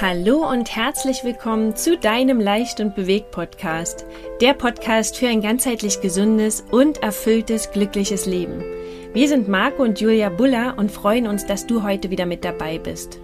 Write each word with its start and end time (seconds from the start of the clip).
Hallo 0.00 0.50
und 0.50 0.74
herzlich 0.74 1.24
willkommen 1.24 1.76
zu 1.76 1.98
deinem 1.98 2.40
Leicht 2.40 2.80
und 2.80 2.94
Bewegt 2.94 3.32
Podcast. 3.32 4.06
Der 4.40 4.54
Podcast 4.54 5.18
für 5.18 5.28
ein 5.28 5.42
ganzheitlich 5.42 6.00
gesundes 6.00 6.64
und 6.70 7.02
erfülltes, 7.02 7.70
glückliches 7.70 8.24
Leben. 8.24 8.64
Wir 9.12 9.28
sind 9.28 9.46
Marco 9.46 9.82
und 9.82 10.00
Julia 10.00 10.30
Buller 10.30 10.72
und 10.78 10.90
freuen 10.90 11.26
uns, 11.26 11.44
dass 11.44 11.66
du 11.66 11.82
heute 11.82 12.08
wieder 12.08 12.24
mit 12.24 12.46
dabei 12.46 12.78
bist. 12.78 13.20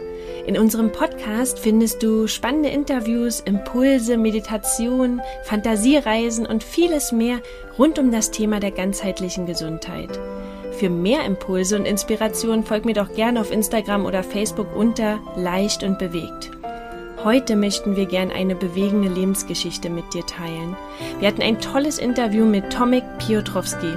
In 0.46 0.58
unserem 0.58 0.92
Podcast 0.92 1.58
findest 1.58 2.02
du 2.02 2.26
spannende 2.26 2.68
Interviews, 2.68 3.40
Impulse, 3.40 4.18
Meditation, 4.18 5.22
Fantasiereisen 5.44 6.44
und 6.44 6.62
vieles 6.62 7.10
mehr 7.10 7.38
rund 7.78 7.98
um 7.98 8.12
das 8.12 8.32
Thema 8.32 8.60
der 8.60 8.72
ganzheitlichen 8.72 9.46
Gesundheit. 9.46 10.20
Für 10.72 10.90
mehr 10.90 11.24
Impulse 11.24 11.76
und 11.76 11.86
Inspiration 11.86 12.64
folg 12.64 12.84
mir 12.84 12.92
doch 12.92 13.14
gerne 13.14 13.40
auf 13.40 13.50
Instagram 13.50 14.04
oder 14.04 14.22
Facebook 14.22 14.76
unter 14.76 15.20
Leicht 15.36 15.82
und 15.82 15.98
Bewegt. 15.98 16.50
Heute 17.26 17.56
möchten 17.56 17.96
wir 17.96 18.06
gern 18.06 18.30
eine 18.30 18.54
bewegende 18.54 19.08
Lebensgeschichte 19.08 19.90
mit 19.90 20.14
dir 20.14 20.24
teilen. 20.26 20.76
Wir 21.18 21.26
hatten 21.26 21.42
ein 21.42 21.60
tolles 21.60 21.98
Interview 21.98 22.46
mit 22.46 22.72
Tomek 22.72 23.02
Piotrowski. 23.18 23.94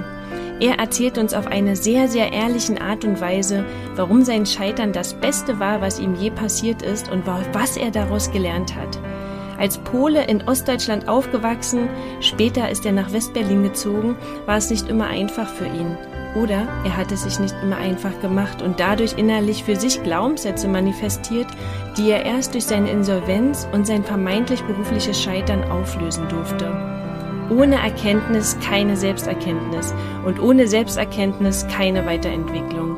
Er 0.58 0.80
erzählt 0.80 1.16
uns 1.16 1.32
auf 1.32 1.46
eine 1.46 1.76
sehr, 1.76 2.08
sehr 2.08 2.32
ehrlichen 2.32 2.78
Art 2.78 3.04
und 3.04 3.20
Weise, 3.20 3.64
warum 3.94 4.24
sein 4.24 4.46
Scheitern 4.46 4.92
das 4.92 5.14
Beste 5.14 5.60
war, 5.60 5.80
was 5.80 6.00
ihm 6.00 6.16
je 6.16 6.32
passiert 6.32 6.82
ist 6.82 7.08
und 7.08 7.24
was 7.24 7.76
er 7.76 7.92
daraus 7.92 8.32
gelernt 8.32 8.74
hat. 8.74 8.98
Als 9.60 9.78
Pole 9.78 10.24
in 10.24 10.42
Ostdeutschland 10.48 11.08
aufgewachsen, 11.08 11.88
später 12.20 12.68
ist 12.68 12.84
er 12.84 12.90
nach 12.90 13.12
Westberlin 13.12 13.62
gezogen, 13.62 14.16
war 14.46 14.56
es 14.56 14.70
nicht 14.70 14.88
immer 14.88 15.06
einfach 15.06 15.48
für 15.48 15.66
ihn. 15.66 15.96
Oder 16.34 16.68
er 16.84 16.96
hat 16.96 17.10
es 17.10 17.24
sich 17.24 17.40
nicht 17.40 17.54
immer 17.62 17.76
einfach 17.76 18.20
gemacht 18.20 18.62
und 18.62 18.78
dadurch 18.78 19.18
innerlich 19.18 19.64
für 19.64 19.74
sich 19.74 20.02
Glaubenssätze 20.02 20.68
manifestiert, 20.68 21.48
die 21.96 22.10
er 22.10 22.24
erst 22.24 22.54
durch 22.54 22.66
seine 22.66 22.90
Insolvenz 22.90 23.66
und 23.72 23.86
sein 23.86 24.04
vermeintlich 24.04 24.62
berufliches 24.62 25.20
Scheitern 25.20 25.64
auflösen 25.70 26.28
durfte. 26.28 26.72
Ohne 27.50 27.76
Erkenntnis 27.76 28.56
keine 28.60 28.96
Selbsterkenntnis 28.96 29.92
und 30.24 30.40
ohne 30.40 30.68
Selbsterkenntnis 30.68 31.66
keine 31.66 32.06
Weiterentwicklung. 32.06 32.96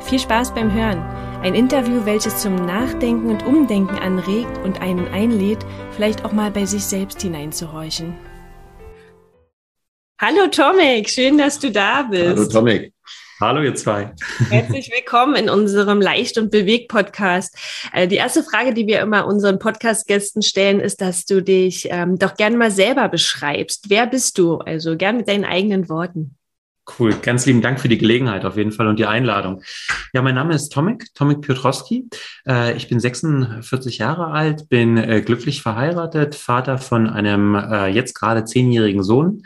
Viel 0.00 0.20
Spaß 0.20 0.54
beim 0.54 0.72
Hören. 0.72 1.02
Ein 1.42 1.54
Interview, 1.54 2.04
welches 2.04 2.38
zum 2.38 2.54
Nachdenken 2.54 3.28
und 3.28 3.44
Umdenken 3.44 3.98
anregt 3.98 4.58
und 4.64 4.80
einen 4.80 5.08
einlädt, 5.08 5.66
vielleicht 5.90 6.24
auch 6.24 6.32
mal 6.32 6.52
bei 6.52 6.64
sich 6.64 6.84
selbst 6.84 7.20
hineinzuhorchen. 7.22 8.14
Hallo 10.20 10.48
Tomek, 10.48 11.08
schön, 11.08 11.38
dass 11.38 11.60
du 11.60 11.70
da 11.70 12.02
bist. 12.02 12.26
Hallo 12.26 12.48
Tomek. 12.48 12.92
Hallo 13.40 13.62
ihr 13.62 13.76
zwei. 13.76 14.12
Herzlich 14.50 14.90
willkommen 14.92 15.36
in 15.36 15.48
unserem 15.48 16.00
Leicht 16.00 16.38
und 16.38 16.50
Bewegt 16.50 16.88
Podcast. 16.88 17.56
Äh, 17.92 18.08
die 18.08 18.16
erste 18.16 18.42
Frage, 18.42 18.74
die 18.74 18.88
wir 18.88 18.98
immer 18.98 19.28
unseren 19.28 19.60
Podcast-Gästen 19.60 20.42
stellen, 20.42 20.80
ist, 20.80 21.00
dass 21.00 21.24
du 21.24 21.40
dich 21.40 21.86
ähm, 21.92 22.18
doch 22.18 22.34
gerne 22.34 22.56
mal 22.56 22.72
selber 22.72 23.08
beschreibst. 23.08 23.90
Wer 23.90 24.08
bist 24.08 24.38
du? 24.38 24.56
Also 24.56 24.96
gern 24.96 25.18
mit 25.18 25.28
deinen 25.28 25.44
eigenen 25.44 25.88
Worten. 25.88 26.36
Cool, 26.96 27.14
ganz 27.20 27.44
lieben 27.46 27.60
Dank 27.60 27.80
für 27.80 27.88
die 27.88 27.98
Gelegenheit 27.98 28.44
auf 28.44 28.56
jeden 28.56 28.72
Fall 28.72 28.86
und 28.86 28.98
die 28.98 29.06
Einladung. 29.06 29.62
Ja, 30.12 30.22
mein 30.22 30.34
Name 30.34 30.54
ist 30.54 30.70
Tomek, 30.70 31.12
Tomek 31.14 31.42
Piotrowski. 31.42 32.08
Äh, 32.46 32.76
ich 32.76 32.88
bin 32.88 32.98
46 33.00 33.98
Jahre 33.98 34.28
alt, 34.28 34.68
bin 34.68 34.96
äh, 34.96 35.20
glücklich 35.20 35.62
verheiratet, 35.62 36.34
Vater 36.34 36.78
von 36.78 37.08
einem 37.08 37.54
jetzt 37.92 38.14
gerade 38.14 38.44
zehnjährigen 38.44 39.02
Sohn 39.02 39.42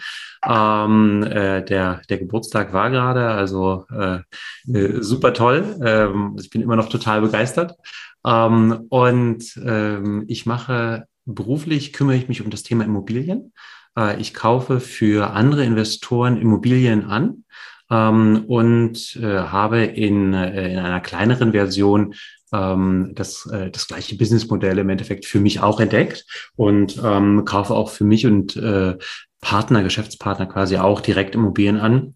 ähm, 0.47 1.23
äh, 1.23 1.65
der, 1.65 2.03
der 2.09 2.19
Geburtstag 2.19 2.73
war 2.73 2.91
gerade, 2.91 3.29
also 3.29 3.87
äh, 3.91 4.21
äh, 4.73 5.03
super 5.03 5.33
toll. 5.35 5.77
Ähm, 5.85 6.37
ich 6.41 6.51
bin 6.51 6.63
immer 6.63 6.77
noch 6.77 6.89
total 6.89 7.21
begeistert. 7.21 7.75
Ähm, 8.27 8.87
und 8.89 9.45
ähm, 9.65 10.25
ich 10.27 10.47
mache 10.47 11.07
beruflich, 11.25 11.93
kümmere 11.93 12.17
ich 12.17 12.29
mich 12.29 12.43
um 12.43 12.51
das 12.51 12.65
Thema 12.65 12.85
Immobilien. 12.85 13.53
Äh, 13.97 14.21
ich 14.21 14.35
kaufe 14.35 14.81
für 14.81 15.31
andere 15.31 15.65
Investoren 15.65 16.41
Immobilien 16.41 17.05
an 17.05 17.45
ähm, 17.91 18.45
und 18.47 19.17
äh, 19.17 19.39
habe 19.39 19.85
in, 19.85 20.35
äh, 20.35 20.73
in 20.73 20.79
einer 20.79 21.01
kleineren 21.01 21.53
Version 21.53 22.15
ähm, 22.53 23.13
das, 23.15 23.49
das 23.73 23.87
gleiche 23.87 24.17
Businessmodell 24.17 24.79
im 24.79 24.91
Endeffekt 24.91 25.27
für 25.27 25.41
mich 25.41 25.61
auch 25.61 25.81
entdeckt 25.81 26.27
und 26.57 27.01
ähm, 27.03 27.45
kaufe 27.45 27.75
auch 27.75 27.91
für 27.91 28.05
mich 28.05 28.27
und 28.27 28.57
äh, 28.57 28.97
Partner, 29.41 29.83
Geschäftspartner 29.83 30.47
quasi 30.47 30.77
auch 30.77 31.01
direkt 31.01 31.35
Immobilien 31.35 31.81
an, 31.81 32.15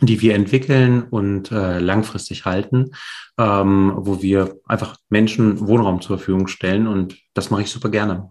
die 0.00 0.20
wir 0.20 0.34
entwickeln 0.34 1.02
und 1.02 1.50
äh, 1.50 1.78
langfristig 1.78 2.44
halten, 2.44 2.92
ähm, 3.36 3.92
wo 3.96 4.22
wir 4.22 4.56
einfach 4.66 4.96
Menschen 5.08 5.66
Wohnraum 5.66 6.00
zur 6.00 6.18
Verfügung 6.18 6.46
stellen 6.46 6.86
und 6.86 7.16
das 7.34 7.50
mache 7.50 7.62
ich 7.62 7.70
super 7.70 7.90
gerne. 7.90 8.30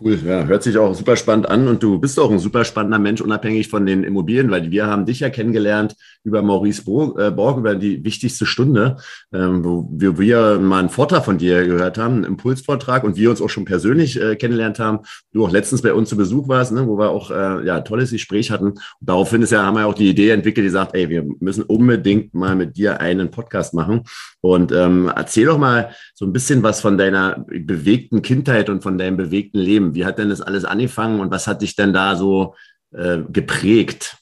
Cool, 0.00 0.18
ja, 0.24 0.44
hört 0.44 0.62
sich 0.62 0.76
auch 0.78 0.94
super 0.94 1.16
spannend 1.16 1.48
an 1.48 1.68
und 1.68 1.82
du 1.82 1.98
bist 1.98 2.18
auch 2.18 2.30
ein 2.30 2.38
super 2.38 2.64
spannender 2.64 2.98
Mensch, 2.98 3.20
unabhängig 3.20 3.68
von 3.68 3.86
den 3.86 4.04
Immobilien, 4.04 4.50
weil 4.50 4.70
wir 4.70 4.86
haben 4.86 5.06
dich 5.06 5.20
ja 5.20 5.30
kennengelernt 5.30 5.96
über 6.24 6.42
Maurice 6.42 6.84
Borg, 6.84 7.18
äh, 7.18 7.30
Borg 7.30 7.58
über 7.58 7.74
die 7.74 8.04
wichtigste 8.04 8.46
Stunde, 8.46 8.96
ähm, 9.32 9.64
wo 9.64 9.88
wir, 9.90 10.58
mal 10.58 10.80
einen 10.80 10.88
Vortrag 10.88 11.24
von 11.24 11.38
dir 11.38 11.66
gehört 11.66 11.98
haben, 11.98 12.16
einen 12.16 12.24
Impulsvortrag 12.24 13.04
und 13.04 13.16
wir 13.16 13.30
uns 13.30 13.40
auch 13.40 13.48
schon 13.48 13.64
persönlich 13.64 14.20
äh, 14.20 14.36
kennengelernt 14.36 14.78
haben. 14.78 15.00
Du 15.32 15.44
auch 15.44 15.50
letztens 15.50 15.82
bei 15.82 15.92
uns 15.92 16.08
zu 16.08 16.16
Besuch 16.16 16.48
warst, 16.48 16.72
ne, 16.72 16.86
wo 16.86 16.98
wir 16.98 17.10
auch 17.10 17.30
äh, 17.30 17.66
ja 17.66 17.80
tolles 17.80 18.10
Gespräch 18.10 18.50
hatten. 18.50 18.66
Und 18.66 18.80
daraufhin 19.00 19.42
ist 19.42 19.52
ja, 19.52 19.64
haben 19.64 19.76
wir 19.76 19.86
auch 19.86 19.94
die 19.94 20.10
Idee 20.10 20.30
entwickelt, 20.30 20.64
die 20.66 20.70
sagt, 20.70 20.94
ey, 20.94 21.08
wir 21.08 21.24
müssen 21.40 21.62
unbedingt 21.62 22.34
mal 22.34 22.54
mit 22.54 22.76
dir 22.76 23.00
einen 23.00 23.30
Podcast 23.30 23.74
machen. 23.74 24.02
Und 24.40 24.72
ähm, 24.72 25.10
erzähl 25.14 25.46
doch 25.46 25.58
mal 25.58 25.90
so 26.14 26.26
ein 26.26 26.32
bisschen 26.32 26.62
was 26.62 26.80
von 26.80 26.98
deiner 26.98 27.44
bewegten 27.48 28.22
Kindheit 28.22 28.68
und 28.68 28.82
von 28.82 28.98
deinem 28.98 29.16
bewegten 29.16 29.58
Leben. 29.58 29.71
Wie 29.80 30.04
hat 30.04 30.18
denn 30.18 30.30
das 30.30 30.40
alles 30.40 30.64
angefangen 30.64 31.20
und 31.20 31.30
was 31.30 31.46
hat 31.46 31.62
dich 31.62 31.76
denn 31.76 31.92
da 31.92 32.16
so 32.16 32.54
äh, 32.92 33.18
geprägt? 33.28 34.16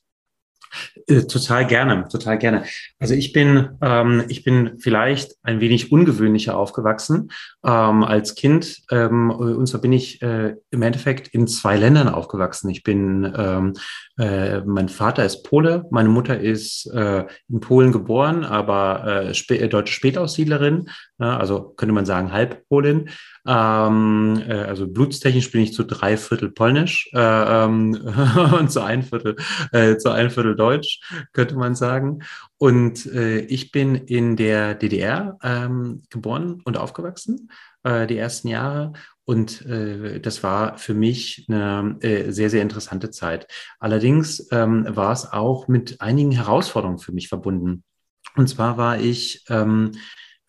Äh, 1.06 1.22
total 1.22 1.66
gerne, 1.66 2.06
total 2.08 2.38
gerne. 2.38 2.64
Also 2.98 3.14
ich 3.14 3.32
bin, 3.32 3.70
ähm, 3.80 4.24
ich 4.28 4.44
bin 4.44 4.78
vielleicht 4.78 5.34
ein 5.42 5.60
wenig 5.60 5.90
ungewöhnlicher 5.90 6.56
aufgewachsen 6.56 7.30
ähm, 7.64 8.04
als 8.04 8.34
Kind. 8.34 8.82
Ähm, 8.90 9.30
und 9.30 9.66
zwar 9.66 9.80
bin 9.80 9.92
ich 9.92 10.22
äh, 10.22 10.56
im 10.70 10.82
Endeffekt 10.82 11.28
in 11.28 11.48
zwei 11.48 11.76
Ländern 11.76 12.08
aufgewachsen. 12.08 12.70
Ich 12.70 12.82
bin, 12.82 13.32
ähm, 13.36 13.72
äh, 14.18 14.60
mein 14.60 14.88
Vater 14.88 15.24
ist 15.24 15.42
Pole, 15.42 15.86
meine 15.90 16.08
Mutter 16.08 16.38
ist 16.38 16.86
äh, 16.92 17.24
in 17.48 17.60
Polen 17.60 17.92
geboren, 17.92 18.44
aber 18.44 19.32
äh, 19.32 19.54
äh, 19.54 19.68
deutsche 19.68 19.94
Spätaussiedlerin, 19.94 20.88
ne? 21.18 21.38
also 21.38 21.74
könnte 21.76 21.94
man 21.94 22.06
sagen 22.06 22.32
Halbpolin. 22.32 23.10
Ähm, 23.46 24.42
äh, 24.46 24.52
also 24.52 24.86
blutstechnisch 24.86 25.50
bin 25.50 25.62
ich 25.62 25.72
zu 25.72 25.84
drei 25.84 26.16
Viertel 26.16 26.50
polnisch 26.50 27.10
äh, 27.12 27.18
ähm, 27.18 27.94
und 28.58 28.70
zu 28.70 28.82
ein 28.82 29.02
Viertel, 29.02 29.36
äh, 29.72 29.96
zu 29.96 30.10
ein 30.10 30.30
Viertel 30.30 30.56
deutsch, 30.56 31.00
könnte 31.32 31.56
man 31.56 31.74
sagen. 31.74 32.20
Und 32.58 33.06
äh, 33.06 33.40
ich 33.40 33.72
bin 33.72 33.94
in 33.94 34.36
der 34.36 34.74
DDR 34.74 35.38
ähm, 35.42 36.02
geboren 36.10 36.60
und 36.64 36.76
aufgewachsen, 36.76 37.50
äh, 37.82 38.06
die 38.06 38.18
ersten 38.18 38.48
Jahre. 38.48 38.92
Und 39.24 39.64
äh, 39.64 40.20
das 40.20 40.42
war 40.42 40.76
für 40.76 40.92
mich 40.92 41.46
eine 41.48 41.96
äh, 42.00 42.32
sehr, 42.32 42.50
sehr 42.50 42.62
interessante 42.62 43.10
Zeit. 43.10 43.46
Allerdings 43.78 44.48
ähm, 44.50 44.84
war 44.88 45.12
es 45.12 45.32
auch 45.32 45.68
mit 45.68 46.00
einigen 46.00 46.32
Herausforderungen 46.32 46.98
für 46.98 47.12
mich 47.12 47.28
verbunden. 47.28 47.84
Und 48.36 48.48
zwar 48.48 48.76
war 48.76 48.98
ich 48.98 49.44
ähm, 49.48 49.92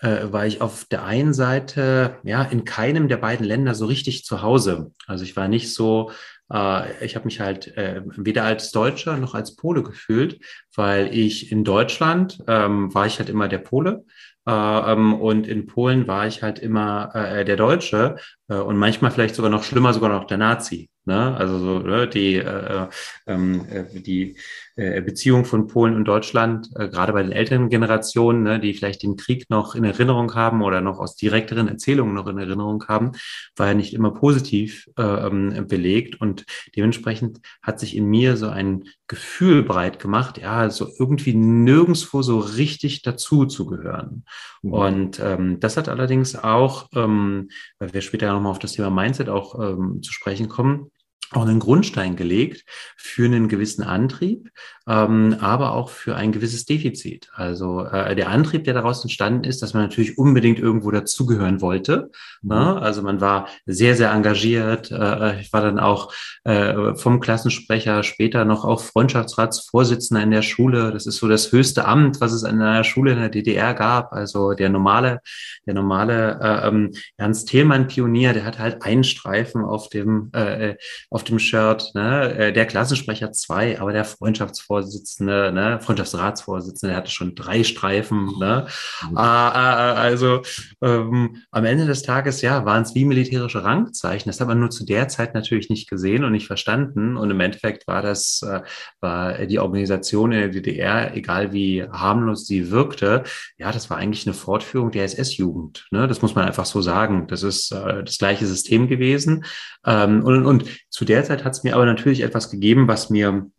äh, 0.01 0.31
war 0.31 0.45
ich 0.45 0.61
auf 0.61 0.85
der 0.85 1.05
einen 1.05 1.33
Seite 1.33 2.17
ja 2.23 2.43
in 2.43 2.65
keinem 2.65 3.07
der 3.07 3.17
beiden 3.17 3.45
Länder 3.45 3.75
so 3.75 3.85
richtig 3.85 4.25
zu 4.25 4.41
Hause. 4.41 4.91
Also 5.07 5.23
ich 5.23 5.35
war 5.35 5.47
nicht 5.47 5.73
so, 5.73 6.11
äh, 6.51 7.05
ich 7.05 7.15
habe 7.15 7.25
mich 7.25 7.39
halt 7.39 7.75
äh, 7.77 8.01
weder 8.05 8.43
als 8.43 8.71
Deutscher 8.71 9.17
noch 9.17 9.35
als 9.35 9.55
Pole 9.55 9.83
gefühlt, 9.83 10.39
weil 10.75 11.15
ich 11.15 11.51
in 11.51 11.63
Deutschland 11.63 12.39
ähm, 12.47 12.93
war 12.93 13.05
ich 13.05 13.19
halt 13.19 13.29
immer 13.29 13.47
der 13.47 13.59
Pole. 13.59 14.03
Äh, 14.47 14.51
ähm, 14.51 15.13
und 15.13 15.47
in 15.47 15.67
Polen 15.67 16.07
war 16.07 16.25
ich 16.25 16.41
halt 16.41 16.57
immer 16.57 17.11
äh, 17.13 17.45
der 17.45 17.57
Deutsche 17.57 18.15
äh, 18.47 18.55
und 18.55 18.77
manchmal 18.77 19.11
vielleicht 19.11 19.35
sogar 19.35 19.51
noch 19.51 19.63
schlimmer, 19.63 19.93
sogar 19.93 20.09
noch 20.09 20.25
der 20.25 20.37
Nazi. 20.37 20.89
Ne? 21.05 21.35
Also 21.35 21.59
so, 21.59 21.79
ne? 21.79 22.07
die, 22.07 22.35
äh, 22.35 22.87
ähm, 23.27 23.65
äh, 23.69 24.01
die 24.01 24.31
äh, 24.70 24.70
Beziehung 25.01 25.45
von 25.45 25.67
Polen 25.67 25.95
und 25.95 26.05
Deutschland, 26.05 26.69
äh, 26.75 26.89
gerade 26.89 27.13
bei 27.13 27.21
den 27.21 27.31
älteren 27.31 27.69
Generationen, 27.69 28.43
ne, 28.43 28.59
die 28.59 28.73
vielleicht 28.73 29.03
den 29.03 29.15
Krieg 29.15 29.49
noch 29.49 29.75
in 29.75 29.83
Erinnerung 29.83 30.33
haben 30.33 30.61
oder 30.61 30.81
noch 30.81 30.99
aus 30.99 31.15
direkteren 31.15 31.67
Erzählungen 31.67 32.13
noch 32.13 32.27
in 32.27 32.37
Erinnerung 32.37 32.83
haben, 32.87 33.11
war 33.55 33.67
ja 33.67 33.73
nicht 33.73 33.93
immer 33.93 34.11
positiv 34.11 34.89
äh, 34.97 35.03
ähm, 35.03 35.67
belegt. 35.67 36.19
Und 36.19 36.45
dementsprechend 36.75 37.39
hat 37.61 37.79
sich 37.79 37.95
in 37.95 38.05
mir 38.05 38.37
so 38.37 38.47
ein 38.47 38.85
Gefühl 39.07 39.63
breit 39.63 39.99
gemacht, 39.99 40.37
ja, 40.37 40.69
so 40.69 40.87
irgendwie 40.97 41.33
nirgendswo 41.33 42.21
so 42.21 42.39
richtig 42.39 43.01
dazu 43.01 43.45
zu 43.45 43.65
gehören. 43.65 44.23
Mhm. 44.61 44.73
Und 44.73 45.19
ähm, 45.19 45.59
das 45.59 45.77
hat 45.77 45.89
allerdings 45.89 46.35
auch, 46.35 46.89
ähm, 46.95 47.49
weil 47.79 47.93
wir 47.93 48.01
später 48.01 48.27
ja 48.27 48.33
nochmal 48.33 48.51
auf 48.51 48.59
das 48.59 48.73
Thema 48.73 48.89
Mindset 48.89 49.29
auch 49.29 49.59
ähm, 49.59 50.01
zu 50.01 50.13
sprechen 50.13 50.49
kommen, 50.49 50.91
auch 51.33 51.43
einen 51.43 51.59
Grundstein 51.59 52.15
gelegt 52.15 52.65
für 52.97 53.25
einen 53.25 53.47
gewissen 53.47 53.83
Antrieb, 53.83 54.49
ähm, 54.87 55.37
aber 55.39 55.73
auch 55.73 55.89
für 55.89 56.15
ein 56.15 56.31
gewisses 56.31 56.65
Defizit. 56.65 57.29
Also 57.33 57.85
äh, 57.85 58.15
der 58.15 58.29
Antrieb, 58.29 58.65
der 58.65 58.73
daraus 58.73 59.01
entstanden 59.03 59.43
ist, 59.43 59.61
dass 59.61 59.73
man 59.73 59.83
natürlich 59.83 60.17
unbedingt 60.17 60.59
irgendwo 60.59 60.91
dazugehören 60.91 61.61
wollte. 61.61 62.09
Ne? 62.41 62.55
Mhm. 62.55 62.61
Ne? 62.61 62.81
Also 62.81 63.01
man 63.01 63.21
war 63.21 63.47
sehr, 63.65 63.95
sehr 63.95 64.11
engagiert. 64.11 64.91
Äh, 64.91 65.39
ich 65.39 65.53
war 65.53 65.61
dann 65.61 65.79
auch 65.79 66.13
äh, 66.43 66.95
vom 66.95 67.19
Klassensprecher, 67.19 68.03
später 68.03 68.43
noch 68.43 68.65
auch 68.65 68.81
Freundschaftsratsvorsitzender 68.81 70.23
in 70.23 70.31
der 70.31 70.41
Schule. 70.41 70.91
Das 70.91 71.05
ist 71.05 71.17
so 71.17 71.27
das 71.27 71.51
höchste 71.51 71.85
Amt, 71.85 72.19
was 72.19 72.33
es 72.33 72.43
an 72.43 72.61
einer 72.61 72.83
Schule 72.83 73.13
in 73.13 73.19
der 73.19 73.29
DDR 73.29 73.73
gab. 73.73 74.11
Also 74.11 74.53
der 74.53 74.69
normale, 74.69 75.21
der 75.65 75.75
normale 75.75 76.39
äh, 76.41 76.67
ähm, 76.67 76.91
Ernst 77.17 77.49
Thälmann 77.49 77.87
Pionier, 77.87 78.33
der 78.33 78.45
hat 78.45 78.59
halt 78.59 78.83
einen 78.83 79.03
Streifen 79.03 79.63
auf 79.63 79.89
dem 79.89 80.29
äh, 80.33 80.75
auf 81.09 81.20
dem 81.23 81.39
Shirt, 81.39 81.91
ne? 81.93 82.33
Äh, 82.35 82.53
der 82.53 82.65
Klassensprecher 82.65 83.31
zwei, 83.31 83.79
aber 83.79 83.93
der 83.93 84.05
Freundschaftsvorsitzende, 84.05 85.51
ne? 85.51 85.79
Freundschaftsratsvorsitzende, 85.81 86.91
der 86.91 86.97
hatte 86.97 87.11
schon 87.11 87.35
drei 87.35 87.63
Streifen. 87.63 88.37
Ne? 88.39 88.67
Mhm. 89.09 89.17
Ah, 89.17 89.49
ah, 89.49 89.73
ah, 89.75 89.93
also 89.93 90.41
ähm, 90.81 91.43
am 91.51 91.65
Ende 91.65 91.85
des 91.85 92.03
Tages, 92.03 92.41
ja, 92.41 92.65
waren 92.65 92.83
es 92.83 92.95
wie 92.95 93.05
militärische 93.05 93.63
Rangzeichen. 93.63 94.29
Das 94.29 94.39
hat 94.39 94.47
man 94.47 94.59
nur 94.59 94.69
zu 94.69 94.85
der 94.85 95.07
Zeit 95.07 95.33
natürlich 95.33 95.69
nicht 95.69 95.89
gesehen 95.89 96.23
und 96.23 96.31
nicht 96.31 96.47
verstanden. 96.47 97.17
Und 97.17 97.31
im 97.31 97.39
Endeffekt 97.39 97.87
war 97.87 98.01
das, 98.01 98.41
äh, 98.43 98.61
war 98.99 99.45
die 99.45 99.59
Organisation 99.59 100.31
in 100.31 100.39
der 100.39 100.49
DDR, 100.49 101.15
egal 101.15 101.53
wie 101.53 101.83
harmlos 101.83 102.45
sie 102.47 102.71
wirkte, 102.71 103.23
ja, 103.57 103.71
das 103.71 103.89
war 103.89 103.97
eigentlich 103.97 104.25
eine 104.25 104.33
Fortführung 104.33 104.91
der 104.91 105.05
SS-Jugend. 105.05 105.87
Ne? 105.91 106.07
Das 106.07 106.21
muss 106.21 106.35
man 106.35 106.45
einfach 106.45 106.65
so 106.65 106.81
sagen. 106.81 107.27
Das 107.27 107.43
ist 107.43 107.71
äh, 107.71 108.03
das 108.03 108.17
gleiche 108.17 108.45
System 108.45 108.87
gewesen. 108.87 109.45
Ähm, 109.85 110.23
und, 110.23 110.45
und 110.45 110.65
zu 110.89 111.05
der 111.11 111.25
Zeit 111.25 111.43
hat 111.43 111.53
es 111.53 111.63
mir 111.63 111.75
aber 111.75 111.85
natürlich 111.85 112.21
etwas 112.21 112.49
gegeben, 112.49 112.87
was 112.87 113.09
mir 113.09 113.49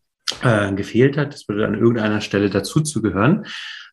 äh, 0.42 0.72
gefehlt 0.72 1.18
hat. 1.18 1.34
Das 1.34 1.48
würde 1.48 1.66
an 1.66 1.74
irgendeiner 1.74 2.22
Stelle 2.22 2.48
dazu 2.48 2.80
zu 2.80 3.02
gehören. 3.02 3.44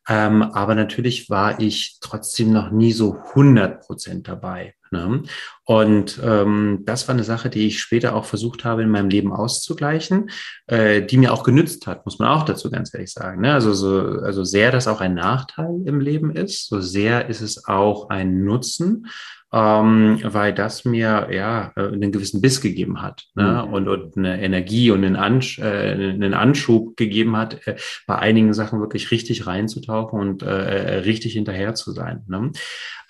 Ähm, 0.08 0.42
aber 0.42 0.74
natürlich 0.74 1.28
war 1.28 1.60
ich 1.60 1.98
trotzdem 2.00 2.52
noch 2.52 2.70
nie 2.70 2.92
so 2.92 3.18
100 3.34 3.82
Prozent 3.82 4.28
dabei. 4.28 4.74
Ne? 4.90 5.22
Und 5.64 6.18
ähm, 6.24 6.80
das 6.84 7.06
war 7.06 7.14
eine 7.14 7.22
Sache, 7.22 7.50
die 7.50 7.66
ich 7.66 7.80
später 7.80 8.16
auch 8.16 8.24
versucht 8.24 8.64
habe, 8.64 8.82
in 8.82 8.88
meinem 8.88 9.10
Leben 9.10 9.32
auszugleichen, 9.32 10.30
äh, 10.66 11.02
die 11.02 11.18
mir 11.18 11.32
auch 11.32 11.44
genützt 11.44 11.86
hat, 11.86 12.06
muss 12.06 12.18
man 12.18 12.28
auch 12.28 12.44
dazu 12.44 12.70
ganz 12.70 12.92
ehrlich 12.94 13.12
sagen. 13.12 13.42
Ne? 13.42 13.52
Also, 13.52 13.74
so, 13.74 14.20
also 14.22 14.42
sehr 14.42 14.72
das 14.72 14.88
auch 14.88 15.00
ein 15.00 15.14
Nachteil 15.14 15.82
im 15.84 16.00
Leben 16.00 16.34
ist, 16.34 16.68
so 16.68 16.80
sehr 16.80 17.28
ist 17.28 17.42
es 17.42 17.66
auch 17.66 18.08
ein 18.08 18.42
Nutzen 18.42 19.06
ähm, 19.52 20.20
weil 20.22 20.54
das 20.54 20.84
mir 20.84 21.28
ja 21.30 21.72
äh, 21.76 21.88
einen 21.88 22.12
gewissen 22.12 22.40
Biss 22.40 22.60
gegeben 22.60 23.02
hat 23.02 23.24
ne? 23.34 23.64
Mhm. 23.66 23.72
und, 23.72 23.88
und 23.88 24.16
eine 24.16 24.40
Energie 24.40 24.90
und 24.90 25.04
einen, 25.04 25.16
Ansch 25.16 25.58
äh, 25.58 25.92
einen 25.92 26.34
Anschub 26.34 26.96
gegeben 26.96 27.36
hat, 27.36 27.66
äh, 27.66 27.76
bei 28.06 28.16
einigen 28.16 28.54
Sachen 28.54 28.80
wirklich 28.80 29.10
richtig 29.10 29.46
reinzutauchen 29.46 30.20
und 30.20 30.42
äh, 30.42 30.98
richtig 31.00 31.32
hinterher 31.32 31.74
zu 31.74 31.92
sein. 31.92 32.22
Ne? 32.28 32.52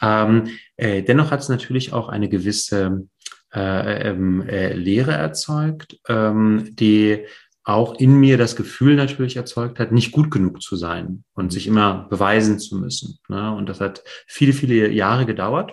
Ähm, 0.01 0.49
äh, 0.77 1.03
dennoch 1.03 1.31
hat 1.31 1.41
es 1.41 1.51
natürlich 1.51 1.93
auch 1.93 2.09
eine 2.09 2.29
gewisse 2.29 3.07
äh, 3.53 4.09
ähm, 4.09 4.43
äh, 4.49 4.73
Lehre 4.73 5.13
erzeugt, 5.13 5.99
ähm, 6.09 6.69
die 6.73 7.27
auch 7.65 8.01
in 8.01 8.15
mir 8.19 8.39
das 8.39 8.57
Gefühl 8.57 8.97
natürlich 8.97 9.37
erzeugt 9.37 9.79
hat, 9.79 9.93
nicht 9.93 10.13
gut 10.13 10.31
genug 10.31 10.63
zu 10.63 10.77
sein 10.77 11.25
und 11.35 11.47
mhm. 11.47 11.51
sich 11.51 11.67
immer 11.67 12.07
beweisen 12.09 12.59
zu 12.59 12.79
müssen. 12.79 13.19
Ne? 13.29 13.55
Und 13.55 13.69
das 13.69 13.81
hat 13.81 14.03
viele, 14.27 14.55
viele 14.55 14.91
Jahre 14.91 15.27
gedauert 15.27 15.73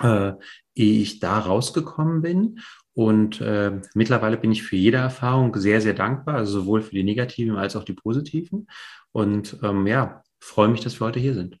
äh, 0.00 0.32
ehe 0.74 1.02
ich 1.02 1.20
da 1.20 1.38
rausgekommen 1.38 2.22
bin. 2.22 2.60
Und 2.94 3.40
äh, 3.40 3.80
mittlerweile 3.94 4.36
bin 4.36 4.52
ich 4.52 4.62
für 4.62 4.76
jede 4.76 4.98
Erfahrung 4.98 5.54
sehr, 5.56 5.80
sehr 5.80 5.94
dankbar, 5.94 6.36
also 6.36 6.60
sowohl 6.60 6.82
für 6.82 6.94
die 6.94 7.02
negativen 7.02 7.56
als 7.56 7.74
auch 7.74 7.84
die 7.84 7.92
positiven. 7.92 8.68
Und 9.10 9.58
ähm, 9.62 9.86
ja, 9.86 10.22
freue 10.38 10.68
mich, 10.68 10.80
dass 10.80 11.00
wir 11.00 11.06
heute 11.06 11.20
hier 11.20 11.34
sind. 11.34 11.58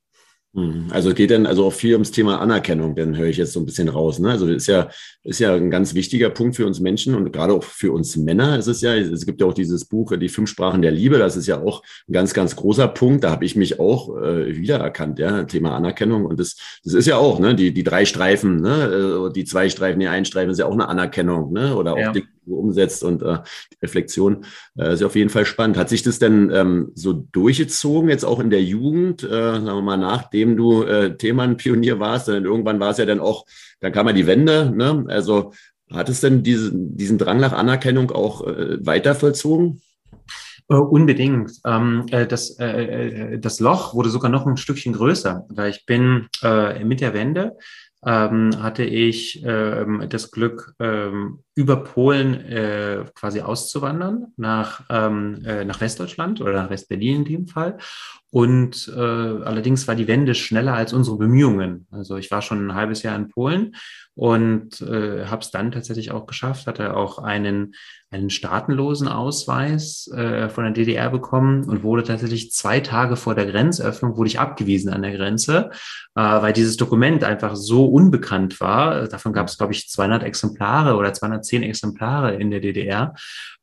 Mhm. 0.54 0.86
Also 0.90 1.12
geht 1.12 1.32
dann 1.32 1.46
also 1.46 1.66
auch 1.66 1.72
viel 1.72 1.94
ums 1.94 2.12
Thema 2.12 2.40
Anerkennung, 2.40 2.94
dann 2.94 3.16
höre 3.16 3.26
ich 3.26 3.38
jetzt 3.38 3.52
so 3.52 3.60
ein 3.60 3.66
bisschen 3.66 3.88
raus. 3.88 4.20
Ne? 4.20 4.30
Also 4.30 4.46
das 4.46 4.56
ist 4.56 4.66
ja, 4.68 4.88
ist 5.24 5.40
ja 5.40 5.54
ein 5.54 5.70
ganz 5.70 5.94
wichtiger 5.94 6.30
Punkt 6.30 6.54
für 6.54 6.64
uns 6.64 6.78
Menschen 6.78 7.16
und 7.16 7.32
gerade 7.32 7.52
auch 7.52 7.64
für 7.64 7.92
uns 7.92 8.16
Männer 8.16 8.56
ist 8.56 8.68
es 8.68 8.80
ja, 8.80 8.94
es 8.94 9.26
gibt 9.26 9.40
ja 9.40 9.48
auch 9.48 9.54
dieses 9.54 9.84
Buch, 9.84 10.16
die 10.16 10.28
fünf 10.28 10.48
Sprachen 10.48 10.80
der 10.80 10.92
Liebe, 10.92 11.18
das 11.18 11.36
ist 11.36 11.48
ja 11.48 11.60
auch 11.60 11.82
ein 12.08 12.12
ganz, 12.12 12.34
ganz 12.34 12.54
großer 12.54 12.86
Punkt. 12.86 13.24
Da 13.24 13.30
habe 13.30 13.44
ich 13.44 13.56
mich 13.56 13.80
auch 13.80 14.16
äh, 14.16 14.56
wiedererkannt, 14.56 15.18
ja, 15.18 15.42
Thema 15.42 15.74
Anerkennung. 15.74 16.24
Und 16.24 16.38
das, 16.38 16.56
das 16.84 16.94
ist 16.94 17.06
ja 17.06 17.16
auch, 17.16 17.40
ne, 17.40 17.56
die, 17.56 17.74
die 17.74 17.82
drei 17.82 18.04
Streifen, 18.04 18.60
ne, 18.60 19.28
äh, 19.28 19.32
die 19.32 19.44
zwei 19.44 19.68
Streifen, 19.68 19.98
die 19.98 20.06
ein 20.06 20.24
Streifen 20.24 20.50
ist 20.50 20.58
ja 20.58 20.66
auch 20.66 20.72
eine 20.72 20.88
Anerkennung, 20.88 21.52
ne? 21.52 21.74
Oder 21.76 21.94
auch 21.94 21.98
ja. 21.98 22.12
die 22.12 22.24
umsetzt 22.46 23.04
und 23.04 23.22
äh, 23.22 23.38
die 23.72 23.78
Reflexion 23.82 24.44
äh, 24.78 24.94
ist 24.94 25.02
auf 25.02 25.16
jeden 25.16 25.30
Fall 25.30 25.46
spannend. 25.46 25.76
Hat 25.76 25.88
sich 25.88 26.02
das 26.02 26.18
denn 26.18 26.50
ähm, 26.52 26.92
so 26.94 27.12
durchgezogen, 27.12 28.08
jetzt 28.08 28.24
auch 28.24 28.40
in 28.40 28.50
der 28.50 28.62
Jugend, 28.62 29.22
äh, 29.22 29.28
sagen 29.28 29.64
wir 29.64 29.82
mal, 29.82 29.96
nachdem 29.96 30.56
du 30.56 30.82
äh, 30.82 31.16
Themenpionier 31.16 32.00
warst, 32.00 32.28
denn 32.28 32.44
irgendwann 32.44 32.80
war 32.80 32.90
es 32.90 32.98
ja 32.98 33.06
dann 33.06 33.20
auch, 33.20 33.46
dann 33.80 33.92
kam 33.92 34.06
ja 34.06 34.12
die 34.12 34.26
Wende, 34.26 34.72
ne? 34.74 35.04
Also 35.08 35.52
hat 35.90 36.08
es 36.08 36.20
denn 36.20 36.42
diesen, 36.42 36.96
diesen 36.96 37.18
Drang 37.18 37.40
nach 37.40 37.52
Anerkennung 37.52 38.10
auch 38.10 38.46
äh, 38.46 38.84
weiter 38.84 39.14
vollzogen? 39.14 39.80
Uh, 40.72 40.76
unbedingt. 40.76 41.52
Ähm, 41.66 42.06
äh, 42.10 42.26
das, 42.26 42.58
äh, 42.58 43.34
äh, 43.34 43.38
das 43.38 43.60
Loch 43.60 43.94
wurde 43.94 44.08
sogar 44.08 44.30
noch 44.30 44.46
ein 44.46 44.56
Stückchen 44.56 44.94
größer, 44.94 45.44
weil 45.50 45.70
ich 45.70 45.84
bin 45.84 46.28
äh, 46.42 46.82
mit 46.84 47.02
der 47.02 47.12
Wende 47.12 47.58
ähm, 48.06 48.62
hatte 48.62 48.84
ich 48.84 49.42
ähm, 49.44 50.06
das 50.08 50.30
Glück, 50.30 50.74
ähm, 50.78 51.40
über 51.54 51.76
Polen 51.76 52.34
äh, 52.34 53.04
quasi 53.14 53.40
auszuwandern 53.40 54.32
nach, 54.36 54.82
ähm, 54.90 55.42
äh, 55.44 55.64
nach 55.64 55.80
Westdeutschland 55.80 56.40
oder 56.40 56.52
nach 56.52 56.70
Westberlin 56.70 57.18
in 57.18 57.24
dem 57.24 57.46
Fall. 57.46 57.78
Und 58.34 58.92
äh, 58.92 59.00
allerdings 59.00 59.86
war 59.86 59.94
die 59.94 60.08
Wende 60.08 60.34
schneller 60.34 60.74
als 60.74 60.92
unsere 60.92 61.16
Bemühungen. 61.16 61.86
Also 61.92 62.16
ich 62.16 62.32
war 62.32 62.42
schon 62.42 62.66
ein 62.66 62.74
halbes 62.74 63.04
Jahr 63.04 63.14
in 63.14 63.28
Polen 63.28 63.76
und 64.16 64.80
äh, 64.80 65.26
habe 65.26 65.42
es 65.42 65.52
dann 65.52 65.70
tatsächlich 65.70 66.10
auch 66.10 66.26
geschafft, 66.26 66.66
hatte 66.66 66.96
auch 66.96 67.18
einen, 67.18 67.74
einen 68.10 68.30
staatenlosen 68.30 69.06
Ausweis 69.06 70.08
äh, 70.08 70.48
von 70.48 70.64
der 70.64 70.72
DDR 70.72 71.10
bekommen 71.10 71.62
und 71.62 71.84
wurde 71.84 72.02
tatsächlich 72.02 72.50
zwei 72.50 72.80
Tage 72.80 73.14
vor 73.14 73.36
der 73.36 73.46
Grenzöffnung, 73.46 74.16
wurde 74.16 74.28
ich 74.28 74.40
abgewiesen 74.40 74.92
an 74.92 75.02
der 75.02 75.16
Grenze, 75.16 75.70
äh, 76.16 76.20
weil 76.20 76.52
dieses 76.52 76.76
Dokument 76.76 77.22
einfach 77.22 77.54
so 77.54 77.86
unbekannt 77.86 78.60
war. 78.60 79.06
Davon 79.06 79.32
gab 79.32 79.46
es, 79.46 79.58
glaube 79.58 79.72
ich, 79.72 79.88
200 79.88 80.24
Exemplare 80.24 80.96
oder 80.96 81.12
210 81.44 81.62
Exemplare 81.62 82.34
in 82.34 82.50
der 82.50 82.60
DDR. 82.60 83.14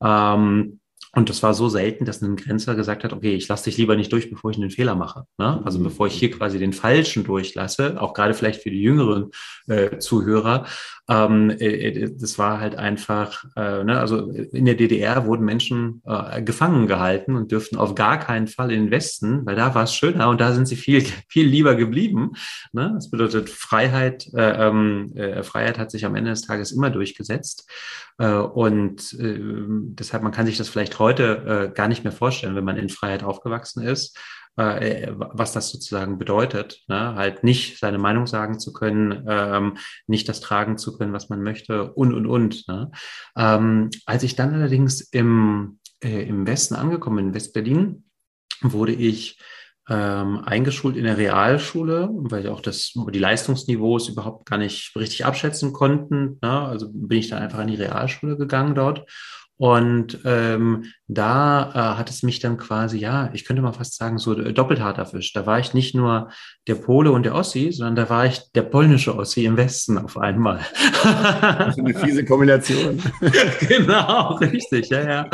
Ähm, 0.04 0.80
und 1.14 1.30
das 1.30 1.44
war 1.44 1.54
so 1.54 1.68
selten, 1.68 2.06
dass 2.06 2.22
ein 2.22 2.38
Grenzer 2.38 2.74
gesagt 2.74 3.04
hat, 3.04 3.12
okay, 3.12 3.36
ich 3.36 3.48
lasse 3.50 3.66
dich 3.66 3.78
lieber 3.78 3.98
nicht 3.98 4.14
durch, 4.14 4.30
bevor 4.30 4.52
ich 4.52 4.58
einen 4.58 4.70
Fehler 4.70 4.96
mache. 4.96 5.26
Ne? 5.38 5.62
Also 5.66 5.78
mhm. 5.78 5.84
bevor 5.84 6.08
ich 6.08 6.14
hier 6.14 6.32
quasi 6.32 6.58
den 6.58 6.72
Falschen 6.72 7.26
durchlasse, 7.26 8.02
auch 8.02 8.14
gerade 8.14 8.34
vielleicht 8.34 8.64
für 8.64 8.72
die 8.72 8.82
jüngeren 8.82 9.32
äh, 9.68 9.98
Zuhörer, 9.98 10.66
ähm, 11.12 11.50
äh, 11.50 11.90
äh, 11.90 12.16
das 12.18 12.40
war 12.40 12.62
halt 12.62 12.76
einfach, 12.76 13.44
äh, 13.58 13.84
ne, 13.84 14.00
also 14.00 14.30
in 14.30 14.64
der 14.64 14.76
DDR 14.76 15.26
wurden 15.26 15.44
Menschen 15.44 16.02
äh, 16.06 16.42
gefangen 16.42 16.88
gehalten 16.88 17.36
und 17.36 17.52
dürften 17.52 17.76
auf 17.76 17.96
gar 17.96 18.18
keinen 18.18 18.48
Fall 18.48 18.72
in 18.72 18.86
den 18.86 18.92
Westen, 18.92 19.46
weil 19.46 19.58
da 19.58 19.76
war 19.76 19.84
es 19.84 19.94
schöner 19.94 20.30
und 20.30 20.40
da 20.40 20.54
sind 20.54 20.68
sie 20.68 20.78
viel, 20.78 21.04
viel 21.28 21.46
lieber 21.46 21.76
geblieben. 21.76 22.32
Ne? 22.72 22.92
Das 22.94 23.10
bedeutet, 23.12 23.50
Freiheit, 23.50 24.30
äh, 24.34 24.68
ähm, 24.68 25.12
äh, 25.16 25.44
Freiheit 25.44 25.78
hat 25.78 25.92
sich 25.92 26.06
am 26.06 26.16
Ende 26.16 26.30
des 26.30 26.44
Tages 26.44 26.72
immer 26.72 26.90
durchgesetzt. 26.90 27.70
Und 28.18 29.18
deshalb, 29.20 30.22
man 30.22 30.32
kann 30.32 30.46
sich 30.46 30.58
das 30.58 30.70
vielleicht 30.70 31.00
heute 31.00 31.72
gar 31.74 31.88
nicht 31.88 32.04
mehr 32.04 32.12
vorstellen, 32.12 32.56
wenn 32.56 32.64
man 32.64 32.78
in 32.78 32.90
Freiheit 32.90 33.24
aufgewachsen 33.24 33.82
ist 33.82 34.16
äh, 34.58 35.14
was 35.16 35.54
das 35.54 35.70
sozusagen 35.70 36.18
bedeutet. 36.18 36.82
Ne? 36.88 37.16
Halt 37.16 37.44
nicht 37.44 37.80
seine 37.80 37.98
Meinung 37.98 38.28
sagen 38.28 38.60
zu 38.60 38.74
können, 38.74 39.26
ähm, 39.28 39.78
nicht 40.08 40.28
das 40.28 40.42
tragen 40.42 40.78
zu 40.78 40.98
können, 40.98 41.14
was 41.14 41.30
man 41.30 41.42
möchte 41.42 41.94
und, 41.94 42.14
und, 42.14 42.26
und. 42.26 42.68
Ne? 42.68 42.92
Ähm, 43.38 43.90
als 44.06 44.24
ich 44.24 44.36
dann 44.36 44.54
allerdings 44.54 45.02
im, 45.02 45.80
äh, 46.04 46.24
im 46.28 46.46
Westen 46.46 46.76
angekommen 46.76 47.18
bin, 47.18 47.28
in 47.28 47.34
Westberlin, 47.34 48.04
wurde 48.62 48.94
ich 48.94 49.40
ähm, 49.90 50.40
eingeschult 50.46 50.96
in 50.96 51.06
der 51.06 51.18
Realschule, 51.18 52.10
weil 52.12 52.48
auch 52.48 52.62
das, 52.62 52.94
die 52.94 53.20
Leistungsniveaus 53.20 54.10
überhaupt 54.10 54.46
gar 54.48 54.58
nicht 54.58 54.96
richtig 54.96 55.26
abschätzen 55.26 55.74
konnten. 55.74 56.38
Ne? 56.42 56.52
Also 56.52 56.90
bin 56.92 57.18
ich 57.18 57.30
dann 57.30 57.42
einfach 57.42 57.60
in 57.60 57.68
die 57.68 57.76
Realschule 57.76 58.38
gegangen 58.38 58.76
dort 58.76 59.06
und 59.62 60.18
ähm, 60.26 60.86
da 61.08 61.70
äh, 61.76 61.98
hat 62.00 62.10
es 62.10 62.24
mich 62.24 62.40
dann 62.40 62.58
quasi, 62.58 62.98
ja, 62.98 63.30
ich 63.34 63.46
könnte 63.46 63.62
mal 63.62 63.74
fast 63.74 63.96
sagen, 63.96 64.18
so 64.18 64.34
doppelt 64.34 64.80
hart 64.80 64.98
erwischt. 64.98 65.36
Da 65.36 65.46
war 65.46 65.60
ich 65.60 65.76
nicht 65.76 65.94
nur 65.94 66.32
der 66.68 66.74
Pole 66.74 67.12
und 67.12 67.24
der 67.24 67.36
Ossi, 67.36 67.72
sondern 67.72 67.96
da 67.96 68.10
war 68.10 68.26
ich 68.26 68.42
der 68.54 68.64
polnische 68.64 69.16
Ossi 69.16 69.46
im 69.46 69.58
Westen 69.58 70.00
auf 70.00 70.18
einmal. 70.18 70.62
Das 71.04 71.78
ist 71.78 71.80
eine 71.80 71.94
fiese 71.94 72.26
Kombination. 72.26 73.04
genau, 73.68 74.36
richtig, 74.38 74.90
ja, 74.90 75.08
ja. 75.08 75.30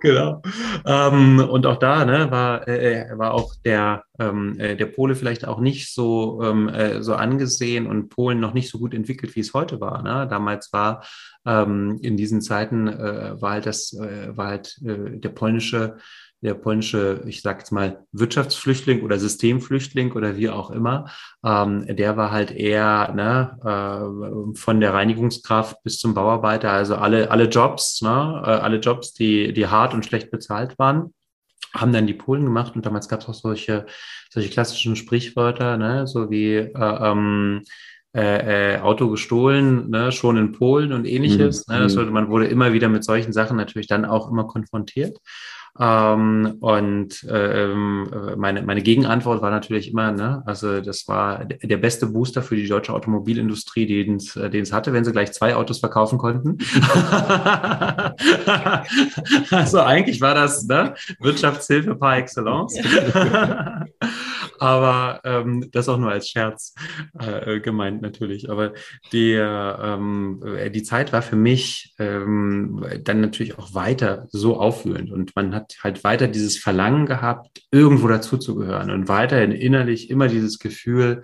genau. 0.00 0.42
Ähm, 0.84 1.38
und 1.38 1.64
auch 1.64 1.76
da 1.76 2.04
ne, 2.04 2.28
war, 2.28 2.66
äh, 2.66 3.06
war 3.16 3.34
auch 3.34 3.54
der, 3.64 4.02
ähm, 4.18 4.58
äh, 4.58 4.74
der 4.74 4.86
Pole 4.86 5.14
vielleicht 5.14 5.46
auch 5.46 5.60
nicht 5.60 5.94
so, 5.94 6.42
ähm, 6.42 6.68
äh, 6.68 7.02
so 7.02 7.14
angesehen 7.14 7.86
und 7.86 8.08
Polen 8.08 8.40
noch 8.40 8.54
nicht 8.54 8.68
so 8.68 8.78
gut 8.78 8.94
entwickelt, 8.94 9.36
wie 9.36 9.40
es 9.40 9.54
heute 9.54 9.80
war. 9.80 10.02
Ne? 10.02 10.26
Damals 10.28 10.72
war 10.72 11.04
ähm, 11.46 11.98
in 12.02 12.16
diesen 12.16 12.40
Zeiten 12.40 12.88
äh, 12.88 13.40
war 13.40 13.52
halt 13.52 13.66
das, 13.66 13.92
äh, 13.92 14.36
war 14.36 14.48
halt 14.48 14.78
äh, 14.84 15.18
der 15.18 15.30
polnische 15.30 15.98
der 16.42 16.54
polnische, 16.54 17.22
ich 17.26 17.42
sage 17.42 17.58
jetzt 17.58 17.70
mal, 17.70 18.06
Wirtschaftsflüchtling 18.12 19.02
oder 19.02 19.18
Systemflüchtling 19.18 20.12
oder 20.12 20.36
wie 20.36 20.48
auch 20.48 20.70
immer, 20.70 21.10
ähm, 21.44 21.84
der 21.96 22.16
war 22.16 22.30
halt 22.30 22.50
eher 22.50 23.12
ne, 23.14 23.58
äh, 23.62 24.56
von 24.58 24.80
der 24.80 24.94
Reinigungskraft 24.94 25.82
bis 25.82 25.98
zum 25.98 26.14
Bauarbeiter, 26.14 26.70
also 26.70 26.96
alle, 26.96 27.30
alle 27.30 27.44
Jobs, 27.44 28.00
ne, 28.00 28.42
äh, 28.44 28.50
alle 28.50 28.78
Jobs, 28.78 29.12
die, 29.12 29.52
die 29.52 29.66
hart 29.66 29.92
und 29.92 30.06
schlecht 30.06 30.30
bezahlt 30.30 30.78
waren 30.78 31.12
haben 31.72 31.92
dann 31.92 32.08
die 32.08 32.14
Polen 32.14 32.44
gemacht 32.44 32.74
und 32.74 32.84
damals 32.84 33.08
gab 33.08 33.20
es 33.20 33.28
auch 33.28 33.34
solche, 33.34 33.86
solche 34.28 34.48
klassischen 34.48 34.96
Sprichwörter, 34.96 35.76
ne, 35.76 36.06
so 36.06 36.28
wie 36.28 36.56
äh, 36.56 36.72
ähm, 36.74 37.62
äh, 38.12 38.74
äh, 38.74 38.80
Auto 38.80 39.08
gestohlen, 39.08 39.88
ne, 39.90 40.10
schon 40.10 40.36
in 40.36 40.52
Polen 40.52 40.92
und 40.92 41.06
ähnliches. 41.06 41.66
Mhm. 41.68 41.74
Ne, 41.74 41.80
das, 41.82 41.94
man 41.94 42.28
wurde 42.28 42.46
immer 42.46 42.72
wieder 42.72 42.88
mit 42.88 43.04
solchen 43.04 43.32
Sachen 43.32 43.56
natürlich 43.56 43.86
dann 43.86 44.04
auch 44.04 44.30
immer 44.30 44.46
konfrontiert. 44.46 45.18
Ähm, 45.78 46.56
und 46.60 47.26
ähm, 47.30 48.10
meine, 48.36 48.62
meine 48.62 48.82
Gegenantwort 48.82 49.40
war 49.42 49.50
natürlich 49.50 49.90
immer, 49.90 50.12
ne, 50.12 50.42
also 50.46 50.80
das 50.80 51.06
war 51.08 51.44
der 51.44 51.76
beste 51.76 52.06
Booster 52.06 52.42
für 52.42 52.56
die 52.56 52.66
deutsche 52.66 52.92
Automobilindustrie, 52.92 53.86
den 53.86 54.16
es, 54.16 54.36
äh, 54.36 54.64
hatte, 54.72 54.92
wenn 54.92 55.04
sie 55.04 55.12
gleich 55.12 55.32
zwei 55.32 55.54
Autos 55.54 55.78
verkaufen 55.80 56.18
konnten. 56.18 56.58
also 59.50 59.80
eigentlich 59.80 60.20
war 60.20 60.34
das 60.34 60.66
ne, 60.66 60.94
Wirtschaftshilfe 61.20 61.94
par 61.94 62.18
excellence. 62.18 62.76
Aber 64.58 65.20
ähm, 65.24 65.70
das 65.72 65.88
auch 65.88 65.96
nur 65.96 66.10
als 66.10 66.28
Scherz 66.28 66.74
äh, 67.18 67.60
gemeint 67.60 68.02
natürlich. 68.02 68.50
Aber 68.50 68.72
die, 69.12 69.32
ähm, 69.32 70.42
die 70.74 70.82
Zeit 70.82 71.14
war 71.14 71.22
für 71.22 71.36
mich 71.36 71.94
ähm, 71.98 72.84
dann 73.02 73.22
natürlich 73.22 73.58
auch 73.58 73.74
weiter 73.74 74.26
so 74.28 74.60
aufwühlend 74.60 75.10
und 75.10 75.34
man 75.34 75.54
hat 75.54 75.69
halt 75.82 76.04
weiter 76.04 76.28
dieses 76.28 76.58
Verlangen 76.58 77.06
gehabt, 77.06 77.62
irgendwo 77.70 78.08
dazuzugehören 78.08 78.90
und 78.90 79.08
weiterhin 79.08 79.52
innerlich 79.52 80.10
immer 80.10 80.28
dieses 80.28 80.58
Gefühl, 80.58 81.22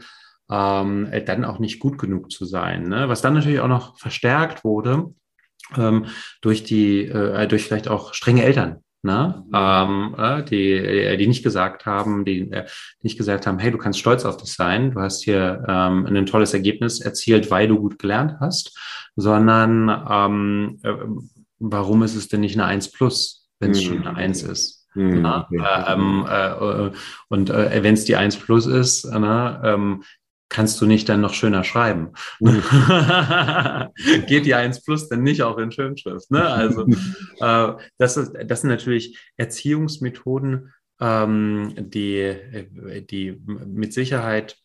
ähm, 0.50 1.10
dann 1.26 1.44
auch 1.44 1.58
nicht 1.58 1.80
gut 1.80 1.98
genug 1.98 2.30
zu 2.30 2.44
sein. 2.44 2.88
Ne? 2.88 3.08
Was 3.08 3.22
dann 3.22 3.34
natürlich 3.34 3.60
auch 3.60 3.68
noch 3.68 3.98
verstärkt 3.98 4.64
wurde 4.64 5.12
ähm, 5.76 6.06
durch 6.40 6.64
die, 6.64 7.02
äh, 7.02 7.46
durch 7.48 7.64
vielleicht 7.64 7.88
auch 7.88 8.14
strenge 8.14 8.44
Eltern. 8.44 8.82
Ne? 9.02 9.44
Ähm, 9.54 10.16
äh, 10.18 10.42
die, 10.42 10.72
äh, 10.72 11.16
die 11.16 11.28
nicht 11.28 11.44
gesagt 11.44 11.86
haben, 11.86 12.24
die 12.24 12.50
äh, 12.50 12.66
nicht 13.02 13.16
gesagt 13.16 13.46
haben, 13.46 13.58
hey, 13.58 13.70
du 13.70 13.78
kannst 13.78 14.00
stolz 14.00 14.24
auf 14.24 14.36
dich 14.36 14.52
sein, 14.52 14.90
du 14.90 15.00
hast 15.00 15.22
hier 15.22 15.64
ähm, 15.68 16.06
ein 16.06 16.26
tolles 16.26 16.54
Ergebnis 16.54 17.00
erzielt, 17.00 17.50
weil 17.50 17.68
du 17.68 17.78
gut 17.78 17.98
gelernt 17.98 18.36
hast, 18.40 18.76
sondern 19.14 19.88
ähm, 20.10 20.80
äh, 20.82 20.94
warum 21.58 22.02
ist 22.02 22.16
es 22.16 22.28
denn 22.28 22.40
nicht 22.40 22.56
eine 22.56 22.64
1 22.66 22.90
plus, 22.90 23.45
wenn 23.58 23.70
es 23.72 23.82
schon 23.82 24.06
eine 24.06 24.16
1 24.16 24.42
ist? 24.44 24.86
Ja, 24.94 25.46
äh, 25.52 25.92
ähm, 25.92 26.26
äh, 26.28 26.90
und 27.28 27.50
äh, 27.50 27.82
wenn 27.82 27.94
es 27.94 28.04
die 28.06 28.16
1 28.16 28.36
plus 28.38 28.66
ist, 28.66 29.04
na, 29.04 29.62
ähm, 29.62 30.02
kannst 30.48 30.80
du 30.80 30.86
nicht 30.86 31.08
dann 31.08 31.20
noch 31.20 31.34
schöner 31.34 31.64
schreiben? 31.64 32.12
Mhm. 32.40 32.62
Geht 34.26 34.46
die 34.46 34.54
1 34.54 34.84
Plus 34.84 35.08
denn 35.08 35.22
nicht 35.22 35.42
auch 35.42 35.58
in 35.58 35.72
Schönschrift? 35.72 36.30
Ne? 36.30 36.46
Also 36.48 36.86
äh, 37.40 37.72
das, 37.98 38.16
ist, 38.16 38.32
das 38.46 38.60
sind 38.60 38.70
natürlich 38.70 39.18
Erziehungsmethoden, 39.36 40.72
ähm, 41.00 41.74
die, 41.76 42.36
die 43.10 43.38
mit 43.44 43.92
Sicherheit 43.92 44.56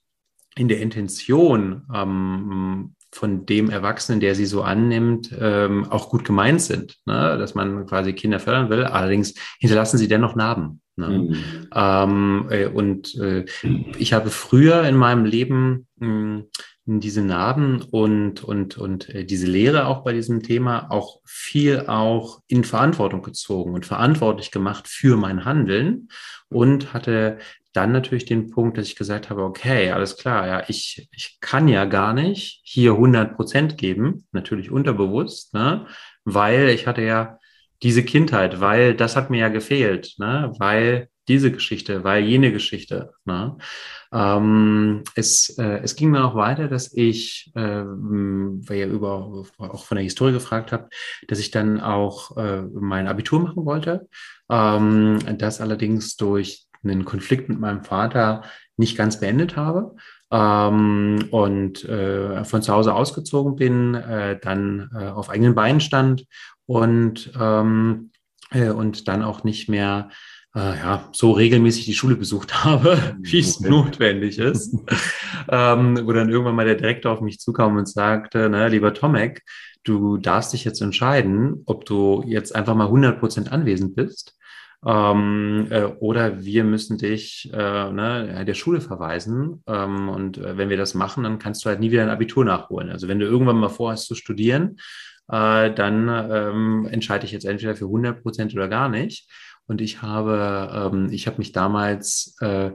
in 0.55 0.67
der 0.67 0.79
Intention 0.79 1.88
ähm, 1.93 2.95
von 3.13 3.46
dem 3.46 3.70
Erwachsenen, 3.70 4.20
der 4.20 4.36
sie 4.36 4.46
so 4.46 4.63
annimmt, 4.63 5.32
ähm, 5.38 5.86
auch 5.89 6.10
gut 6.10 6.24
gemeint 6.24 6.62
sind, 6.62 6.98
ne? 7.06 7.38
dass 7.38 7.56
man 7.56 7.86
quasi 7.86 8.13
Kinder 8.13 8.39
fördern 8.39 8.70
will. 8.70 8.86
Allerdings 8.86 9.34
hinterlassen 9.60 9.98
sie 9.98 10.08
dennoch 10.08 10.36
Narben. 10.36 10.82
Ne? 10.96 11.10
Mhm. 11.10 11.68
Ähm, 11.74 12.48
äh, 12.50 12.68
und 12.68 13.15
äh, 13.15 13.46
ich 13.98 14.13
habe 14.13 14.30
früher 14.30 14.84
in 14.84 14.96
meinem 14.96 15.25
Leben 15.25 15.88
mh, 15.98 16.44
diese 16.86 17.22
Narben 17.22 17.82
und, 17.91 18.44
und, 18.44 18.77
und 18.77 19.10
äh, 19.10 19.24
diese 19.24 19.48
Lehre 19.48 19.86
auch 19.86 20.03
bei 20.03 20.13
diesem 20.13 20.41
Thema 20.41 20.88
auch 20.89 21.20
viel 21.25 21.86
auch 21.88 22.41
in 22.48 22.63
Verantwortung 22.63 23.22
gezogen 23.22 23.74
und 23.74 23.86
verantwortlich 23.86 24.51
gemacht 24.51 24.88
für 24.88 25.18
mein 25.18 25.46
Handeln 25.46 26.10
und 26.50 26.94
hatte 26.94 27.38
dann 27.74 27.92
natürlich 27.92 28.25
den 28.25 28.50
Punkt, 28.50 28.78
dass 28.78 28.88
ich 28.88 28.96
gesagt 28.96 29.30
habe, 29.30 29.44
okay, 29.44 29.92
alles 29.92 30.18
klar, 30.18 30.48
ja, 30.48 30.63
ich, 30.68 31.08
ich 31.12 31.38
kann 31.40 31.68
ja 31.68 31.86
gar 31.86 32.13
nicht 32.13 32.62
hier 32.63 32.94
100 32.94 33.36
Prozent 33.36 33.78
geben, 33.78 34.25
natürlich 34.32 34.72
unterbewusst, 34.72 35.54
ne, 35.54 35.88
weil 36.25 36.70
ich 36.70 36.88
hatte 36.88 37.01
ja 37.01 37.40
diese 37.84 38.04
Kindheit, 38.04 38.60
weil 38.60 38.96
das 38.96 39.16
hat 39.16 39.30
mir 39.30 39.40
ja 39.40 39.50
gefehlt, 39.50 40.16
ne, 40.18 40.54
weil 40.60 41.10
diese 41.28 41.51
Geschichte, 41.51 42.04
weil 42.04 42.24
jene 42.24 42.51
Geschichte. 42.51 43.13
Ne? 43.25 43.58
Ähm, 44.12 45.04
es, 45.16 45.58
äh, 45.58 45.80
es 45.84 45.96
ging 45.96 46.12
mir 46.12 46.25
auch 46.25 46.36
weiter, 46.36 46.68
dass 46.68 46.92
ich, 46.94 47.51
äh, 47.56 47.84
weil 47.86 48.78
ihr 48.78 48.88
über, 48.88 49.46
auch 49.58 49.86
von 49.86 49.96
der 49.96 50.04
Historie 50.04 50.34
gefragt 50.34 50.72
habt, 50.72 50.94
dass 51.28 51.40
ich 51.40 51.51
dann 51.51 51.80
auch 51.80 52.36
äh, 52.38 52.63
mein 52.74 53.08
Abitur 53.08 53.40
machen 53.40 53.66
wollte. 53.66 54.10
Ähm, 54.50 55.20
das 55.38 55.62
allerdings 55.62 56.18
durch 56.18 56.68
einen 56.84 57.06
Konflikt 57.06 57.50
mit 57.50 57.60
meinem 57.60 57.84
Vater 57.84 58.44
nicht 58.78 58.98
ganz 58.98 59.20
beendet 59.20 59.56
habe. 59.56 59.96
Ähm, 60.32 61.28
und 61.32 61.84
äh, 61.86 62.44
von 62.46 62.62
zu 62.62 62.74
Hause 62.74 62.94
ausgezogen 62.94 63.56
bin, 63.56 63.96
äh, 63.96 64.40
dann 64.40 64.90
äh, 64.96 65.08
auf 65.08 65.30
eigenen 65.30 65.56
Beinen 65.56 65.82
stand 65.82 66.26
und, 66.66 67.32
ähm, 67.40 68.12
äh, 68.52 68.70
und 68.70 69.08
dann 69.10 69.24
auch 69.24 69.44
nicht 69.44 69.68
mehr 69.68 70.10
äh, 70.56 70.78
ja, 70.78 71.10
so 71.12 71.32
regelmäßig 71.32 71.86
die 71.86 71.94
Schule 71.94 72.16
besucht 72.16 72.64
habe, 72.64 73.16
wie 73.20 73.40
es 73.40 73.60
notwendig 73.60 74.40
ist. 74.40 74.76
ähm, 75.50 76.00
wo 76.06 76.12
dann 76.14 76.30
irgendwann 76.30 76.56
mal 76.56 76.66
der 76.66 76.76
Direktor 76.76 77.12
auf 77.12 77.22
mich 77.22 77.40
zukam 77.40 77.76
und 77.76 77.88
sagte, 77.88 78.48
na, 78.50 78.68
lieber 78.68 78.94
Tomek, 78.94 79.44
du 79.84 80.18
darfst 80.18 80.54
dich 80.54 80.64
jetzt 80.64 80.82
entscheiden, 80.82 81.64
ob 81.66 81.86
du 81.86 82.24
jetzt 82.26 82.56
einfach 82.56 82.76
mal 82.76 82.86
100 82.86 83.20
Prozent 83.20 83.52
anwesend 83.52 83.96
bist 83.96 84.38
ähm, 84.86 85.68
äh, 85.70 85.84
oder 85.84 86.44
wir 86.44 86.64
müssen 86.64 86.98
dich 86.98 87.50
äh, 87.54 87.92
ne, 87.92 88.44
der 88.46 88.54
Schule 88.54 88.82
verweisen. 88.82 89.64
Ähm, 89.68 90.10
und 90.10 90.38
äh, 90.38 90.58
wenn 90.58 90.70
wir 90.70 90.78
das 90.78 90.94
machen, 90.94 91.24
dann 91.24 91.40
kannst 91.40 91.64
du 91.64 91.70
halt 91.70 91.80
nie 91.80 91.92
wieder 91.92 92.04
ein 92.04 92.10
Abitur 92.10 92.44
nachholen. 92.46 92.90
Also 92.90 93.08
wenn 93.08 93.20
du 93.20 93.26
irgendwann 93.26 93.58
mal 93.58 93.70
vorhast 93.70 94.08
zu 94.08 94.16
studieren, 94.16 94.78
äh, 95.30 95.72
dann 95.72 96.10
ähm, 96.10 96.88
entscheide 96.90 97.26
ich 97.26 97.32
jetzt 97.32 97.46
entweder 97.46 97.76
für 97.76 97.86
100 97.86 98.24
Prozent 98.24 98.54
oder 98.54 98.68
gar 98.68 98.90
nicht. 98.90 99.30
Und 99.68 99.82
ich 99.82 100.02
habe, 100.02 100.92
ähm, 100.94 101.10
ich 101.12 101.28
habe 101.28 101.38
mich 101.38 101.52
damals 101.52 102.36
äh, 102.42 102.72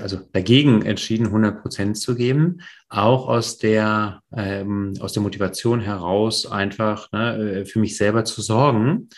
also 0.00 0.20
dagegen 0.32 0.82
entschieden, 0.82 1.26
100 1.26 1.62
Prozent 1.62 1.98
zu 1.98 2.14
geben, 2.14 2.60
auch 2.88 3.28
aus 3.28 3.58
der, 3.58 4.20
ähm, 4.34 4.94
aus 5.00 5.12
der 5.12 5.22
Motivation 5.22 5.80
heraus 5.80 6.46
einfach 6.46 7.10
ne, 7.12 7.36
äh, 7.36 7.64
für 7.64 7.78
mich 7.78 7.96
selber 7.96 8.24
zu 8.24 8.42
sorgen 8.42 9.08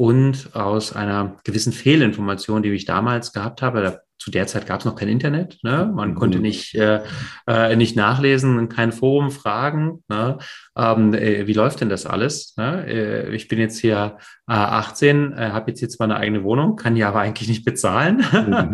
und 0.00 0.56
aus 0.56 0.96
einer 0.96 1.36
gewissen 1.44 1.74
Fehlinformation, 1.74 2.62
die 2.62 2.70
ich 2.70 2.86
damals 2.86 3.34
gehabt 3.34 3.60
habe. 3.60 4.00
Zu 4.18 4.30
der 4.30 4.46
Zeit 4.46 4.66
gab 4.66 4.80
es 4.80 4.86
noch 4.86 4.96
kein 4.96 5.08
Internet. 5.08 5.58
Ne? 5.62 5.92
Man 5.94 6.10
mhm. 6.10 6.14
konnte 6.14 6.38
nicht, 6.38 6.74
äh, 6.74 7.02
äh, 7.46 7.76
nicht 7.76 7.96
nachlesen, 7.96 8.70
kein 8.70 8.92
Forum 8.92 9.30
fragen. 9.30 10.02
Ne? 10.08 10.38
Ähm, 10.74 11.12
äh, 11.12 11.46
wie 11.46 11.52
läuft 11.52 11.82
denn 11.82 11.90
das 11.90 12.06
alles? 12.06 12.54
Ne? 12.56 12.86
Äh, 12.86 13.34
ich 13.34 13.48
bin 13.48 13.58
jetzt 13.58 13.78
hier 13.78 14.16
18, 14.46 15.34
äh, 15.34 15.50
habe 15.50 15.70
jetzt 15.70 15.80
hier 15.80 15.90
zwar 15.90 16.06
eine 16.06 16.16
eigene 16.16 16.44
Wohnung, 16.44 16.76
kann 16.76 16.94
die 16.94 17.04
aber 17.04 17.20
eigentlich 17.20 17.50
nicht 17.50 17.66
bezahlen. 17.66 18.24
Mhm. 18.32 18.70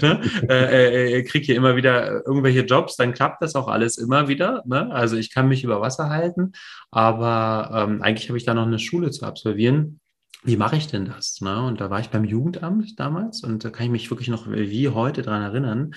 ne? 0.00 1.24
kriege 1.24 1.46
hier 1.46 1.56
immer 1.56 1.76
wieder 1.76 2.26
irgendwelche 2.26 2.62
Jobs, 2.62 2.96
dann 2.96 3.14
klappt 3.14 3.42
das 3.42 3.54
auch 3.54 3.68
alles 3.68 3.96
immer 3.96 4.26
wieder. 4.26 4.64
Ne? 4.66 4.90
Also 4.90 5.16
ich 5.16 5.32
kann 5.32 5.48
mich 5.48 5.62
über 5.62 5.80
Wasser 5.80 6.10
halten, 6.10 6.52
aber 6.90 7.70
ähm, 7.88 8.02
eigentlich 8.02 8.28
habe 8.28 8.38
ich 8.38 8.44
da 8.44 8.54
noch 8.54 8.66
eine 8.66 8.80
Schule 8.80 9.10
zu 9.12 9.24
absolvieren 9.24 10.00
wie 10.44 10.56
mache 10.56 10.76
ich 10.76 10.86
denn 10.86 11.06
das? 11.06 11.40
Ne? 11.40 11.62
Und 11.62 11.80
da 11.80 11.90
war 11.90 12.00
ich 12.00 12.10
beim 12.10 12.24
Jugendamt 12.24 12.98
damals 13.00 13.42
und 13.42 13.64
da 13.64 13.70
kann 13.70 13.86
ich 13.86 13.92
mich 13.92 14.10
wirklich 14.10 14.28
noch 14.28 14.46
wie 14.48 14.88
heute 14.88 15.22
dran 15.22 15.42
erinnern, 15.42 15.94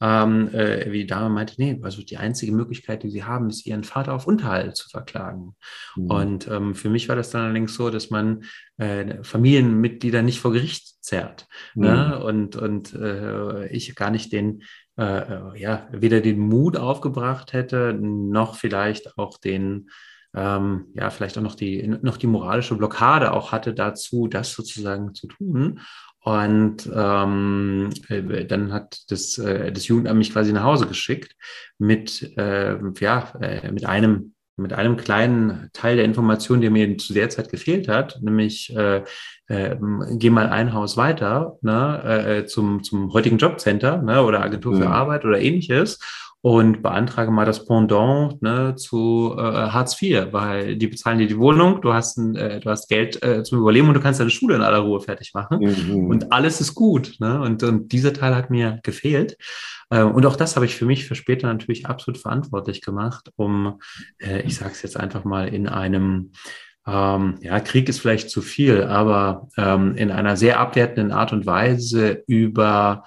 ähm, 0.00 0.48
äh, 0.52 0.92
wie 0.92 1.00
die 1.00 1.06
Dame 1.06 1.30
meinte, 1.30 1.54
nee, 1.56 1.80
also 1.82 2.02
die 2.02 2.18
einzige 2.18 2.52
Möglichkeit, 2.52 3.02
die 3.02 3.10
sie 3.10 3.24
haben, 3.24 3.48
ist, 3.48 3.66
ihren 3.66 3.84
Vater 3.84 4.12
auf 4.12 4.26
Unterhalt 4.26 4.76
zu 4.76 4.90
verklagen. 4.90 5.56
Mhm. 5.96 6.06
Und 6.10 6.48
ähm, 6.48 6.74
für 6.74 6.90
mich 6.90 7.08
war 7.08 7.16
das 7.16 7.30
dann 7.30 7.44
allerdings 7.44 7.74
so, 7.74 7.88
dass 7.88 8.10
man 8.10 8.44
äh, 8.76 9.22
Familienmitglieder 9.22 10.20
nicht 10.20 10.40
vor 10.40 10.52
Gericht 10.52 11.02
zerrt. 11.02 11.46
Ne? 11.74 11.88
Mhm. 11.88 11.94
Ne? 11.94 12.24
Und, 12.24 12.56
und 12.56 12.94
äh, 12.94 13.68
ich 13.68 13.94
gar 13.94 14.10
nicht 14.10 14.32
den, 14.32 14.62
äh, 14.98 15.04
äh, 15.04 15.58
ja, 15.58 15.88
weder 15.90 16.20
den 16.20 16.40
Mut 16.40 16.76
aufgebracht 16.76 17.54
hätte, 17.54 17.94
noch 17.98 18.56
vielleicht 18.56 19.16
auch 19.16 19.38
den 19.38 19.88
ähm, 20.36 20.88
ja, 20.94 21.10
vielleicht 21.10 21.38
auch 21.38 21.42
noch 21.42 21.54
die, 21.54 21.88
noch 22.02 22.18
die 22.18 22.26
moralische 22.26 22.76
Blockade 22.76 23.32
auch 23.32 23.52
hatte 23.52 23.72
dazu, 23.72 24.28
das 24.28 24.52
sozusagen 24.52 25.14
zu 25.14 25.26
tun. 25.26 25.80
Und 26.20 26.90
ähm, 26.92 27.90
äh, 28.08 28.44
dann 28.44 28.72
hat 28.72 29.10
das, 29.10 29.38
äh, 29.38 29.72
das 29.72 29.88
Jugendamt 29.88 30.18
mich 30.18 30.32
quasi 30.32 30.52
nach 30.52 30.64
Hause 30.64 30.86
geschickt 30.86 31.34
mit, 31.78 32.36
äh, 32.36 32.76
ja, 33.00 33.32
äh, 33.40 33.72
mit 33.72 33.86
einem 33.86 34.34
mit 34.58 34.72
einem 34.72 34.96
kleinen 34.96 35.68
Teil 35.74 35.96
der 35.96 36.06
Information, 36.06 36.62
der 36.62 36.70
mir 36.70 36.96
zu 36.96 37.12
der 37.12 37.28
Zeit 37.28 37.50
gefehlt 37.50 37.88
hat, 37.88 38.18
nämlich 38.22 38.74
äh, 38.74 39.04
äh, 39.48 39.76
geh 40.12 40.30
mal 40.30 40.48
ein 40.48 40.72
Haus 40.72 40.96
weiter 40.96 41.58
ne, 41.60 42.02
äh, 42.04 42.46
zum, 42.46 42.82
zum 42.82 43.12
heutigen 43.12 43.36
Jobcenter 43.36 44.00
ne, 44.00 44.22
oder 44.22 44.42
Agentur 44.42 44.78
für. 44.78 44.86
Arbeit 44.88 45.26
oder 45.26 45.38
ähnliches 45.40 45.98
und 46.46 46.80
beantrage 46.80 47.32
mal 47.32 47.44
das 47.44 47.66
Pendant 47.66 48.40
ne, 48.40 48.76
zu 48.76 49.34
äh, 49.36 49.40
Hartz 49.40 50.00
IV, 50.00 50.28
weil 50.30 50.76
die 50.76 50.86
bezahlen 50.86 51.18
dir 51.18 51.26
die 51.26 51.38
Wohnung, 51.38 51.80
du 51.80 51.92
hast, 51.92 52.18
ein, 52.18 52.36
äh, 52.36 52.60
du 52.60 52.70
hast 52.70 52.88
Geld 52.88 53.20
äh, 53.24 53.42
zum 53.42 53.58
Überleben 53.58 53.88
und 53.88 53.94
du 53.94 54.00
kannst 54.00 54.20
deine 54.20 54.30
Schule 54.30 54.54
in 54.54 54.62
aller 54.62 54.78
Ruhe 54.78 55.00
fertig 55.00 55.34
machen 55.34 55.58
mhm. 55.58 56.06
und 56.06 56.30
alles 56.30 56.60
ist 56.60 56.76
gut. 56.76 57.16
Ne? 57.18 57.40
Und, 57.40 57.64
und 57.64 57.90
dieser 57.90 58.12
Teil 58.12 58.36
hat 58.36 58.48
mir 58.48 58.78
gefehlt. 58.84 59.36
Äh, 59.90 60.04
und 60.04 60.24
auch 60.24 60.36
das 60.36 60.54
habe 60.54 60.66
ich 60.66 60.76
für 60.76 60.86
mich 60.86 61.04
für 61.04 61.16
später 61.16 61.48
natürlich 61.48 61.86
absolut 61.86 62.16
verantwortlich 62.16 62.80
gemacht, 62.80 63.32
um, 63.34 63.80
äh, 64.18 64.42
ich 64.42 64.54
sage 64.54 64.70
es 64.70 64.82
jetzt 64.82 65.00
einfach 65.00 65.24
mal, 65.24 65.48
in 65.48 65.66
einem 65.66 66.30
ähm, 66.86 67.38
ja, 67.40 67.58
Krieg 67.58 67.88
ist 67.88 67.98
vielleicht 67.98 68.30
zu 68.30 68.40
viel, 68.40 68.84
aber 68.84 69.48
ähm, 69.56 69.96
in 69.96 70.12
einer 70.12 70.36
sehr 70.36 70.60
abwertenden 70.60 71.10
Art 71.10 71.32
und 71.32 71.44
Weise 71.44 72.22
über 72.28 73.02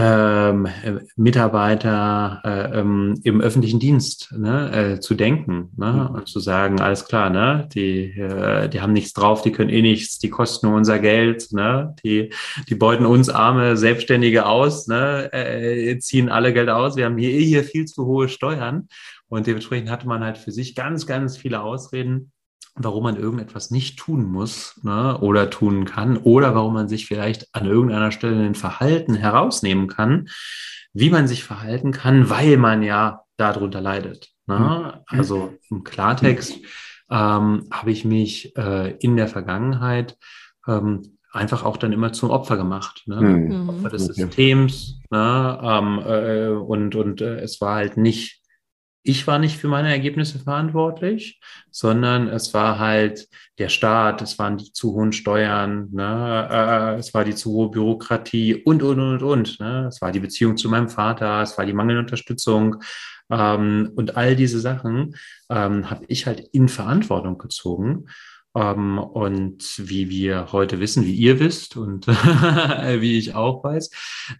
ähm, 0.00 0.68
Mitarbeiter 1.16 2.40
äh, 2.44 2.78
ähm, 2.78 3.20
im 3.24 3.40
öffentlichen 3.40 3.80
Dienst 3.80 4.32
ne, 4.36 4.94
äh, 4.94 5.00
zu 5.00 5.14
denken 5.14 5.70
ne, 5.76 6.08
mhm. 6.08 6.14
und 6.14 6.28
zu 6.28 6.38
sagen, 6.38 6.80
alles 6.80 7.06
klar, 7.06 7.30
ne, 7.30 7.68
die, 7.74 8.16
äh, 8.16 8.68
die 8.68 8.80
haben 8.80 8.92
nichts 8.92 9.12
drauf, 9.12 9.42
die 9.42 9.50
können 9.50 9.70
eh 9.70 9.82
nichts, 9.82 10.18
die 10.18 10.30
kosten 10.30 10.68
nur 10.68 10.76
unser 10.76 11.00
Geld, 11.00 11.52
ne, 11.52 11.96
die, 12.04 12.32
die 12.68 12.76
beuten 12.76 13.06
uns 13.06 13.28
arme 13.28 13.76
Selbstständige 13.76 14.46
aus, 14.46 14.86
ne, 14.86 15.32
äh, 15.32 15.98
ziehen 15.98 16.28
alle 16.28 16.52
Geld 16.52 16.68
aus, 16.68 16.96
wir 16.96 17.04
haben 17.04 17.18
hier 17.18 17.32
eh 17.32 17.44
hier 17.44 17.64
viel 17.64 17.86
zu 17.86 18.06
hohe 18.06 18.28
Steuern 18.28 18.88
und 19.28 19.48
dementsprechend 19.48 19.90
hatte 19.90 20.06
man 20.06 20.22
halt 20.22 20.38
für 20.38 20.52
sich 20.52 20.76
ganz, 20.76 21.06
ganz 21.06 21.36
viele 21.36 21.60
Ausreden, 21.60 22.30
warum 22.78 23.02
man 23.02 23.16
irgendetwas 23.16 23.70
nicht 23.70 23.98
tun 23.98 24.24
muss 24.24 24.80
ne, 24.82 25.18
oder 25.18 25.50
tun 25.50 25.84
kann 25.84 26.16
oder 26.16 26.54
warum 26.54 26.74
man 26.74 26.88
sich 26.88 27.06
vielleicht 27.06 27.54
an 27.54 27.66
irgendeiner 27.66 28.10
Stelle 28.10 28.44
ein 28.44 28.54
Verhalten 28.54 29.14
herausnehmen 29.14 29.88
kann, 29.88 30.28
wie 30.92 31.10
man 31.10 31.28
sich 31.28 31.44
verhalten 31.44 31.92
kann, 31.92 32.30
weil 32.30 32.56
man 32.56 32.82
ja 32.82 33.22
darunter 33.36 33.80
leidet. 33.80 34.30
Ne? 34.46 34.58
Mhm. 34.58 35.18
Also 35.18 35.54
im 35.70 35.84
Klartext 35.84 36.54
ähm, 37.10 37.68
habe 37.70 37.90
ich 37.90 38.04
mich 38.04 38.56
äh, 38.56 38.96
in 38.98 39.16
der 39.16 39.28
Vergangenheit 39.28 40.16
ähm, 40.66 41.18
einfach 41.32 41.64
auch 41.64 41.76
dann 41.76 41.92
immer 41.92 42.12
zum 42.12 42.30
Opfer 42.30 42.56
gemacht. 42.56 43.02
Ne? 43.06 43.20
Mhm. 43.20 43.68
Opfer 43.68 43.90
des 43.90 44.06
Systems. 44.06 45.00
Ne? 45.10 45.60
Ähm, 45.62 45.98
äh, 46.04 46.48
und 46.48 46.94
und 46.94 47.20
äh, 47.20 47.40
es 47.40 47.60
war 47.60 47.76
halt 47.76 47.96
nicht 47.96 48.42
ich 49.02 49.26
war 49.26 49.38
nicht 49.38 49.56
für 49.56 49.68
meine 49.68 49.90
Ergebnisse 49.90 50.38
verantwortlich, 50.38 51.40
sondern 51.70 52.28
es 52.28 52.52
war 52.52 52.78
halt 52.78 53.28
der 53.58 53.68
Staat, 53.68 54.22
es 54.22 54.38
waren 54.38 54.58
die 54.58 54.72
zu 54.72 54.92
hohen 54.92 55.12
Steuern, 55.12 55.88
ne, 55.92 56.48
äh, 56.50 56.98
es 56.98 57.14
war 57.14 57.24
die 57.24 57.34
zu 57.34 57.52
hohe 57.52 57.70
Bürokratie 57.70 58.54
und, 58.54 58.82
und, 58.82 59.00
und, 59.00 59.22
und. 59.22 59.60
Ne? 59.60 59.86
Es 59.88 60.00
war 60.00 60.12
die 60.12 60.20
Beziehung 60.20 60.56
zu 60.56 60.68
meinem 60.68 60.88
Vater, 60.88 61.42
es 61.42 61.56
war 61.56 61.64
die 61.64 61.72
mangelnde 61.72 62.00
Unterstützung. 62.00 62.82
Ähm, 63.30 63.92
und 63.96 64.16
all 64.16 64.36
diese 64.36 64.60
Sachen 64.60 65.14
ähm, 65.50 65.90
habe 65.90 66.04
ich 66.08 66.26
halt 66.26 66.48
in 66.52 66.68
Verantwortung 66.68 67.38
gezogen. 67.38 68.06
Ähm, 68.58 68.98
und 68.98 69.88
wie 69.88 70.10
wir 70.10 70.50
heute 70.50 70.80
wissen, 70.80 71.04
wie 71.04 71.14
ihr 71.14 71.38
wisst 71.38 71.76
und 71.76 72.06
wie 72.08 73.16
ich 73.16 73.34
auch 73.34 73.62
weiß, 73.62 73.90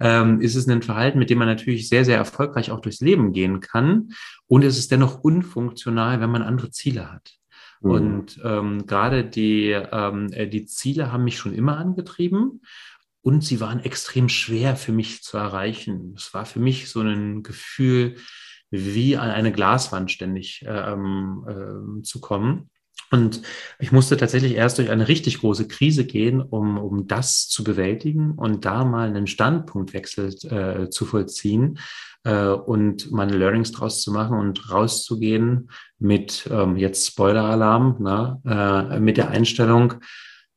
ähm, 0.00 0.40
ist 0.40 0.56
es 0.56 0.68
ein 0.68 0.82
Verhalten, 0.82 1.18
mit 1.18 1.30
dem 1.30 1.38
man 1.38 1.46
natürlich 1.46 1.88
sehr, 1.88 2.04
sehr 2.04 2.16
erfolgreich 2.16 2.72
auch 2.72 2.80
durchs 2.80 3.00
Leben 3.00 3.32
gehen 3.32 3.60
kann. 3.60 4.10
Und 4.48 4.64
es 4.64 4.76
ist 4.76 4.90
dennoch 4.90 5.20
unfunktional, 5.22 6.20
wenn 6.20 6.30
man 6.30 6.42
andere 6.42 6.70
Ziele 6.70 7.12
hat. 7.12 7.34
Mhm. 7.80 7.90
Und 7.90 8.40
ähm, 8.42 8.86
gerade 8.86 9.24
die, 9.24 9.70
ähm, 9.70 10.32
äh, 10.32 10.48
die 10.48 10.66
Ziele 10.66 11.12
haben 11.12 11.24
mich 11.24 11.38
schon 11.38 11.54
immer 11.54 11.76
angetrieben. 11.76 12.62
Und 13.20 13.44
sie 13.44 13.60
waren 13.60 13.80
extrem 13.80 14.28
schwer 14.28 14.74
für 14.74 14.92
mich 14.92 15.22
zu 15.22 15.36
erreichen. 15.36 16.14
Es 16.16 16.32
war 16.34 16.46
für 16.46 16.60
mich 16.60 16.88
so 16.88 17.02
ein 17.02 17.42
Gefühl, 17.42 18.16
wie 18.70 19.16
an 19.16 19.30
eine 19.30 19.52
Glaswand 19.52 20.10
ständig 20.10 20.64
äh, 20.66 20.92
äh, 20.92 22.02
zu 22.02 22.20
kommen. 22.20 22.70
Und 23.10 23.40
ich 23.78 23.90
musste 23.90 24.16
tatsächlich 24.16 24.54
erst 24.54 24.78
durch 24.78 24.90
eine 24.90 25.08
richtig 25.08 25.40
große 25.40 25.66
Krise 25.66 26.04
gehen, 26.04 26.42
um, 26.42 26.76
um 26.76 27.06
das 27.06 27.48
zu 27.48 27.64
bewältigen 27.64 28.32
und 28.32 28.64
da 28.64 28.84
mal 28.84 29.08
einen 29.08 29.26
Standpunktwechsel 29.26 30.34
äh, 30.50 30.90
zu 30.90 31.06
vollziehen 31.06 31.78
äh, 32.24 32.48
und 32.48 33.10
meine 33.10 33.36
Learnings 33.36 33.72
draus 33.72 34.02
zu 34.02 34.12
machen 34.12 34.38
und 34.38 34.70
rauszugehen 34.70 35.70
mit 35.98 36.48
ähm, 36.52 36.76
jetzt 36.76 37.06
Spoiler-Alarm, 37.06 37.96
ne, 38.00 38.40
äh, 38.44 39.00
mit 39.00 39.16
der 39.16 39.30
Einstellung, 39.30 39.94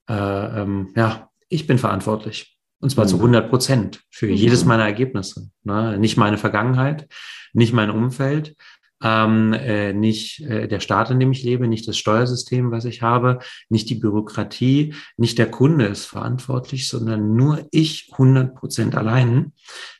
äh, 0.09 0.61
ähm, 0.61 0.91
ja, 0.95 1.29
ich 1.47 1.67
bin 1.67 1.77
verantwortlich. 1.77 2.57
Und 2.79 2.89
zwar 2.89 3.05
mhm. 3.05 3.09
zu 3.09 3.15
100 3.17 3.49
Prozent 3.49 4.01
für 4.09 4.25
mhm. 4.25 4.33
jedes 4.33 4.65
meiner 4.65 4.83
Ergebnisse. 4.83 5.51
Ne? 5.63 5.97
Nicht 5.97 6.17
meine 6.17 6.37
Vergangenheit, 6.37 7.07
nicht 7.53 7.73
mein 7.73 7.91
Umfeld, 7.91 8.55
ähm, 9.01 9.53
äh, 9.53 9.93
nicht 9.93 10.41
äh, 10.41 10.67
der 10.67 10.79
Staat, 10.79 11.09
in 11.11 11.19
dem 11.19 11.31
ich 11.31 11.43
lebe, 11.43 11.67
nicht 11.67 11.87
das 11.87 11.97
Steuersystem, 11.97 12.71
was 12.71 12.85
ich 12.85 13.01
habe, 13.01 13.39
nicht 13.69 13.89
die 13.89 13.95
Bürokratie, 13.95 14.93
nicht 15.17 15.37
der 15.37 15.49
Kunde 15.49 15.85
ist 15.85 16.05
verantwortlich, 16.05 16.87
sondern 16.87 17.35
nur 17.35 17.67
ich 17.71 18.09
100 18.11 18.55
Prozent 18.55 18.95
allein 18.95 19.53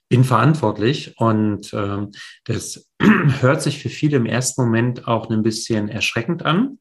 bin 0.10 0.24
verantwortlich. 0.24 1.16
Und 1.18 1.74
ähm, 1.74 2.12
das 2.44 2.90
hört 3.40 3.62
sich 3.62 3.80
für 3.80 3.90
viele 3.90 4.18
im 4.18 4.26
ersten 4.26 4.62
Moment 4.62 5.08
auch 5.08 5.30
ein 5.30 5.42
bisschen 5.42 5.88
erschreckend 5.88 6.46
an. 6.46 6.80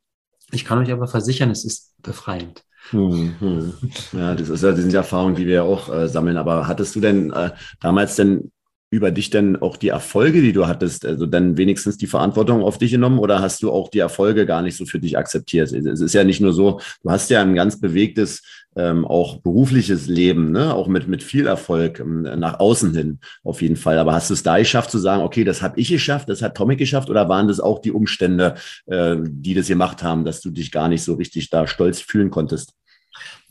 Ich 0.53 0.65
kann 0.65 0.79
euch 0.79 0.91
aber 0.91 1.07
versichern, 1.07 1.51
es 1.51 1.65
ist 1.65 1.95
befreiend. 2.03 2.65
Hm, 2.91 3.35
hm. 3.39 3.75
Ja, 4.13 4.35
das, 4.35 4.49
ist 4.49 4.63
ja, 4.63 4.75
sind 4.75 4.93
Erfahrungen, 4.93 5.37
die 5.37 5.47
wir 5.47 5.55
ja 5.55 5.63
auch 5.63 5.93
äh, 5.95 6.09
sammeln. 6.09 6.37
Aber 6.37 6.67
hattest 6.67 6.97
du 6.97 7.01
denn 7.01 7.31
äh, 7.31 7.51
damals 7.81 8.17
denn 8.17 8.51
über 8.91 9.13
dich 9.13 9.31
denn 9.31 9.57
auch 9.57 9.77
die 9.77 9.89
Erfolge, 9.89 10.43
die 10.43 10.53
du 10.53 10.67
hattest, 10.67 11.07
also 11.07 11.25
dann 11.25 11.57
wenigstens 11.57 11.97
die 11.97 12.09
Verantwortung 12.09 12.65
auf 12.65 12.77
dich 12.77 12.91
genommen 12.91 13.21
oder 13.21 13.41
hast 13.41 13.63
du 13.63 13.71
auch 13.71 13.89
die 13.89 14.01
Erfolge 14.01 14.47
gar 14.47 14.63
nicht 14.63 14.77
so 14.77 14.85
für 14.85 14.99
dich 14.99 15.17
akzeptiert? 15.17 15.73
Es 15.73 16.01
ist 16.01 16.13
ja 16.13 16.25
nicht 16.25 16.41
nur 16.41 16.53
so, 16.53 16.81
du 17.05 17.11
hast 17.11 17.31
ja 17.31 17.41
ein 17.41 17.55
ganz 17.55 17.81
bewegtes, 17.81 18.43
ähm, 18.77 19.05
auch 19.05 19.41
berufliches 19.43 20.07
Leben, 20.07 20.51
ne? 20.51 20.75
auch 20.75 20.89
mit, 20.89 21.07
mit 21.07 21.23
viel 21.23 21.47
Erfolg 21.47 22.01
ähm, 22.01 22.23
nach 22.23 22.59
außen 22.59 22.93
hin 22.95 23.21
auf 23.45 23.63
jeden 23.63 23.77
Fall. 23.77 23.99
Aber 23.99 24.13
hast 24.13 24.31
du 24.31 24.35
es 24.35 24.43
da 24.43 24.59
geschafft 24.59 24.91
zu 24.91 24.99
sagen, 24.99 25.23
okay, 25.23 25.45
das 25.45 25.63
habe 25.63 25.79
ich 25.79 25.89
geschafft, 25.89 26.29
das 26.29 26.43
hat 26.43 26.57
Tomic 26.57 26.79
geschafft 26.79 27.11
oder 27.11 27.29
waren 27.29 27.47
das 27.47 27.61
auch 27.61 27.81
die 27.81 27.93
Umstände, 27.93 28.55
äh, 28.87 29.17
die 29.23 29.55
das 29.55 29.69
gemacht 29.69 30.03
haben, 30.03 30.25
dass 30.25 30.41
du 30.41 30.51
dich 30.51 30.73
gar 30.73 30.89
nicht 30.89 31.03
so 31.03 31.15
richtig 31.15 31.51
da 31.51 31.69
stolz 31.69 32.01
fühlen 32.01 32.31
konntest? 32.31 32.75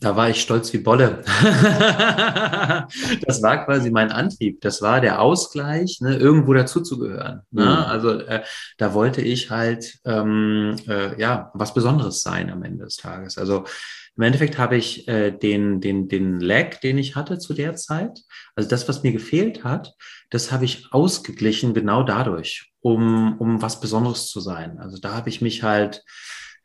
Da 0.00 0.16
war 0.16 0.30
ich 0.30 0.40
stolz 0.40 0.72
wie 0.72 0.78
Bolle. 0.78 1.22
das 3.26 3.42
war 3.42 3.64
quasi 3.66 3.90
mein 3.90 4.10
Antrieb. 4.10 4.62
Das 4.62 4.80
war 4.80 5.02
der 5.02 5.20
Ausgleich, 5.20 6.00
ne, 6.00 6.16
irgendwo 6.16 6.54
dazuzugehören. 6.54 7.42
Ne? 7.50 7.64
Mhm. 7.64 7.68
Also 7.68 8.20
äh, 8.20 8.42
da 8.78 8.94
wollte 8.94 9.20
ich 9.20 9.50
halt 9.50 9.98
ähm, 10.04 10.76
äh, 10.88 11.20
ja 11.20 11.50
was 11.54 11.74
Besonderes 11.74 12.22
sein 12.22 12.50
am 12.50 12.62
Ende 12.62 12.84
des 12.84 12.96
Tages. 12.96 13.36
Also 13.36 13.64
im 14.16 14.24
Endeffekt 14.24 14.58
habe 14.58 14.76
ich 14.76 15.08
äh, 15.08 15.30
den, 15.30 15.80
den, 15.80 16.08
den 16.08 16.40
Lag, 16.40 16.80
den 16.80 16.98
ich 16.98 17.14
hatte 17.16 17.38
zu 17.38 17.54
der 17.54 17.76
Zeit, 17.76 18.20
also 18.54 18.68
das, 18.68 18.88
was 18.88 19.02
mir 19.02 19.12
gefehlt 19.12 19.64
hat, 19.64 19.94
das 20.30 20.52
habe 20.52 20.64
ich 20.64 20.92
ausgeglichen 20.92 21.74
genau 21.74 22.02
dadurch, 22.02 22.70
um, 22.80 23.38
um 23.38 23.62
was 23.62 23.80
Besonderes 23.80 24.28
zu 24.28 24.40
sein. 24.40 24.78
Also 24.78 24.98
da 24.98 25.14
habe 25.14 25.28
ich 25.28 25.40
mich 25.40 25.62
halt 25.62 26.04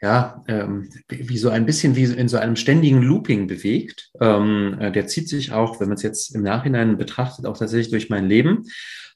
ja, 0.02 0.44
ähm, 0.48 0.90
wie 1.10 1.38
so 1.38 1.50
ein 1.50 1.66
bisschen 1.66 1.96
wie 1.96 2.04
in 2.04 2.28
so 2.28 2.38
einem 2.38 2.56
ständigen 2.56 3.02
Looping 3.02 3.48
bewegt. 3.48 4.12
Ähm, 4.20 4.78
äh, 4.80 4.92
der 4.92 5.08
zieht 5.08 5.30
sich 5.30 5.52
auch, 5.52 5.80
wenn 5.80 5.88
man 5.88 5.98
es 5.98 6.04
jetzt 6.04 6.36
im 6.36 6.44
Nachhinein 6.44 6.98
betrachtet, 6.98 7.46
auch 7.46 7.58
tatsächlich 7.58 7.92
durch 7.92 8.10
mein 8.10 8.28
Leben, 8.28 8.64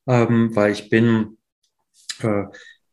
ähm, 0.08 0.56
weil 0.56 0.72
ich 0.72 0.90
bin, 0.90 1.38
äh, 2.22 2.44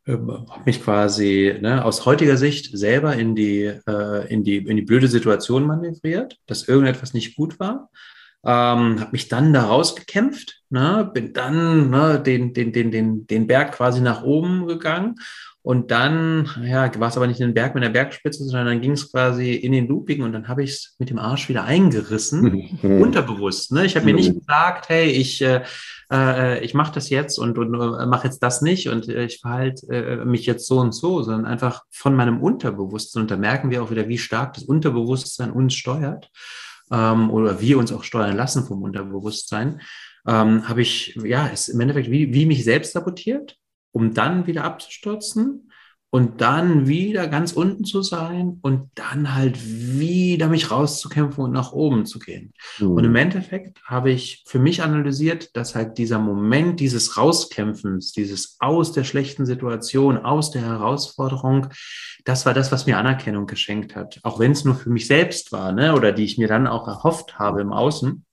äh, 0.07 0.19
habe 0.19 0.63
mich 0.67 0.83
quasi 0.83 1.57
ne, 1.61 1.85
aus 1.85 2.05
heutiger 2.05 2.37
Sicht 2.37 2.77
selber 2.77 3.15
in 3.15 3.35
die, 3.35 3.73
äh, 3.87 4.33
in, 4.33 4.43
die, 4.43 4.57
in 4.57 4.77
die 4.77 4.83
blöde 4.83 5.09
Situation 5.09 5.65
manövriert, 5.65 6.37
dass 6.47 6.69
irgendetwas 6.69 7.15
nicht 7.15 7.37
gut 7.37 7.59
war. 7.61 7.91
Ähm, 8.45 9.01
habe 9.01 9.13
mich 9.13 9.29
dann 9.29 9.53
da 9.53 9.65
rausgekämpft, 9.65 10.63
ne, 10.71 11.11
bin 11.13 11.33
dann 11.33 11.91
ne, 11.91 12.21
den, 12.21 12.53
den, 12.53 12.73
den, 12.73 12.91
den, 12.91 13.27
den 13.27 13.47
Berg 13.47 13.73
quasi 13.73 14.01
nach 14.01 14.23
oben 14.23 14.67
gegangen 14.67 15.17
Und 15.67 15.91
dann, 15.91 16.49
ja, 16.63 16.89
war 17.01 17.09
es 17.09 17.17
aber 17.17 17.27
nicht 17.27 17.41
in 17.41 17.49
den 17.49 17.55
Berg 17.55 17.75
mit 17.75 17.83
der 17.83 17.91
Bergspitze, 17.91 18.45
sondern 18.45 18.67
dann 18.67 18.81
ging 18.81 18.93
es 18.93 19.11
quasi 19.11 19.53
in 19.53 19.73
den 19.73 19.89
Looping 19.89 20.23
und 20.23 20.33
dann 20.33 20.47
habe 20.47 20.63
ich 20.63 20.71
es 20.71 20.95
mit 21.01 21.11
dem 21.11 21.19
Arsch 21.19 21.49
wieder 21.49 21.65
eingerissen, 21.65 22.79
mhm. 22.81 23.03
unterbewusst. 23.03 23.73
Ne? 23.73 23.85
Ich 23.85 23.97
habe 23.97 24.07
mir 24.07 24.15
nicht 24.15 24.33
mhm. 24.33 24.39
gesagt, 24.39 24.89
hey, 24.91 25.11
ich, 25.11 25.43
äh, 25.43 25.65
äh, 26.13 26.65
ich 26.65 26.75
mache 26.75 26.95
das 26.95 27.11
jetzt 27.11 27.37
und, 27.41 27.59
und 27.59 27.75
äh, 27.75 28.07
mache 28.07 28.29
jetzt 28.29 28.45
das 28.45 28.63
nicht 28.63 28.89
und 28.89 29.09
äh, 29.09 29.25
ich 29.25 29.41
verhalte 29.41 29.89
äh, 29.89 30.25
mich 30.25 30.47
jetzt 30.47 30.69
so 30.69 30.79
und 30.79 30.93
so, 30.93 31.23
sondern 31.23 31.47
einfach 31.47 31.83
von 31.91 32.15
meinem 32.15 32.41
Unterbewusstsein. 32.41 33.23
Und 33.23 33.33
da 33.33 33.37
merken 33.37 33.69
wir 33.69 33.83
auch 33.83 33.91
wieder, 33.91 34.07
wie 34.07 34.19
stark 34.19 34.55
das 34.55 34.63
Unterbewusstsein 34.63 35.51
uns 35.51 35.75
steuert 35.75 36.31
ähm, 36.93 37.29
oder 37.29 37.61
wir 37.61 37.79
uns 37.79 37.93
auch 37.93 38.05
steuern 38.05 38.37
lassen 38.37 38.65
vom 38.65 38.85
Unterbewusstsein. 38.85 39.81
Ähm, 40.29 40.69
habe 40.69 40.83
ich, 40.83 41.19
ja, 41.25 41.49
ist 41.49 41.67
im 41.71 41.81
Endeffekt 41.81 42.09
wie, 42.09 42.33
wie 42.33 42.47
mich 42.47 42.63
selbst 42.63 42.93
sabotiert 42.93 43.59
um 43.97 44.13
dann 44.13 44.47
wieder 44.47 44.65
abzustürzen 44.65 45.71
und 46.11 46.43
dann 46.43 46.87
wieder 46.87 47.29
ganz 47.29 47.55
unten 47.55 47.87
zu 47.87 48.03
sein 48.03 48.59
und 48.61 48.91
dann 48.95 49.35
halt 49.35 49.59
wieder 49.59 50.49
mich 50.49 50.71
rauszukämpfen 50.71 51.43
und 51.43 51.53
nach 51.53 51.73
oben 51.73 52.05
zu 52.05 52.19
gehen. 52.19 52.53
Mhm. 52.79 52.91
Und 52.91 53.05
im 53.05 53.17
Endeffekt 53.17 53.83
habe 53.85 54.11
ich 54.11 54.45
für 54.47 54.59
mich 54.59 54.83
analysiert, 54.83 55.57
dass 55.57 55.75
halt 55.75 55.97
dieser 55.97 56.19
Moment 56.19 56.79
dieses 56.79 57.17
Rauskämpfens, 57.17 58.13
dieses 58.13 58.59
aus 58.61 58.93
der 58.93 59.05
schlechten 59.05 59.47
Situation, 59.47 60.19
aus 60.19 60.51
der 60.51 60.61
Herausforderung, 60.61 61.69
das 62.27 62.45
war 62.45 62.53
das, 62.53 62.71
was 62.71 62.85
mir 62.85 62.99
Anerkennung 62.99 63.47
geschenkt 63.47 63.97
hat. 63.97 64.21
Auch 64.25 64.39
wenn 64.39 64.53
es 64.53 64.63
nur 64.67 64.75
für 64.75 64.91
mich 64.91 65.07
selbst 65.07 65.53
war, 65.53 65.73
ne? 65.73 65.95
oder 65.95 66.13
die 66.13 66.25
ich 66.25 66.37
mir 66.37 66.49
dann 66.49 66.67
auch 66.67 66.87
erhofft 66.87 67.39
habe 67.39 67.63
im 67.63 67.73
Außen 67.73 68.27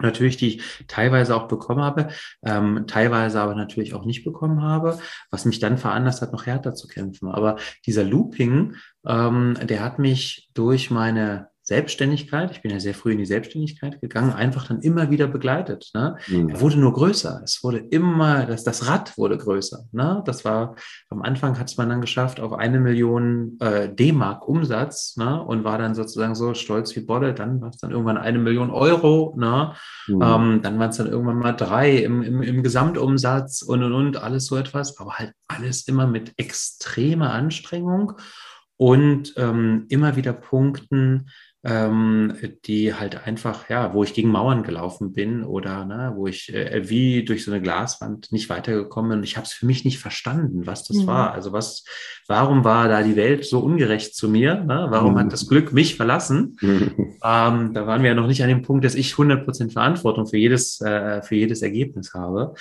natürlich, 0.00 0.36
die 0.36 0.56
ich 0.56 0.86
teilweise 0.86 1.34
auch 1.34 1.48
bekommen 1.48 1.82
habe, 1.82 2.08
ähm, 2.44 2.84
teilweise 2.86 3.40
aber 3.40 3.54
natürlich 3.54 3.94
auch 3.94 4.04
nicht 4.04 4.24
bekommen 4.24 4.62
habe, 4.62 4.98
was 5.30 5.44
mich 5.44 5.58
dann 5.58 5.78
veranlasst 5.78 6.22
hat, 6.22 6.32
noch 6.32 6.46
härter 6.46 6.74
zu 6.74 6.88
kämpfen. 6.88 7.28
Aber 7.28 7.56
dieser 7.86 8.04
Looping, 8.04 8.76
ähm, 9.06 9.56
der 9.62 9.82
hat 9.82 9.98
mich 9.98 10.50
durch 10.54 10.90
meine 10.90 11.48
Selbstständigkeit, 11.68 12.50
ich 12.50 12.62
bin 12.62 12.70
ja 12.70 12.80
sehr 12.80 12.94
früh 12.94 13.12
in 13.12 13.18
die 13.18 13.26
Selbstständigkeit 13.26 14.00
gegangen, 14.00 14.32
einfach 14.32 14.68
dann 14.68 14.80
immer 14.80 15.10
wieder 15.10 15.26
begleitet. 15.26 15.90
Ne? 15.92 16.16
Mhm. 16.26 16.48
Er 16.48 16.62
wurde 16.62 16.78
nur 16.78 16.94
größer. 16.94 17.42
Es 17.44 17.62
wurde 17.62 17.76
immer, 17.76 18.46
das, 18.46 18.64
das 18.64 18.86
Rad 18.86 19.18
wurde 19.18 19.36
größer. 19.36 19.84
Ne? 19.92 20.22
Das 20.24 20.46
war, 20.46 20.76
am 21.10 21.20
Anfang 21.20 21.58
hat 21.58 21.68
es 21.68 21.76
man 21.76 21.90
dann 21.90 22.00
geschafft 22.00 22.40
auf 22.40 22.54
eine 22.54 22.80
Million 22.80 23.58
äh, 23.60 23.94
D-Mark 23.94 24.48
Umsatz 24.48 25.18
ne? 25.18 25.42
und 25.42 25.62
war 25.62 25.76
dann 25.76 25.94
sozusagen 25.94 26.34
so 26.34 26.54
stolz 26.54 26.96
wie 26.96 27.00
Bolle. 27.00 27.34
Dann 27.34 27.60
war 27.60 27.68
es 27.68 27.76
dann 27.76 27.90
irgendwann 27.90 28.16
eine 28.16 28.38
Million 28.38 28.70
Euro. 28.70 29.36
Ne? 29.36 29.74
Mhm. 30.06 30.22
Ähm, 30.22 30.60
dann 30.62 30.78
waren 30.78 30.88
es 30.88 30.96
dann 30.96 31.08
irgendwann 31.08 31.38
mal 31.38 31.52
drei 31.52 31.98
im, 31.98 32.22
im, 32.22 32.40
im 32.40 32.62
Gesamtumsatz 32.62 33.60
und, 33.60 33.82
und, 33.82 33.92
und, 33.92 34.16
alles 34.16 34.46
so 34.46 34.56
etwas. 34.56 34.98
Aber 34.98 35.16
halt 35.16 35.34
alles 35.48 35.86
immer 35.86 36.06
mit 36.06 36.32
extremer 36.38 37.34
Anstrengung 37.34 38.14
und 38.78 39.34
ähm, 39.36 39.86
immer 39.88 40.16
wieder 40.16 40.32
Punkten, 40.32 41.28
ähm, 41.64 42.34
die 42.66 42.94
halt 42.94 43.26
einfach, 43.26 43.68
ja, 43.68 43.92
wo 43.92 44.04
ich 44.04 44.14
gegen 44.14 44.30
Mauern 44.30 44.62
gelaufen 44.62 45.12
bin 45.12 45.42
oder 45.42 45.84
ne, 45.84 46.12
wo 46.14 46.28
ich 46.28 46.54
äh, 46.54 46.88
wie 46.88 47.24
durch 47.24 47.44
so 47.44 47.50
eine 47.50 47.60
Glaswand 47.60 48.30
nicht 48.30 48.48
weitergekommen 48.48 49.10
bin. 49.10 49.18
Und 49.18 49.24
ich 49.24 49.36
habe 49.36 49.44
es 49.44 49.52
für 49.52 49.66
mich 49.66 49.84
nicht 49.84 49.98
verstanden, 49.98 50.66
was 50.66 50.84
das 50.84 50.98
mhm. 50.98 51.06
war. 51.08 51.32
Also 51.32 51.52
was, 51.52 51.84
warum 52.28 52.62
war 52.62 52.88
da 52.88 53.02
die 53.02 53.16
Welt 53.16 53.44
so 53.44 53.58
ungerecht 53.58 54.14
zu 54.14 54.28
mir? 54.28 54.54
Ne? 54.62 54.86
Warum 54.90 55.14
mhm. 55.14 55.18
hat 55.18 55.32
das 55.32 55.48
Glück 55.48 55.72
mich 55.72 55.96
verlassen? 55.96 56.56
Mhm. 56.60 56.94
Ähm, 57.20 57.74
da 57.74 57.84
waren 57.88 58.02
wir 58.02 58.10
ja 58.10 58.14
noch 58.14 58.28
nicht 58.28 58.44
an 58.44 58.48
dem 58.48 58.62
Punkt, 58.62 58.84
dass 58.84 58.94
ich 58.94 59.12
100% 59.12 59.72
Verantwortung 59.72 60.28
für 60.28 60.36
jedes, 60.36 60.80
äh, 60.80 61.20
für 61.20 61.34
jedes 61.34 61.62
Ergebnis 61.62 62.14
habe. 62.14 62.54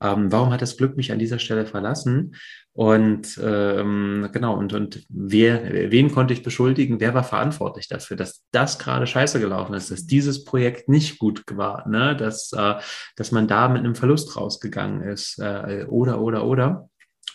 Ähm, 0.00 0.30
warum 0.30 0.52
hat 0.52 0.62
das 0.62 0.76
Glück 0.76 0.96
mich 0.96 1.10
an 1.10 1.18
dieser 1.18 1.40
Stelle 1.40 1.66
verlassen? 1.66 2.36
Und 2.76 3.40
ähm, 3.40 4.28
genau, 4.32 4.56
und, 4.56 4.72
und 4.72 5.06
wer, 5.08 5.92
wen 5.92 6.10
konnte 6.10 6.34
ich 6.34 6.42
beschuldigen? 6.42 6.98
Wer 6.98 7.14
war 7.14 7.22
verantwortlich 7.22 7.86
dafür, 7.86 8.16
dass 8.16 8.44
das 8.50 8.80
gerade 8.80 9.06
scheiße 9.06 9.38
gelaufen 9.38 9.74
ist, 9.74 9.92
dass 9.92 10.06
dieses 10.06 10.44
Projekt 10.44 10.88
nicht 10.88 11.20
gut 11.20 11.44
war, 11.52 11.88
ne? 11.88 12.16
dass, 12.16 12.52
äh, 12.52 12.74
dass 13.14 13.30
man 13.30 13.46
da 13.46 13.68
mit 13.68 13.78
einem 13.78 13.94
Verlust 13.94 14.36
rausgegangen 14.36 15.02
ist 15.02 15.38
äh, 15.38 15.86
oder, 15.88 16.20
oder, 16.20 16.44
oder. 16.46 16.88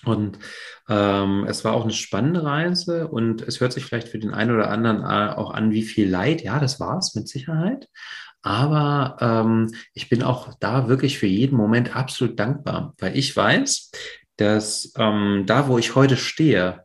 Und 0.03 0.39
ähm, 0.89 1.45
es 1.47 1.63
war 1.63 1.73
auch 1.73 1.83
eine 1.83 1.93
spannende 1.93 2.43
Reise 2.43 3.07
und 3.07 3.41
es 3.41 3.61
hört 3.61 3.71
sich 3.71 3.85
vielleicht 3.85 4.09
für 4.09 4.19
den 4.19 4.33
einen 4.33 4.53
oder 4.53 4.69
anderen 4.69 5.03
äh, 5.03 5.33
auch 5.35 5.51
an, 5.51 5.71
wie 5.71 5.83
viel 5.83 6.09
Leid. 6.09 6.41
Ja, 6.41 6.59
das 6.59 6.81
war 6.81 6.97
es 6.97 7.15
mit 7.15 7.29
Sicherheit. 7.29 7.87
Aber 8.41 9.17
ähm, 9.21 9.73
ich 9.93 10.09
bin 10.09 10.23
auch 10.23 10.53
da 10.59 10.89
wirklich 10.89 11.17
für 11.17 11.27
jeden 11.27 11.57
Moment 11.57 11.95
absolut 11.95 12.39
dankbar, 12.39 12.93
weil 12.97 13.17
ich 13.17 13.35
weiß, 13.35 13.91
dass 14.39 14.93
ähm, 14.97 15.43
da, 15.45 15.67
wo 15.67 15.77
ich 15.77 15.95
heute 15.95 16.17
stehe, 16.17 16.83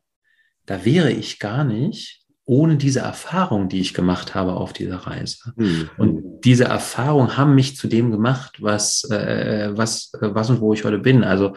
da 0.66 0.84
wäre 0.84 1.12
ich 1.12 1.38
gar 1.38 1.64
nicht 1.64 2.24
ohne 2.46 2.76
diese 2.76 3.00
Erfahrung, 3.00 3.68
die 3.68 3.80
ich 3.80 3.94
gemacht 3.94 4.34
habe 4.34 4.54
auf 4.54 4.72
dieser 4.72 4.98
Reise. 4.98 5.52
Mhm. 5.56 5.90
Und 5.96 6.40
diese 6.44 6.64
Erfahrung 6.64 7.36
haben 7.36 7.54
mich 7.54 7.76
zu 7.76 7.88
dem 7.88 8.10
gemacht, 8.10 8.56
was, 8.60 9.08
äh, 9.10 9.70
was, 9.72 10.12
äh, 10.20 10.34
was 10.34 10.50
und 10.50 10.60
wo 10.60 10.74
ich 10.74 10.84
heute 10.84 10.98
bin. 10.98 11.24
Also 11.24 11.56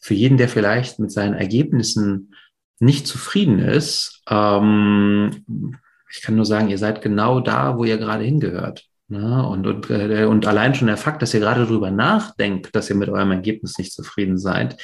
für 0.00 0.14
jeden, 0.14 0.36
der 0.36 0.48
vielleicht 0.48 0.98
mit 0.98 1.12
seinen 1.12 1.34
Ergebnissen 1.34 2.34
nicht 2.80 3.06
zufrieden 3.06 3.60
ist, 3.60 4.22
ähm, 4.28 5.44
ich 6.10 6.22
kann 6.22 6.36
nur 6.36 6.46
sagen, 6.46 6.68
ihr 6.68 6.78
seid 6.78 7.00
genau 7.00 7.40
da, 7.40 7.78
wo 7.78 7.84
ihr 7.84 7.98
gerade 7.98 8.24
hingehört. 8.24 8.84
Ne? 9.08 9.46
Und, 9.46 9.66
und, 9.66 9.90
äh, 9.90 10.24
und 10.24 10.46
allein 10.46 10.74
schon 10.74 10.88
der 10.88 10.96
Fakt, 10.96 11.22
dass 11.22 11.34
ihr 11.34 11.40
gerade 11.40 11.64
darüber 11.64 11.90
nachdenkt, 11.90 12.74
dass 12.74 12.90
ihr 12.90 12.96
mit 12.96 13.08
eurem 13.08 13.30
Ergebnis 13.30 13.78
nicht 13.78 13.92
zufrieden 13.92 14.38
seid, 14.38 14.80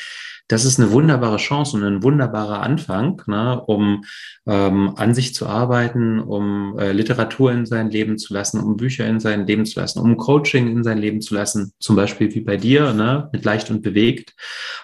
das 0.51 0.65
ist 0.65 0.81
eine 0.81 0.91
wunderbare 0.91 1.37
Chance 1.37 1.77
und 1.77 1.85
ein 1.85 2.03
wunderbarer 2.03 2.61
Anfang, 2.61 3.23
ne, 3.27 3.63
um 3.67 4.03
ähm, 4.49 4.95
an 4.97 5.15
sich 5.15 5.33
zu 5.33 5.47
arbeiten, 5.47 6.19
um 6.19 6.77
äh, 6.77 6.91
Literatur 6.91 7.53
in 7.53 7.67
sein 7.67 7.89
Leben 7.89 8.19
zu 8.19 8.35
lassen, 8.35 8.59
um 8.59 8.77
Bücher 8.77 9.07
in 9.07 9.21
sein 9.21 9.47
Leben 9.47 9.65
zu 9.65 9.79
lassen, 9.79 10.01
um 10.01 10.17
Coaching 10.17 10.67
in 10.67 10.83
sein 10.83 10.99
Leben 10.99 11.21
zu 11.21 11.35
lassen, 11.35 11.73
zum 11.79 11.95
Beispiel 11.95 12.35
wie 12.35 12.41
bei 12.41 12.57
dir, 12.57 12.93
ne, 12.93 13.29
mit 13.33 13.45
leicht 13.45 13.71
und 13.71 13.83
bewegt, 13.83 14.35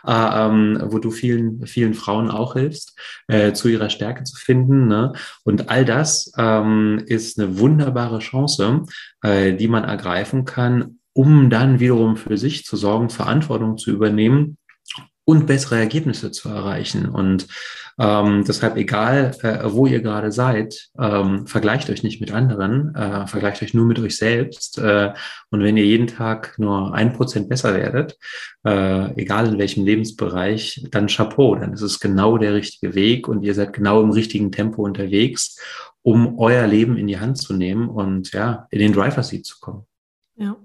äh, 0.06 0.12
ähm, 0.12 0.80
wo 0.84 1.00
du 1.00 1.10
vielen, 1.10 1.66
vielen 1.66 1.94
Frauen 1.94 2.30
auch 2.30 2.52
hilfst, 2.52 2.96
äh, 3.26 3.52
zu 3.52 3.66
ihrer 3.68 3.90
Stärke 3.90 4.22
zu 4.22 4.36
finden. 4.36 4.86
Ne? 4.86 5.14
Und 5.42 5.68
all 5.68 5.84
das 5.84 6.32
ähm, 6.38 7.02
ist 7.06 7.40
eine 7.40 7.58
wunderbare 7.58 8.20
Chance, 8.20 8.84
äh, 9.22 9.52
die 9.52 9.66
man 9.66 9.82
ergreifen 9.82 10.44
kann, 10.44 11.00
um 11.12 11.50
dann 11.50 11.80
wiederum 11.80 12.16
für 12.16 12.36
sich 12.36 12.64
zu 12.64 12.76
sorgen, 12.76 13.10
Verantwortung 13.10 13.78
zu 13.78 13.90
übernehmen 13.90 14.58
und 15.26 15.46
bessere 15.46 15.76
Ergebnisse 15.76 16.30
zu 16.30 16.48
erreichen. 16.48 17.08
Und 17.08 17.48
ähm, 17.98 18.44
deshalb, 18.46 18.76
egal 18.76 19.36
äh, 19.42 19.58
wo 19.64 19.86
ihr 19.86 20.00
gerade 20.00 20.30
seid, 20.30 20.88
ähm, 20.98 21.48
vergleicht 21.48 21.90
euch 21.90 22.04
nicht 22.04 22.20
mit 22.20 22.30
anderen, 22.30 22.94
äh, 22.94 23.26
vergleicht 23.26 23.60
euch 23.62 23.74
nur 23.74 23.86
mit 23.86 23.98
euch 23.98 24.16
selbst. 24.16 24.78
Äh, 24.78 25.12
und 25.50 25.64
wenn 25.64 25.76
ihr 25.76 25.84
jeden 25.84 26.06
Tag 26.06 26.54
nur 26.58 26.94
ein 26.94 27.12
Prozent 27.12 27.48
besser 27.48 27.74
werdet, 27.74 28.16
äh, 28.64 29.20
egal 29.20 29.48
in 29.48 29.58
welchem 29.58 29.84
Lebensbereich, 29.84 30.86
dann 30.92 31.08
Chapeau, 31.08 31.56
dann 31.56 31.72
ist 31.72 31.82
es 31.82 31.98
genau 31.98 32.38
der 32.38 32.54
richtige 32.54 32.94
Weg 32.94 33.26
und 33.26 33.42
ihr 33.42 33.54
seid 33.54 33.72
genau 33.72 34.02
im 34.02 34.10
richtigen 34.10 34.52
Tempo 34.52 34.84
unterwegs, 34.84 35.58
um 36.02 36.38
euer 36.38 36.68
Leben 36.68 36.96
in 36.96 37.08
die 37.08 37.18
Hand 37.18 37.38
zu 37.38 37.52
nehmen 37.52 37.88
und 37.88 38.32
ja, 38.32 38.68
in 38.70 38.78
den 38.78 38.92
Driver 38.92 39.24
Seat 39.24 39.44
zu 39.44 39.58
kommen. 39.58 39.86
Ja. 40.36 40.56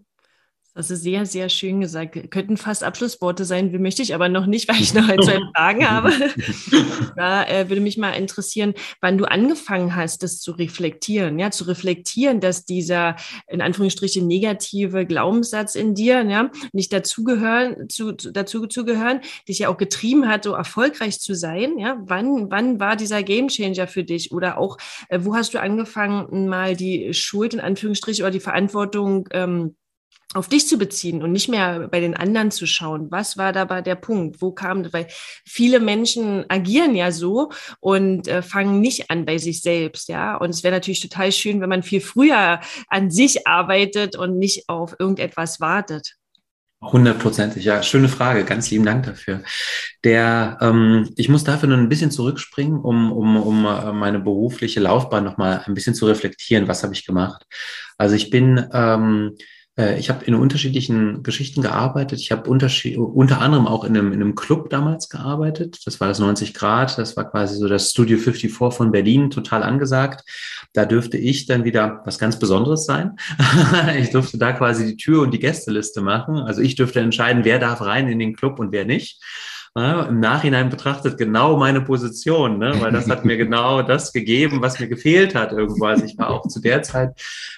Das 0.82 0.89
ist 0.89 1.04
sehr, 1.04 1.28
sehr 1.28 1.48
schön 1.50 1.80
gesagt. 1.80 2.32
Könnten 2.32 2.58
fast 2.58 2.84
Abschlussworte 2.84 3.46
sein, 3.46 3.72
wie 3.72 3.78
möchte 3.78 4.02
ich 4.02 4.15
aber 4.15 4.30
noch 4.30 4.48
nicht, 4.48 4.67
weil 4.67 4.82
ich 4.82 4.96
noch 4.96 5.08
ein, 5.08 5.22
zwei 5.22 5.38
Fragen 5.56 5.88
habe. 5.88 6.12
da 7.15 7.46
äh, 7.46 7.70
würde 7.70 7.84
mich 7.84 8.00
mal 8.00 8.13
interessieren, 8.13 8.74
wann 9.00 9.20
du 9.20 9.26
angefangen 9.26 9.96
hast, 9.96 10.24
das 10.24 10.39
zu 10.39 10.54
reflektieren. 10.54 11.38
Ja, 11.38 11.52
zu 11.52 11.65
reflektieren, 11.65 12.39
dass 12.39 12.65
dieser 12.65 13.15
in 13.48 13.62
Anführungsstrichen 13.62 14.26
negative 14.26 15.06
Glaubenssatz 15.06 15.76
in 15.76 15.94
dir 15.94 16.24
ja, 16.24 16.50
nicht 16.74 16.91
dazugehören, 16.91 17.88
zu, 17.88 18.13
dazu 18.13 18.65
zu 18.65 18.84
gehören, 18.84 19.22
dich 19.48 19.60
ja 19.60 19.70
auch 19.70 19.78
getrieben 19.78 20.28
hat, 20.28 20.46
so 20.46 20.54
erfolgreich 20.54 21.20
zu 21.20 21.36
sein. 21.36 21.78
Ja, 21.78 22.00
wann, 22.02 22.50
wann 22.50 22.80
war 22.80 22.96
dieser 22.96 23.22
Gamechanger 23.22 23.86
für 23.86 24.04
dich? 24.04 24.32
Oder 24.32 24.58
auch, 24.58 24.80
äh, 25.10 25.20
wo 25.22 25.36
hast 25.36 25.54
du 25.54 25.62
angefangen, 25.62 26.48
mal 26.48 26.76
die 26.76 27.13
Schuld 27.13 27.54
in 27.54 27.60
Anführungsstrichen 27.60 28.24
oder 28.24 28.32
die 28.32 28.39
Verantwortung 28.39 29.30
ähm, 29.32 29.76
auf 30.34 30.48
dich 30.48 30.67
zu 30.67 30.78
beziehen 30.78 31.22
und 31.22 31.32
nicht 31.32 31.50
mehr 31.50 31.88
bei 31.89 32.00
den 32.00 32.15
anderen 32.15 32.52
zu 32.52 32.65
schauen. 32.65 33.08
Was 33.12 33.38
war 33.38 33.52
dabei 33.52 33.82
der 33.82 33.96
Punkt? 33.96 34.41
Wo 34.41 34.52
kam? 34.52 34.91
Weil 34.94 35.08
viele 35.46 35.80
Menschen 35.80 36.46
agieren 36.50 36.96
ja 36.96 37.12
so 37.12 37.52
und 37.80 38.28
äh, 38.28 38.41
fangen 38.41 38.80
nicht 38.80 39.12
an 39.12 39.26
bei 39.26 39.38
sich 39.38 39.62
selbst, 39.62 40.08
ja. 40.08 40.38
Und 40.38 40.52
es 40.52 40.63
wäre 40.63 40.74
natürlich 40.74 41.02
total 41.02 41.32
schön, 41.32 41.60
wenn 41.60 41.70
man 41.70 41.84
viel 41.84 42.02
früher 42.02 42.62
an 42.88 43.12
sich 43.12 43.46
arbeitet 43.46 44.15
und 44.15 44.38
nicht 44.38 44.70
auf 44.70 44.96
irgendetwas 45.00 45.60
wartet. 45.60 46.15
Hundertprozentig, 46.82 47.63
ja. 47.63 47.84
Schöne 47.84 48.08
Frage. 48.08 48.44
Ganz 48.44 48.72
lieben 48.72 48.86
Dank 48.86 49.06
dafür. 49.06 49.44
Der, 50.04 50.58
ähm, 50.62 51.10
ich 51.15 51.30
muss 51.30 51.44
dafür 51.44 51.70
noch 51.70 51.78
ein 51.78 51.89
bisschen 51.89 52.10
zurückspringen, 52.10 52.80
um, 52.80 53.12
um, 53.12 53.38
um 53.38 53.65
äh, 53.65 53.91
meine 53.91 54.20
berufliche 54.20 54.80
Laufbahn 54.80 55.24
nochmal 55.24 55.62
ein 55.65 55.76
bisschen 55.76 55.94
zu 55.94 56.08
reflektieren. 56.08 56.67
Was 56.67 56.84
habe 56.84 56.94
ich 56.94 57.06
gemacht? 57.06 57.46
Also 58.00 58.15
ich 58.15 58.32
bin 58.32 58.65
ähm, 58.74 59.36
äh, 59.38 59.44
ich 59.98 60.10
habe 60.10 60.26
in 60.26 60.36
unterschiedlichen 60.36 61.24
Geschichten 61.24 61.62
gearbeitet. 61.62 62.20
Ich 62.20 62.32
habe 62.32 62.50
unter 62.50 63.41
anderem 63.41 63.67
auch 63.67 63.84
in 63.84 63.98
einem, 63.98 64.12
in 64.12 64.22
einem 64.22 64.36
Club 64.36 64.70
damals 64.70 65.10
gearbeitet. 65.10 65.80
Das 65.86 66.00
war 66.00 66.08
das 66.08 66.20
90 66.20 66.54
Grad. 66.54 66.98
Das 66.98 67.15
war 67.15 67.30
quasi 67.30 67.56
so 67.56 67.67
das 67.67 67.91
Studio 67.91 68.17
54 68.17 68.76
von 68.76 68.91
Berlin, 68.91 69.30
total 69.30 69.63
angesagt. 69.63 70.24
Da 70.74 70.86
dürfte 70.86 71.17
ich 71.17 71.46
dann 71.46 71.63
wieder 71.63 72.02
was 72.06 72.20
ganz 72.20 72.38
Besonderes 72.39 72.86
sein. 72.86 73.17
ich 74.00 74.10
durfte 74.10 74.38
da 74.38 74.52
quasi 74.52 74.86
die 74.86 74.98
Tür 74.98 75.22
und 75.22 75.34
die 75.34 75.39
Gästeliste 75.39 76.02
machen. 76.02 76.38
Also 76.38 76.62
ich 76.62 76.76
dürfte 76.76 77.00
entscheiden, 77.00 77.46
wer 77.46 77.60
darf 77.60 77.82
rein 77.82 78.08
in 78.08 78.20
den 78.20 78.36
Club 78.36 78.60
und 78.60 78.72
wer 78.72 78.86
nicht. 78.86 79.22
Ja, 79.76 80.04
Im 80.04 80.20
Nachhinein 80.20 80.70
betrachtet 80.70 81.17
genau 81.17 81.56
meine 81.56 81.80
Position, 81.80 82.58
ne? 82.58 82.74
weil 82.82 82.91
das 82.91 83.10
hat 83.10 83.24
mir 83.24 83.38
genau 83.38 83.82
das 83.82 84.12
gegeben, 84.12 84.62
was 84.62 84.80
mir 84.82 84.89
gefehlt 84.89 85.34
hat 85.34 85.54
irgendwo. 85.54 85.86
Also 85.86 86.04
ich 86.04 86.17
war 86.17 86.30
auch 86.30 86.46
zu 86.48 86.60
der 86.60 86.82
Zeit 86.82 87.12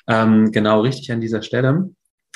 ähm, 0.07 0.51
genau 0.51 0.81
richtig 0.81 1.11
an 1.11 1.21
dieser 1.21 1.41
Stelle. 1.41 1.89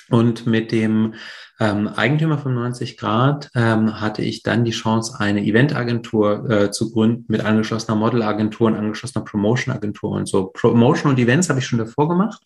Und 0.10 0.46
mit 0.46 0.72
dem 0.72 1.16
ähm, 1.60 1.88
Eigentümer 1.88 2.38
von 2.38 2.54
90 2.54 2.98
Grad 2.98 3.50
ähm, 3.56 4.00
hatte 4.00 4.22
ich 4.22 4.44
dann 4.44 4.64
die 4.64 4.72
Chance, 4.72 5.16
eine 5.20 5.44
Eventagentur 5.44 6.50
äh, 6.50 6.72
zu 6.72 6.92
gründen 6.92 7.26
mit 7.28 7.44
angeschlossener 7.44 7.98
Modelagentur 7.98 8.68
und 8.68 8.76
angeschlossener 8.76 9.26
Promotion-Agentur. 9.26 10.12
Und 10.12 10.28
so 10.28 10.48
Promotion 10.48 11.12
und 11.12 11.20
Events 11.20 11.50
habe 11.50 11.60
ich 11.60 11.66
schon 11.66 11.80
davor 11.80 12.10
gemacht, 12.10 12.42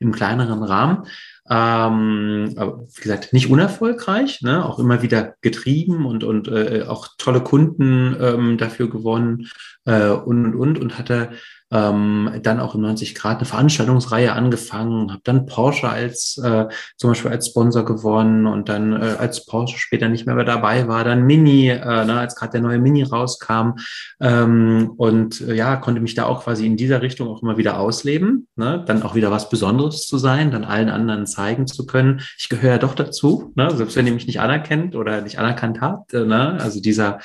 im 0.00 0.12
kleineren 0.12 0.62
Rahmen. 0.62 1.06
Ähm, 1.48 2.54
aber 2.56 2.80
wie 2.80 3.02
gesagt, 3.02 3.32
nicht 3.32 3.50
unerfolgreich, 3.50 4.42
ne? 4.42 4.64
auch 4.64 4.80
immer 4.80 5.00
wieder 5.02 5.34
getrieben 5.42 6.04
und, 6.04 6.24
und 6.24 6.48
äh, 6.48 6.84
auch 6.88 7.08
tolle 7.18 7.40
Kunden 7.40 8.16
ähm, 8.20 8.58
dafür 8.58 8.90
gewonnen 8.90 9.48
äh, 9.84 10.08
und, 10.08 10.44
und, 10.44 10.54
und, 10.56 10.78
und 10.80 10.98
hatte 10.98 11.30
ähm, 11.72 12.30
dann 12.42 12.60
auch 12.60 12.74
im 12.74 12.82
90 12.82 13.14
Grad 13.14 13.38
eine 13.38 13.46
Veranstaltungsreihe 13.46 14.32
angefangen, 14.32 15.10
habe 15.10 15.22
dann 15.24 15.46
Porsche 15.46 15.88
als 15.88 16.38
äh, 16.38 16.66
zum 16.96 17.10
Beispiel 17.10 17.30
als 17.30 17.48
Sponsor 17.48 17.84
gewonnen 17.84 18.46
und 18.46 18.68
dann 18.68 18.92
äh, 18.92 19.16
als 19.18 19.46
Porsche 19.46 19.78
später 19.78 20.08
nicht 20.08 20.26
mehr, 20.26 20.36
dabei 20.44 20.86
war, 20.86 21.02
dann 21.02 21.22
Mini, 21.22 21.68
äh, 21.68 22.04
ne, 22.04 22.20
als 22.20 22.36
gerade 22.36 22.52
der 22.52 22.60
neue 22.60 22.78
Mini 22.78 23.02
rauskam 23.02 23.72
ähm, 24.20 24.92
und 24.96 25.40
äh, 25.40 25.54
ja, 25.54 25.76
konnte 25.76 26.00
mich 26.00 26.14
da 26.14 26.26
auch 26.26 26.44
quasi 26.44 26.66
in 26.66 26.76
dieser 26.76 27.02
Richtung 27.02 27.28
auch 27.28 27.42
immer 27.42 27.56
wieder 27.56 27.80
ausleben, 27.80 28.46
ne? 28.54 28.84
dann 28.86 29.02
auch 29.02 29.14
wieder 29.14 29.30
was 29.30 29.48
Besonderes 29.48 30.06
zu 30.06 30.18
sein, 30.18 30.50
dann 30.50 30.64
allen 30.64 30.88
anderen 30.88 31.26
zeigen 31.26 31.66
zu 31.66 31.86
können, 31.86 32.20
ich 32.38 32.48
gehöre 32.48 32.72
ja 32.72 32.78
doch 32.78 32.94
dazu, 32.94 33.52
ne? 33.56 33.70
selbst 33.74 33.96
wenn 33.96 34.06
ihr 34.06 34.12
mich 34.12 34.26
nicht 34.26 34.40
anerkennt 34.40 34.94
oder 34.94 35.20
nicht 35.22 35.38
anerkannt 35.38 35.80
habt, 35.80 36.14
äh, 36.14 36.24
ne? 36.24 36.58
also 36.60 36.80
dieser 36.80 37.18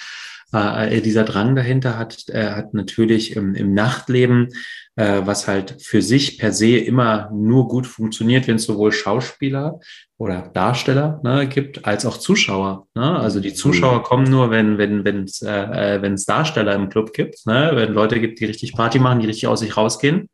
äh, 0.53 1.01
dieser 1.01 1.23
Drang 1.23 1.55
dahinter 1.55 1.97
hat, 1.97 2.25
äh, 2.29 2.51
hat 2.51 2.73
natürlich 2.73 3.35
im, 3.35 3.55
im 3.55 3.73
Nachtleben, 3.73 4.49
äh, 4.95 5.21
was 5.23 5.47
halt 5.47 5.77
für 5.81 6.01
sich 6.01 6.37
per 6.37 6.51
se 6.51 6.77
immer 6.77 7.29
nur 7.33 7.67
gut 7.67 7.87
funktioniert, 7.87 8.47
wenn 8.47 8.57
es 8.57 8.63
sowohl 8.63 8.91
Schauspieler 8.91 9.79
oder 10.17 10.51
Darsteller 10.53 11.21
ne, 11.23 11.47
gibt, 11.47 11.85
als 11.85 12.05
auch 12.05 12.17
Zuschauer. 12.17 12.87
Ne? 12.95 13.19
Also 13.19 13.39
die 13.39 13.53
Zuschauer 13.53 13.99
mhm. 13.99 14.03
kommen 14.03 14.29
nur, 14.29 14.51
wenn 14.51 14.77
wenn 14.77 15.05
wenn 15.05 15.23
es 15.23 15.41
äh, 15.41 15.95
äh 15.95 16.01
wenn 16.01 16.13
es 16.13 16.25
Darsteller 16.25 16.75
im 16.75 16.89
Club 16.89 17.13
gibt, 17.13 17.45
ne? 17.45 17.71
wenn 17.73 17.93
Leute 17.93 18.19
gibt, 18.19 18.39
die 18.39 18.45
richtig 18.45 18.73
Party 18.73 18.99
machen, 18.99 19.19
die 19.19 19.27
richtig 19.27 19.47
aus 19.47 19.61
sich 19.61 19.77
rausgehen 19.77 20.29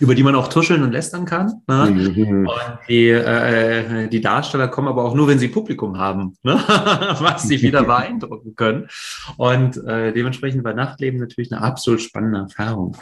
über 0.00 0.14
die 0.14 0.22
man 0.22 0.34
auch 0.34 0.48
tuscheln 0.48 0.82
und 0.82 0.92
lästern 0.92 1.24
kann. 1.24 1.62
Ne? 1.66 1.90
Mhm. 1.90 2.46
Und 2.46 2.78
die, 2.88 3.08
äh, 3.08 4.08
die 4.08 4.20
Darsteller 4.20 4.68
kommen 4.68 4.88
aber 4.88 5.04
auch 5.04 5.14
nur, 5.14 5.28
wenn 5.28 5.38
sie 5.38 5.48
Publikum 5.48 5.98
haben, 5.98 6.36
ne? 6.42 6.54
was 7.20 7.44
sie 7.44 7.60
wieder 7.62 7.82
beeindrucken 7.84 8.54
können. 8.54 8.88
Und 9.36 9.76
äh, 9.84 10.12
dementsprechend 10.12 10.64
war 10.64 10.74
Nachtleben 10.74 11.20
natürlich 11.20 11.52
eine 11.52 11.62
absolut 11.62 12.00
spannende 12.00 12.40
Erfahrung. 12.40 12.96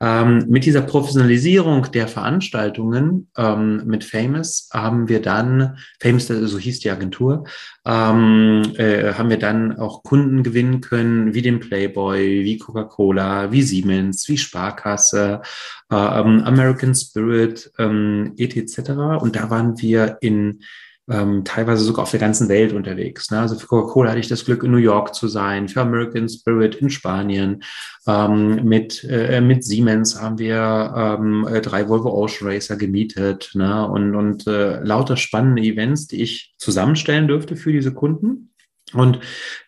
Ähm, 0.00 0.44
mit 0.48 0.66
dieser 0.66 0.82
Professionalisierung 0.82 1.90
der 1.92 2.06
Veranstaltungen 2.06 3.28
ähm, 3.36 3.82
mit 3.86 4.04
Famous 4.04 4.68
haben 4.72 5.08
wir 5.08 5.22
dann, 5.22 5.78
Famous, 6.00 6.26
so 6.26 6.58
hieß 6.58 6.80
die 6.80 6.90
Agentur, 6.90 7.44
ähm, 7.86 8.62
äh, 8.76 9.14
haben 9.14 9.30
wir 9.30 9.38
dann 9.38 9.78
auch 9.78 10.02
Kunden 10.02 10.42
gewinnen 10.42 10.80
können, 10.80 11.32
wie 11.32 11.42
den 11.42 11.60
Playboy, 11.60 12.44
wie 12.44 12.58
Coca-Cola, 12.58 13.52
wie 13.52 13.62
Siemens, 13.62 14.28
wie 14.28 14.36
Sparkasse, 14.36 15.40
äh, 15.85 15.85
ähm, 15.90 16.42
American 16.44 16.94
Spirit, 16.94 17.70
ähm, 17.78 18.34
etc. 18.36 18.90
Und 19.20 19.36
da 19.36 19.50
waren 19.50 19.80
wir 19.80 20.18
in 20.20 20.60
ähm, 21.08 21.44
teilweise 21.44 21.84
sogar 21.84 22.02
auf 22.02 22.10
der 22.10 22.20
ganzen 22.20 22.48
Welt 22.48 22.72
unterwegs. 22.72 23.30
Ne? 23.30 23.38
Also 23.38 23.56
für 23.56 23.66
Coca-Cola 23.66 24.10
hatte 24.10 24.20
ich 24.20 24.28
das 24.28 24.44
Glück, 24.44 24.64
in 24.64 24.72
New 24.72 24.78
York 24.78 25.14
zu 25.14 25.28
sein, 25.28 25.68
für 25.68 25.82
American 25.82 26.28
Spirit 26.28 26.76
in 26.76 26.90
Spanien. 26.90 27.62
Ähm, 28.06 28.64
mit, 28.64 29.04
äh, 29.08 29.40
mit 29.40 29.62
Siemens 29.62 30.20
haben 30.20 30.38
wir 30.38 30.92
ähm, 30.96 31.46
äh, 31.46 31.60
drei 31.60 31.88
Volvo 31.88 32.10
Ocean 32.10 32.50
Racer 32.50 32.76
gemietet 32.76 33.50
ne? 33.54 33.88
und, 33.88 34.16
und 34.16 34.46
äh, 34.46 34.80
lauter 34.82 35.16
spannende 35.16 35.62
Events, 35.62 36.08
die 36.08 36.22
ich 36.22 36.54
zusammenstellen 36.58 37.28
dürfte 37.28 37.54
für 37.56 37.72
diese 37.72 37.94
Kunden. 37.94 38.50
Und 38.92 39.18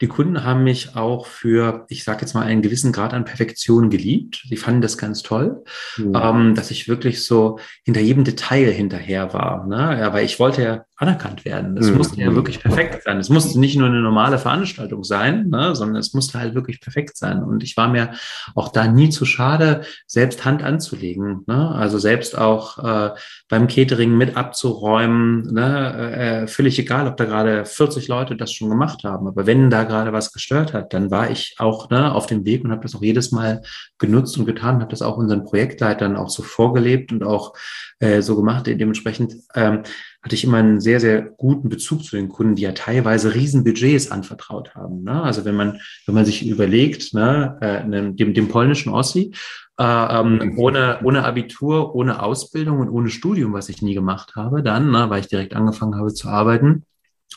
die 0.00 0.06
Kunden 0.06 0.44
haben 0.44 0.62
mich 0.62 0.94
auch 0.94 1.26
für, 1.26 1.86
ich 1.88 2.04
sage 2.04 2.20
jetzt 2.20 2.34
mal, 2.34 2.42
einen 2.42 2.62
gewissen 2.62 2.92
Grad 2.92 3.12
an 3.12 3.24
Perfektion 3.24 3.90
geliebt. 3.90 4.44
Sie 4.48 4.56
fanden 4.56 4.80
das 4.80 4.96
ganz 4.96 5.22
toll, 5.22 5.64
mhm. 5.96 6.12
ähm, 6.14 6.54
dass 6.54 6.70
ich 6.70 6.86
wirklich 6.86 7.24
so 7.24 7.58
hinter 7.84 8.00
jedem 8.00 8.22
Detail 8.22 8.70
hinterher 8.70 9.32
war. 9.34 9.66
Ne? 9.66 9.98
Ja, 9.98 10.12
weil 10.12 10.24
ich 10.24 10.38
wollte 10.38 10.62
ja 10.62 10.84
anerkannt 10.98 11.44
werden. 11.44 11.76
Es 11.78 11.90
mhm. 11.90 11.98
musste 11.98 12.20
ja 12.20 12.34
wirklich 12.34 12.60
perfekt 12.60 13.04
sein. 13.04 13.18
Es 13.18 13.28
musste 13.28 13.58
nicht 13.60 13.76
nur 13.76 13.86
eine 13.86 14.00
normale 14.00 14.36
Veranstaltung 14.36 15.04
sein, 15.04 15.48
ne, 15.48 15.76
sondern 15.76 15.96
es 15.96 16.12
musste 16.12 16.40
halt 16.40 16.56
wirklich 16.56 16.80
perfekt 16.80 17.16
sein. 17.16 17.42
Und 17.42 17.62
ich 17.62 17.76
war 17.76 17.88
mir 17.88 18.10
auch 18.56 18.70
da 18.70 18.88
nie 18.88 19.08
zu 19.08 19.24
schade, 19.24 19.82
selbst 20.08 20.44
Hand 20.44 20.64
anzulegen. 20.64 21.44
Ne? 21.46 21.70
Also 21.70 21.98
selbst 21.98 22.36
auch 22.36 22.78
äh, 22.84 23.10
beim 23.48 23.68
Catering 23.68 24.16
mit 24.16 24.36
abzuräumen. 24.36 25.42
Ne? 25.52 26.12
Äh, 26.16 26.46
völlig 26.48 26.76
egal, 26.80 27.06
ob 27.06 27.16
da 27.16 27.26
gerade 27.26 27.64
40 27.64 28.08
Leute 28.08 28.36
das 28.36 28.52
schon 28.52 28.68
gemacht 28.68 29.04
haben. 29.04 29.07
Aber 29.14 29.46
wenn 29.46 29.70
da 29.70 29.84
gerade 29.84 30.12
was 30.12 30.32
gestört 30.32 30.72
hat, 30.72 30.92
dann 30.92 31.10
war 31.10 31.30
ich 31.30 31.56
auch 31.58 31.90
ne, 31.90 32.12
auf 32.12 32.26
dem 32.26 32.44
Weg 32.44 32.64
und 32.64 32.70
habe 32.70 32.82
das 32.82 32.94
auch 32.94 33.02
jedes 33.02 33.32
Mal 33.32 33.62
genutzt 33.98 34.38
und 34.38 34.46
getan, 34.46 34.80
habe 34.80 34.90
das 34.90 35.02
auch 35.02 35.16
unseren 35.16 35.44
Projektleitern 35.44 36.16
auch 36.16 36.30
so 36.30 36.42
vorgelebt 36.42 37.12
und 37.12 37.24
auch 37.24 37.54
äh, 38.00 38.22
so 38.22 38.36
gemacht. 38.36 38.66
Dementsprechend 38.66 39.34
ähm, 39.54 39.82
hatte 40.22 40.34
ich 40.34 40.44
immer 40.44 40.58
einen 40.58 40.80
sehr, 40.80 41.00
sehr 41.00 41.22
guten 41.22 41.68
Bezug 41.68 42.04
zu 42.04 42.16
den 42.16 42.28
Kunden, 42.28 42.54
die 42.54 42.62
ja 42.62 42.72
teilweise 42.72 43.34
Riesenbudgets 43.34 44.10
anvertraut 44.10 44.74
haben. 44.74 45.04
Ne? 45.04 45.22
Also 45.22 45.44
wenn 45.44 45.54
man, 45.54 45.80
wenn 46.06 46.14
man 46.14 46.24
sich 46.24 46.46
überlegt, 46.46 47.14
ne, 47.14 47.56
äh, 47.60 47.88
dem, 48.14 48.34
dem 48.34 48.48
polnischen 48.48 48.92
Ossi, 48.92 49.32
äh, 49.78 49.84
ähm, 49.84 50.54
ohne, 50.58 50.98
ohne 51.04 51.24
Abitur, 51.24 51.94
ohne 51.94 52.22
Ausbildung 52.22 52.80
und 52.80 52.88
ohne 52.88 53.10
Studium, 53.10 53.52
was 53.52 53.68
ich 53.68 53.80
nie 53.80 53.94
gemacht 53.94 54.34
habe, 54.34 54.62
dann, 54.62 54.90
ne, 54.90 55.08
weil 55.08 55.20
ich 55.20 55.28
direkt 55.28 55.54
angefangen 55.54 55.94
habe 55.94 56.12
zu 56.12 56.28
arbeiten, 56.28 56.84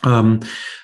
ähm, 0.05 0.39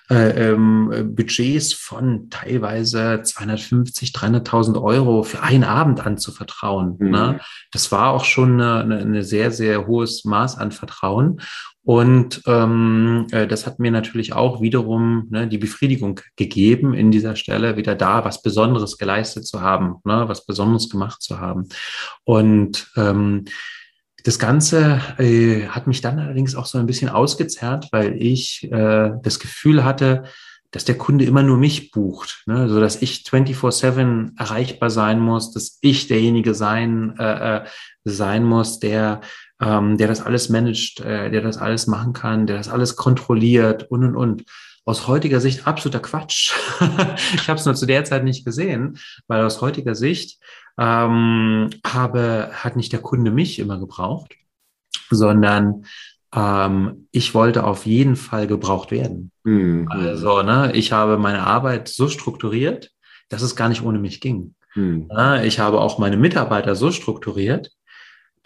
äh, 0.10 0.52
ähm, 0.52 1.14
Budgets 1.16 1.74
von 1.74 2.30
teilweise 2.30 3.22
250, 3.24 4.12
300.000 4.12 4.82
Euro 4.82 5.24
für 5.24 5.42
einen 5.42 5.64
Abend 5.64 6.06
anzuvertrauen. 6.06 6.96
Mhm. 7.00 7.10
Ne? 7.10 7.40
Das 7.72 7.92
war 7.92 8.12
auch 8.12 8.26
schon 8.26 8.62
eine, 8.62 8.98
eine 8.98 9.24
sehr, 9.24 9.52
sehr 9.52 9.88
hohes 9.88 10.24
Maß 10.24 10.58
an 10.58 10.72
Vertrauen. 10.72 11.42
Und 11.84 12.42
ähm, 12.48 13.28
äh, 13.32 13.48
das 13.48 13.66
hat 13.66 13.80
mir 13.80 13.92
natürlich 13.92 14.34
auch 14.34 14.60
wiederum 14.60 15.28
ne, 15.30 15.48
die 15.48 15.58
Befriedigung 15.58 16.20
gegeben, 16.36 16.94
in 16.94 17.12
dieser 17.12 17.38
Stelle 17.38 17.78
wieder 17.78 17.96
da 17.96 18.26
was 18.26 18.42
Besonderes 18.42 18.98
geleistet 18.98 19.48
zu 19.48 19.62
haben, 19.62 19.96
ne, 20.04 20.26
was 20.28 20.46
Besonderes 20.46 20.90
gemacht 20.90 21.22
zu 21.22 21.40
haben. 21.40 21.70
Und 22.26 22.92
ähm, 22.98 23.46
das 24.28 24.40
Ganze 24.40 25.00
äh, 25.20 25.68
hat 25.68 25.88
mich 25.88 26.02
dann 26.02 26.20
allerdings 26.20 26.54
auch 26.54 26.66
so 26.66 26.78
ein 26.78 26.86
bisschen 26.86 27.08
ausgezerrt, 27.08 27.88
weil 27.94 28.22
ich 28.22 28.70
äh, 28.70 29.12
das 29.24 29.40
Gefühl 29.40 29.86
hatte, 29.86 30.26
dass 30.72 30.84
der 30.84 30.98
Kunde 30.98 31.24
immer 31.24 31.44
nur 31.44 31.58
mich 31.58 31.92
bucht, 31.92 32.44
ne? 32.46 32.68
so 32.68 32.82
dass 32.82 33.02
ich 33.02 33.24
24/7 33.26 34.38
erreichbar 34.38 34.90
sein 34.90 35.22
muss, 35.22 35.54
dass 35.54 35.78
ich 35.80 36.10
derjenige 36.10 36.54
sein 36.56 37.16
äh, 37.18 37.56
äh, 37.56 37.66
sein 38.04 38.44
muss, 38.44 38.80
der 38.80 39.22
ähm, 39.62 39.98
der 39.98 40.10
das 40.10 40.22
alles 40.22 40.50
managt, 40.50 41.00
äh, 41.00 41.32
der 41.32 41.40
das 41.40 41.58
alles 41.58 41.88
machen 41.88 42.12
kann, 42.12 42.48
der 42.48 42.58
das 42.58 42.68
alles 42.68 42.98
kontrolliert 42.98 43.90
und 43.90 44.04
und 44.04 44.18
und. 44.18 44.44
Aus 44.88 45.06
heutiger 45.06 45.42
Sicht 45.42 45.68
absoluter 45.68 46.00
Quatsch. 46.00 46.54
ich 47.34 47.50
habe 47.50 47.60
es 47.60 47.66
nur 47.66 47.76
zu 47.76 47.86
der 47.86 48.06
Zeit 48.06 48.24
nicht 48.24 48.46
gesehen, 48.46 48.98
weil 49.28 49.44
aus 49.44 49.60
heutiger 49.60 49.96
Sicht 49.96 50.40
ähm, 50.78 51.70
habe 51.86 52.52
hat 52.54 52.78
nicht 52.78 52.94
der 52.94 53.02
Kunde 53.02 53.30
mich 53.30 53.60
immer 53.60 53.80
gebraucht, 53.80 54.36
sondern 55.10 55.84
ähm, 56.34 57.10
ich 57.12 57.34
wollte 57.34 57.66
auf 57.66 57.86
jeden 57.86 58.16
Fall 58.16 58.48
gebraucht 58.48 58.92
werden. 58.92 59.34
Mhm. 59.44 59.90
Also, 59.90 60.42
ne, 60.42 60.72
ich 60.74 60.94
habe 60.94 61.18
meine 61.18 61.46
Arbeit 61.46 61.90
so 61.90 62.08
strukturiert, 62.08 62.92
dass 63.28 63.42
es 63.42 63.58
gar 63.58 63.68
nicht 63.68 63.84
ohne 63.84 64.00
mich 64.00 64.22
ging. 64.22 64.56
Mhm. 64.74 65.10
Ich 65.44 65.60
habe 65.60 65.82
auch 65.82 65.98
meine 65.98 66.16
Mitarbeiter 66.16 66.76
so 66.76 66.92
strukturiert, 66.92 67.72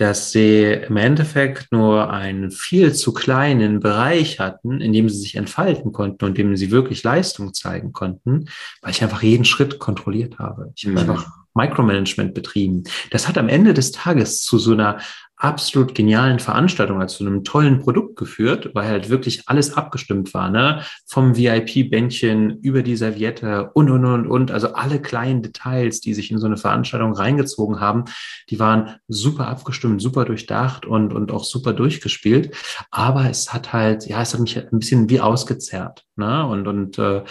dass 0.01 0.31
sie 0.31 0.63
im 0.63 0.97
Endeffekt 0.97 1.71
nur 1.71 2.09
einen 2.09 2.49
viel 2.49 2.91
zu 2.91 3.13
kleinen 3.13 3.79
Bereich 3.81 4.39
hatten, 4.39 4.81
in 4.81 4.93
dem 4.93 5.07
sie 5.09 5.19
sich 5.19 5.35
entfalten 5.35 5.91
konnten 5.91 6.25
und 6.25 6.39
in 6.39 6.47
dem 6.47 6.57
sie 6.57 6.71
wirklich 6.71 7.03
Leistung 7.03 7.53
zeigen 7.53 7.93
konnten, 7.93 8.49
weil 8.81 8.89
ich 8.89 9.03
einfach 9.03 9.21
jeden 9.21 9.45
Schritt 9.45 9.77
kontrolliert 9.77 10.39
habe. 10.39 10.73
Ich 10.75 10.85
habe 10.85 10.93
mhm. 10.93 10.97
einfach 10.97 11.27
Micromanagement 11.53 12.33
betrieben. 12.33 12.83
Das 13.11 13.27
hat 13.27 13.37
am 13.37 13.47
Ende 13.47 13.75
des 13.75 13.91
Tages 13.91 14.41
zu 14.41 14.57
so 14.57 14.71
einer 14.71 14.97
absolut 15.41 15.95
genialen 15.95 16.37
Veranstaltung, 16.37 17.01
also 17.01 17.17
zu 17.17 17.25
einem 17.25 17.43
tollen 17.43 17.79
Produkt 17.79 18.15
geführt, 18.15 18.69
weil 18.73 18.87
halt 18.87 19.09
wirklich 19.09 19.43
alles 19.47 19.75
abgestimmt 19.75 20.35
war, 20.35 20.51
ne? 20.51 20.83
Vom 21.07 21.35
VIP-Bändchen 21.35 22.59
über 22.61 22.83
die 22.83 22.95
Serviette 22.95 23.71
und, 23.73 23.89
und, 23.89 24.05
und, 24.05 24.27
und. 24.27 24.51
Also 24.51 24.73
alle 24.73 25.01
kleinen 25.01 25.41
Details, 25.41 25.99
die 25.99 26.13
sich 26.13 26.29
in 26.29 26.37
so 26.37 26.45
eine 26.45 26.57
Veranstaltung 26.57 27.13
reingezogen 27.13 27.79
haben, 27.79 28.05
die 28.51 28.59
waren 28.59 28.97
super 29.07 29.47
abgestimmt, 29.47 30.01
super 30.01 30.25
durchdacht 30.25 30.85
und, 30.85 31.11
und 31.11 31.31
auch 31.31 31.43
super 31.43 31.73
durchgespielt. 31.73 32.55
Aber 32.91 33.27
es 33.27 33.51
hat 33.51 33.73
halt, 33.73 34.05
ja, 34.05 34.21
es 34.21 34.33
hat 34.33 34.41
mich 34.41 34.57
ein 34.57 34.79
bisschen 34.79 35.09
wie 35.09 35.21
ausgezerrt. 35.21 36.05
Ne? 36.17 36.45
Und, 36.45 36.67
und 36.67 36.99
äh, 36.99 37.23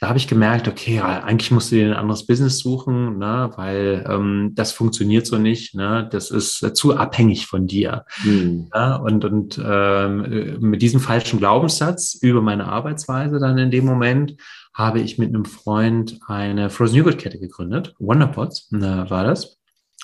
da 0.00 0.08
habe 0.08 0.18
ich 0.18 0.28
gemerkt, 0.28 0.68
okay, 0.68 0.96
ja, 0.96 1.22
eigentlich 1.22 1.50
musst 1.50 1.70
du 1.70 1.76
dir 1.76 1.86
ein 1.86 1.92
anderes 1.92 2.24
Business 2.24 2.58
suchen, 2.58 3.18
ne? 3.18 3.50
weil 3.56 4.06
ähm, 4.08 4.52
das 4.54 4.72
funktioniert 4.72 5.26
so 5.26 5.38
nicht. 5.38 5.74
Ne? 5.74 6.08
Das 6.10 6.30
ist 6.30 6.62
äh, 6.62 6.72
zu 6.72 6.96
abhängig 6.96 7.46
von 7.46 7.57
dir. 7.66 8.04
Mhm. 8.24 8.68
Ja? 8.74 8.96
Und, 8.96 9.24
und 9.24 9.60
ähm, 9.62 10.58
mit 10.60 10.82
diesem 10.82 11.00
falschen 11.00 11.38
Glaubenssatz 11.38 12.14
über 12.14 12.42
meine 12.42 12.66
Arbeitsweise 12.66 13.38
dann 13.38 13.58
in 13.58 13.70
dem 13.70 13.84
Moment 13.84 14.36
habe 14.74 15.00
ich 15.00 15.18
mit 15.18 15.28
einem 15.28 15.44
Freund 15.44 16.20
eine 16.26 16.70
Frozen 16.70 16.96
Yogurt 16.96 17.18
Kette 17.18 17.38
gegründet. 17.38 17.94
Wonderpots 17.98 18.70
ne, 18.70 19.06
war 19.08 19.24
das, 19.24 19.58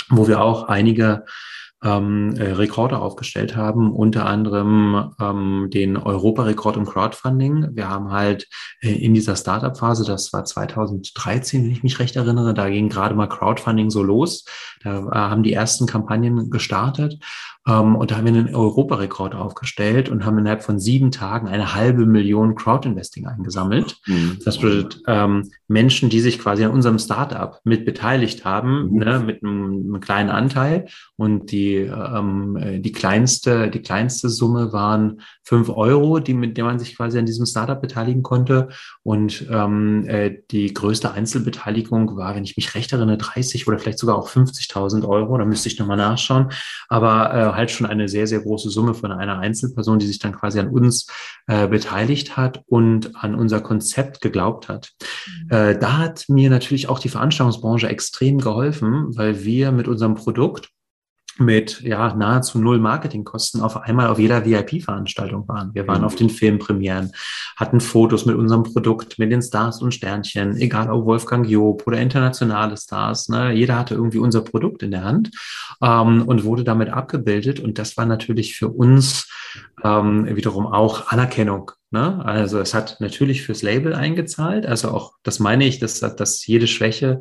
wo 0.09 0.27
wir 0.27 0.41
auch 0.41 0.65
einige 0.65 1.25
ähm, 1.85 2.35
äh, 2.37 2.53
Rekorde 2.53 2.99
aufgestellt 2.99 3.55
haben, 3.57 3.93
unter 3.93 4.27
anderem 4.27 5.13
ähm, 5.21 5.69
den 5.73 5.97
Europarekord 5.97 6.77
im 6.77 6.87
Crowdfunding. 6.87 7.69
Wir 7.73 7.91
haben 7.91 8.11
halt 8.11 8.49
äh, 8.81 8.93
in 8.93 9.13
dieser 9.13 9.37
Startup-Phase, 9.37 10.05
das 10.05 10.33
war 10.33 10.45
2013, 10.45 11.63
wenn 11.63 11.71
ich 11.71 11.83
mich 11.83 11.99
recht 11.99 12.17
erinnere, 12.17 12.55
da 12.55 12.71
ging 12.71 12.89
gerade 12.89 13.15
mal 13.15 13.29
Crowdfunding 13.29 13.91
so 13.91 14.03
los. 14.03 14.45
Da 14.83 15.01
äh, 15.01 15.11
haben 15.15 15.43
die 15.43 15.53
ersten 15.53 15.87
Kampagnen 15.87 16.51
gestartet 16.51 17.19
und 17.67 18.11
da 18.11 18.17
haben 18.17 18.27
wir 18.27 18.35
einen 18.35 18.55
Europarekord 18.55 19.35
aufgestellt 19.35 20.11
und 20.11 20.27
haben 20.27 20.37
innerhalb 20.37 20.63
von 20.63 20.79
sieben 20.79 21.11
Tagen 21.11 21.49
eine 21.49 21.75
halbe 21.75 22.05
Million 22.05 22.55
Crowdinvesting 22.57 23.27
eingesammelt. 23.27 23.97
Mhm. 24.07 24.39
Das 24.45 24.59
bedeutet, 24.59 25.03
ähm, 25.07 25.51
Menschen, 25.67 26.11
die 26.11 26.21
sich 26.21 26.39
quasi 26.39 26.65
an 26.65 26.73
unserem 26.73 26.99
Startup 26.99 27.61
mit 27.65 27.87
beteiligt 27.87 28.45
haben, 28.45 28.91
mhm. 28.91 28.99
ne, 28.99 29.19
mit 29.21 29.43
einem, 29.43 29.73
einem, 29.89 30.01
kleinen 30.01 30.29
Anteil. 30.29 30.87
Und 31.17 31.53
die, 31.53 31.77
ähm, 31.77 32.57
äh, 32.57 32.81
die 32.81 32.93
kleinste, 32.93 33.71
die 33.71 33.81
kleinste 33.81 34.29
Summe 34.29 34.75
waren 34.75 35.23
fünf 35.43 35.71
Euro, 35.71 36.21
die, 36.21 36.35
mit 36.35 36.59
der 36.59 36.65
man 36.65 36.79
sich 36.79 36.95
quasi 36.95 37.19
an 37.19 37.25
diesem 37.25 37.47
Startup 37.47 37.81
beteiligen 37.81 38.23
konnte. 38.23 38.69
Und 39.03 39.47
ähm, 39.51 40.07
äh, 40.07 40.37
die 40.51 40.75
größte 40.75 41.13
Einzelbeteiligung 41.13 42.15
war, 42.19 42.35
wenn 42.35 42.45
ich 42.45 42.59
mich 42.59 42.75
recht 42.75 42.93
erinnere, 42.93 43.17
30 43.17 43.67
oder 43.67 43.79
vielleicht 43.79 43.99
sogar 43.99 44.17
auch 44.17 44.29
50.000 44.29 45.09
Euro. 45.09 45.39
Da 45.39 45.47
müsste 45.47 45.69
ich 45.69 45.79
nochmal 45.79 45.97
nachschauen. 45.97 46.51
Aber 46.89 47.33
äh, 47.33 47.54
halt 47.55 47.71
schon 47.71 47.87
eine 47.87 48.09
sehr, 48.09 48.27
sehr 48.27 48.41
große 48.41 48.71
Summe 48.71 48.95
von 48.95 49.13
einer 49.13 49.39
Einzelperson, 49.39 49.99
die 49.99 50.07
sich 50.07 50.19
dann 50.19 50.33
quasi 50.33 50.59
an 50.59 50.69
uns 50.69 51.07
äh, 51.47 51.67
beteiligt 51.67 52.37
hat 52.37 52.63
und 52.67 53.17
an 53.17 53.35
unser 53.35 53.61
Konzept 53.61 54.21
geglaubt 54.21 54.69
hat. 54.69 54.93
Mhm. 55.27 55.51
Äh, 55.51 55.79
da 55.79 55.99
hat 55.99 56.25
mir 56.29 56.51
natürlich 56.51 56.89
auch 56.89 56.99
die 56.99 57.09
Veranstaltungsbranche 57.09 57.89
extrem 57.89 58.39
geholfen, 58.39 59.17
weil 59.17 59.45
wir 59.45 59.73
mit 59.73 59.89
unserem 59.89 60.15
Produkt 60.15 60.71
mit 61.39 61.81
ja 61.81 62.15
nahezu 62.15 62.59
null 62.59 62.79
Marketingkosten 62.79 63.61
auf 63.61 63.77
einmal 63.77 64.09
auf 64.09 64.19
jeder 64.19 64.45
VIP-Veranstaltung 64.45 65.49
waren. 65.49 65.75
Wir 65.75 65.87
waren 65.89 66.01
mhm. 66.01 66.07
auf 66.07 66.15
den 66.15 66.31
Filmpremieren, 66.31 67.13
hatten 67.57 67.81
Fotos 67.81 68.27
mit 68.27 68.37
unserem 68.37 68.63
Produkt, 68.63 69.19
mit 69.19 69.33
den 69.33 69.43
Stars 69.43 69.83
und 69.83 69.93
Sternchen, 69.93 70.57
egal 70.57 70.91
ob 70.91 71.07
Wolfgang 71.07 71.49
Job 71.49 71.83
oder 71.87 71.99
internationale 71.99 72.77
Stars. 72.77 73.29
Ne? 73.29 73.53
Jeder 73.53 73.79
hatte 73.79 73.95
irgendwie 73.95 74.19
unser 74.19 74.43
Produkt 74.43 74.83
in 74.83 74.93
der 74.93 75.05
Hand 75.05 75.31
ähm, 75.83 76.23
und 76.23 76.45
wurde 76.45 76.65
damit 76.65 76.91
abgebildet. 76.91 77.61
Und 77.61 77.79
das 77.79 77.97
war 77.97 78.07
natürlich 78.07 78.57
für 78.57 78.69
uns 78.69 79.29
ähm, 79.83 80.27
wiederum 80.37 80.67
auch 80.67 81.09
Anerkennung. 81.09 81.73
Ne? 81.91 82.25
Also 82.25 82.59
es 82.59 82.75
hat 82.75 82.97
natürlich 83.01 83.43
fürs 83.43 83.63
Label 83.63 83.95
eingezahlt. 83.95 84.67
Also 84.67 84.91
auch, 84.91 85.15
das 85.23 85.39
meine 85.39 85.65
ich, 85.65 85.79
dass, 85.79 86.01
dass 86.01 86.47
jede 86.47 86.67
Schwäche 86.67 87.21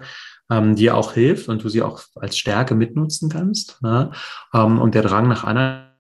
ähm, 0.50 0.76
dir 0.76 0.96
auch 0.96 1.14
hilft 1.14 1.50
und 1.50 1.64
du 1.64 1.70
sie 1.70 1.82
auch 1.82 2.02
als 2.16 2.38
Stärke 2.38 2.76
mitnutzen 2.76 3.30
kannst. 3.30 3.82
Ne? 3.82 4.12
Ähm, 4.54 4.80
und 4.80 4.96
der 4.96 5.04
Drang 5.04 5.28
nach 5.28 5.44
Anerkennung 5.44 5.92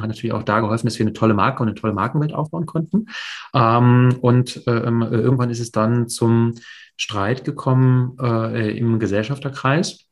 hat 0.00 0.08
natürlich 0.08 0.32
auch 0.32 0.42
da 0.42 0.60
geholfen, 0.60 0.86
dass 0.86 0.98
wir 0.98 1.06
eine 1.06 1.12
tolle 1.12 1.34
Marke 1.34 1.62
und 1.62 1.68
eine 1.68 1.78
tolle 1.78 1.92
Markenwelt 1.92 2.32
aufbauen 2.32 2.66
konnten. 2.66 3.06
Ähm, 3.54 4.16
und 4.20 4.62
ähm, 4.66 5.02
irgendwann 5.02 5.50
ist 5.50 5.60
es 5.60 5.70
dann 5.70 6.08
zum 6.08 6.54
Streit 6.96 7.44
gekommen 7.44 8.16
äh, 8.20 8.76
im 8.76 8.98
Gesellschafterkreis 8.98 10.08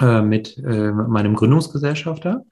äh, 0.00 0.22
mit 0.22 0.58
äh, 0.58 0.92
meinem 0.92 1.34
Gründungsgesellschafter. 1.34 2.44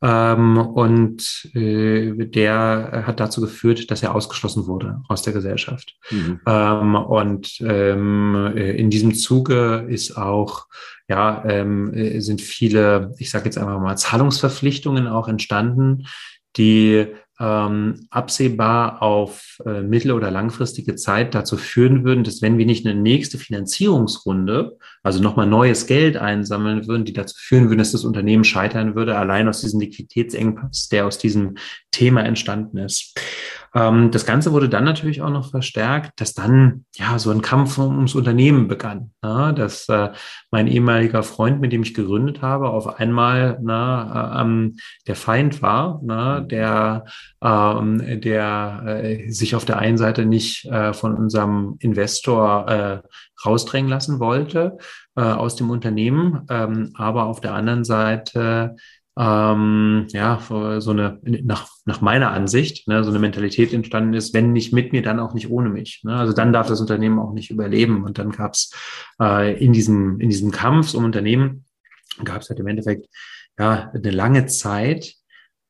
Ähm, 0.00 0.58
und 0.58 1.50
äh, 1.54 2.12
der 2.26 3.04
hat 3.06 3.18
dazu 3.18 3.40
geführt, 3.40 3.90
dass 3.90 4.02
er 4.02 4.14
ausgeschlossen 4.14 4.66
wurde 4.66 5.02
aus 5.08 5.22
der 5.22 5.32
Gesellschaft. 5.32 5.96
Mhm. 6.10 6.40
Ähm, 6.46 6.94
und 6.94 7.60
ähm, 7.60 8.52
äh, 8.54 8.76
in 8.76 8.90
diesem 8.90 9.14
Zuge 9.14 9.86
ist 9.88 10.16
auch, 10.16 10.66
ja, 11.08 11.42
ähm, 11.46 11.92
äh, 11.94 12.20
sind 12.20 12.40
viele, 12.40 13.14
ich 13.18 13.30
sage 13.30 13.46
jetzt 13.46 13.58
einfach 13.58 13.80
mal, 13.80 13.96
Zahlungsverpflichtungen 13.96 15.08
auch 15.08 15.26
entstanden, 15.26 16.06
die 16.56 17.08
ähm, 17.40 18.06
absehbar 18.10 19.00
auf 19.02 19.58
äh, 19.64 19.80
mittel- 19.80 20.12
oder 20.12 20.30
langfristige 20.30 20.96
Zeit 20.96 21.34
dazu 21.34 21.56
führen 21.56 22.04
würden, 22.04 22.24
dass 22.24 22.42
wenn 22.42 22.58
wir 22.58 22.66
nicht 22.66 22.86
eine 22.86 23.00
nächste 23.00 23.38
Finanzierungsrunde, 23.38 24.76
also 25.02 25.22
nochmal 25.22 25.46
neues 25.46 25.86
Geld 25.86 26.16
einsammeln 26.16 26.88
würden, 26.88 27.04
die 27.04 27.12
dazu 27.12 27.36
führen 27.38 27.68
würden, 27.68 27.78
dass 27.78 27.92
das 27.92 28.04
Unternehmen 28.04 28.44
scheitern 28.44 28.96
würde, 28.96 29.16
allein 29.16 29.48
aus 29.48 29.60
diesem 29.60 29.80
Liquiditätsengpass, 29.80 30.88
der 30.88 31.06
aus 31.06 31.18
diesem 31.18 31.56
Thema 31.92 32.24
entstanden 32.24 32.78
ist. 32.78 33.14
Ähm, 33.74 34.10
das 34.10 34.26
Ganze 34.26 34.52
wurde 34.52 34.68
dann 34.68 34.84
natürlich 34.84 35.22
auch 35.22 35.30
noch 35.30 35.50
verstärkt, 35.50 36.20
dass 36.20 36.34
dann 36.34 36.84
ja 36.94 37.18
so 37.18 37.30
ein 37.30 37.42
Kampf 37.42 37.78
ums 37.78 38.14
Unternehmen 38.14 38.68
begann. 38.68 39.10
Na, 39.22 39.52
dass 39.52 39.88
äh, 39.88 40.10
mein 40.50 40.66
ehemaliger 40.66 41.22
Freund, 41.22 41.60
mit 41.60 41.72
dem 41.72 41.82
ich 41.82 41.94
gegründet 41.94 42.42
habe, 42.42 42.70
auf 42.70 42.98
einmal 42.98 43.58
na, 43.62 44.38
äh, 44.38 44.42
ähm, 44.42 44.76
der 45.06 45.16
Feind 45.16 45.62
war, 45.62 46.00
na, 46.02 46.40
der, 46.40 47.04
ähm, 47.42 48.20
der 48.20 48.82
äh, 48.86 49.30
sich 49.30 49.54
auf 49.54 49.64
der 49.64 49.78
einen 49.78 49.98
Seite 49.98 50.24
nicht 50.24 50.64
äh, 50.66 50.92
von 50.92 51.14
unserem 51.14 51.76
Investor 51.80 52.68
äh, 52.68 53.00
rausdrängen 53.44 53.90
lassen 53.90 54.18
wollte 54.18 54.78
äh, 55.16 55.22
aus 55.22 55.56
dem 55.56 55.70
Unternehmen, 55.70 56.46
ähm, 56.48 56.92
aber 56.94 57.26
auf 57.26 57.40
der 57.40 57.54
anderen 57.54 57.84
Seite 57.84 58.76
ähm, 59.18 60.06
ja, 60.10 60.40
so 60.78 60.90
eine, 60.90 61.18
nach, 61.22 61.68
nach 61.84 62.00
meiner 62.00 62.30
Ansicht, 62.30 62.86
ne, 62.86 63.02
so 63.02 63.10
eine 63.10 63.18
Mentalität 63.18 63.72
entstanden 63.72 64.14
ist, 64.14 64.32
wenn 64.32 64.52
nicht 64.52 64.72
mit 64.72 64.92
mir, 64.92 65.02
dann 65.02 65.18
auch 65.18 65.34
nicht 65.34 65.50
ohne 65.50 65.70
mich. 65.70 66.02
Ne? 66.04 66.14
Also 66.14 66.32
dann 66.32 66.52
darf 66.52 66.68
das 66.68 66.80
Unternehmen 66.80 67.18
auch 67.18 67.32
nicht 67.32 67.50
überleben. 67.50 68.04
Und 68.04 68.18
dann 68.18 68.30
gab 68.30 68.54
es 68.54 68.72
äh, 69.20 69.62
in, 69.62 69.72
diesem, 69.72 70.20
in 70.20 70.30
diesem 70.30 70.52
Kampf 70.52 70.94
um 70.94 71.04
Unternehmen, 71.04 71.64
gab 72.22 72.42
es 72.42 72.48
halt 72.48 72.60
im 72.60 72.68
Endeffekt 72.68 73.08
ja 73.58 73.90
eine 73.92 74.10
lange 74.10 74.46
Zeit, 74.46 75.14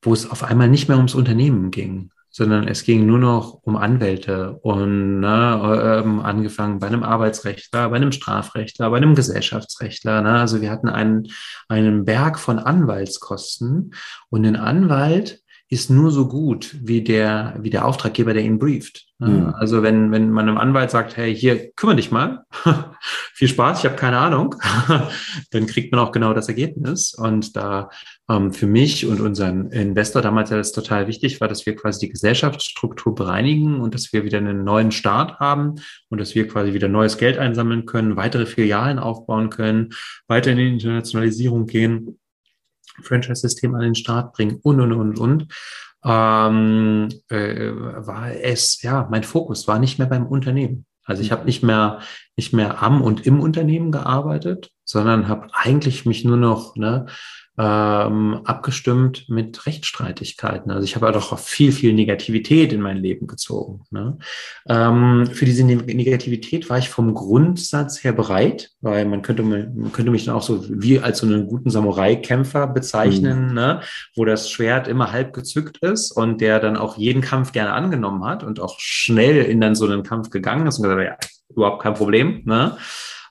wo 0.03 0.13
es 0.13 0.31
auf 0.31 0.45
einmal 0.45 0.69
nicht 0.69 0.89
mehr 0.89 0.99
ums 0.99 1.15
Unternehmen 1.15 1.71
ging 1.71 2.11
sondern 2.39 2.69
es 2.69 2.85
ging 2.85 3.05
nur 3.05 3.19
noch 3.19 3.59
um 3.65 3.77
Anwälte 3.77 4.61
und 4.63 5.19
ne, 5.19 6.03
ähm, 6.05 6.21
angefangen 6.21 6.79
bei 6.79 6.87
einem 6.87 7.03
Arbeitsrechtler, 7.03 7.89
bei 7.89 7.97
einem 7.97 8.13
Strafrechtler, 8.13 8.91
bei 8.91 8.97
einem 8.99 9.17
Gesellschaftsrechtler. 9.17 10.23
Ne? 10.23 10.39
Also 10.39 10.61
wir 10.61 10.71
hatten 10.71 10.89
einen, 10.89 11.27
einen 11.69 12.05
Berg 12.05 12.39
von 12.39 12.61
Anwaltskosten 12.61 13.93
und 14.31 14.47
ein 14.47 14.55
Anwalt 14.55 15.41
ist 15.71 15.91
nur 15.91 16.11
so 16.11 16.29
gut 16.29 16.75
wie 16.81 17.03
der, 17.03 17.57
wie 17.61 17.69
der 17.69 17.85
Auftraggeber, 17.85 18.33
der 18.33 18.43
ihn 18.43 18.59
brieft. 18.59 19.07
Mhm. 19.19 19.53
Also 19.55 19.83
wenn, 19.83 20.11
wenn 20.13 20.31
man 20.31 20.49
einem 20.49 20.57
Anwalt 20.57 20.91
sagt, 20.91 21.19
hey, 21.19 21.35
hier, 21.35 21.73
kümmere 21.73 21.97
dich 21.97 22.11
mal, 22.11 22.45
viel 23.35 23.49
Spaß, 23.49 23.81
ich 23.81 23.85
habe 23.85 23.97
keine 23.97 24.17
Ahnung, 24.17 24.55
dann 25.51 25.67
kriegt 25.67 25.93
man 25.93 26.01
auch 26.01 26.11
genau 26.11 26.33
das 26.33 26.49
Ergebnis. 26.49 27.13
Und 27.13 27.55
da 27.55 27.91
ähm, 28.31 28.53
für 28.53 28.67
mich 28.67 29.07
und 29.07 29.21
unseren 29.21 29.71
Investor 29.71 30.23
damals 30.23 30.49
das 30.49 30.73
total 30.73 31.07
wichtig 31.07 31.39
war, 31.43 31.49
dass 31.49 31.67
wir 31.67 31.77
quasi 31.77 32.07
die 32.07 32.13
Gesellschaftsstruktur 32.13 33.15
bereinigen 33.15 33.81
und 33.81 33.95
dass 33.95 34.11
wir 34.15 34.25
wieder 34.25 34.39
einen 34.39 34.65
neuen 34.65 34.91
Start 34.91 35.39
haben 35.39 35.75
und 36.09 36.19
dass 36.19 36.35
wir 36.35 36.49
quasi 36.49 36.73
wieder 36.73 36.89
neues 36.89 37.19
Geld 37.19 37.37
einsammeln 37.37 37.85
können, 37.85 38.17
weitere 38.17 38.47
Filialen 38.47 38.99
aufbauen 38.99 39.51
können, 39.51 39.91
weiter 40.29 40.53
in 40.53 40.57
die 40.57 40.69
Internationalisierung 40.69 41.67
gehen 41.67 42.19
Franchise-System 43.03 43.75
an 43.75 43.83
den 43.83 43.95
Start 43.95 44.33
bringen 44.33 44.59
und, 44.63 44.81
und, 44.81 44.93
und, 44.93 45.19
und, 45.19 45.47
ähm, 46.05 47.09
äh, 47.29 47.71
war 47.75 48.33
es, 48.33 48.83
ja, 48.83 49.09
mein 49.11 49.25
Fokus 49.25 49.67
war 49.67 49.79
nicht 49.79 49.99
mehr 49.99 50.09
beim 50.09 50.27
Unternehmen. 50.27 50.87
Also 51.05 51.23
ich 51.23 51.33
habe 51.33 51.47
nicht 51.47 51.63
mehr 51.63 52.01
nicht 52.39 52.53
mehr 52.53 52.83
am 52.83 53.03
und 53.03 53.27
im 53.27 53.41
Unternehmen 53.41 53.91
gearbeitet, 53.91 54.71
sondern 54.85 55.27
habe 55.27 55.49
eigentlich 55.53 56.07
mich 56.07 56.25
nur 56.25 56.37
noch 56.37 56.77
ne, 56.77 57.07
ähm, 57.59 58.41
abgestimmt 58.45 59.29
mit 59.29 59.67
Rechtsstreitigkeiten. 59.67 60.71
Also 60.71 60.85
ich 60.85 60.95
habe 60.95 61.07
halt 61.07 61.17
auch 61.17 61.37
viel, 61.39 61.73
viel 61.73 61.93
Negativität 61.93 62.73
in 62.73 62.81
mein 62.81 62.99
Leben 62.99 63.27
gezogen. 63.27 63.83
Ne? 63.91 64.19
Ähm, 64.69 65.29
für 65.33 65.45
diese 65.45 65.65
Negativität 65.65 66.71
war 66.71 66.79
ich 66.79 66.89
vom 66.89 67.15
Grundsatz 67.15 68.05
her 68.05 68.13
bereit, 68.13 68.71
weil 68.81 69.05
man 69.07 69.23
könnte, 69.23 69.43
man 69.43 69.93
könnte 69.93 70.13
mich 70.13 70.25
dann 70.25 70.37
auch 70.37 70.43
so 70.43 70.65
wie 70.69 71.01
als 71.01 71.19
so 71.19 71.27
einen 71.27 71.49
guten 71.49 71.71
Samurai-Kämpfer 71.71 72.69
bezeichnen, 72.69 73.49
mhm. 73.49 73.55
ne? 73.55 73.81
wo 74.15 74.25
das 74.25 74.51
Schwert 74.51 74.87
immer 74.87 75.11
halb 75.11 75.33
gezückt 75.33 75.79
ist 75.79 76.13
und 76.13 76.41
der 76.41 76.61
dann 76.61 76.77
auch 76.77 76.97
jeden 76.97 77.23
Kampf 77.23 77.51
gerne 77.51 77.73
angenommen 77.73 78.25
hat 78.25 78.45
und 78.45 78.61
auch 78.61 78.79
schnell 78.79 79.39
in 79.45 79.61
dann 79.61 79.75
so 79.75 79.87
einen 79.87 80.05
Kampf 80.05 80.31
gegangen 80.31 80.69
ist 80.69 80.79
und 80.79 80.85
gesagt, 80.85 81.03
ja, 81.03 81.17
überhaupt 81.55 81.83
kein 81.83 81.95
Problem. 81.95 82.43
Ne? 82.45 82.77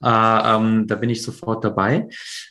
Äh, 0.04 0.08
ähm, 0.08 0.88
da 0.88 0.95
bin 0.95 1.10
ich 1.10 1.24
sofort 1.24 1.64
dabei. 1.64 2.08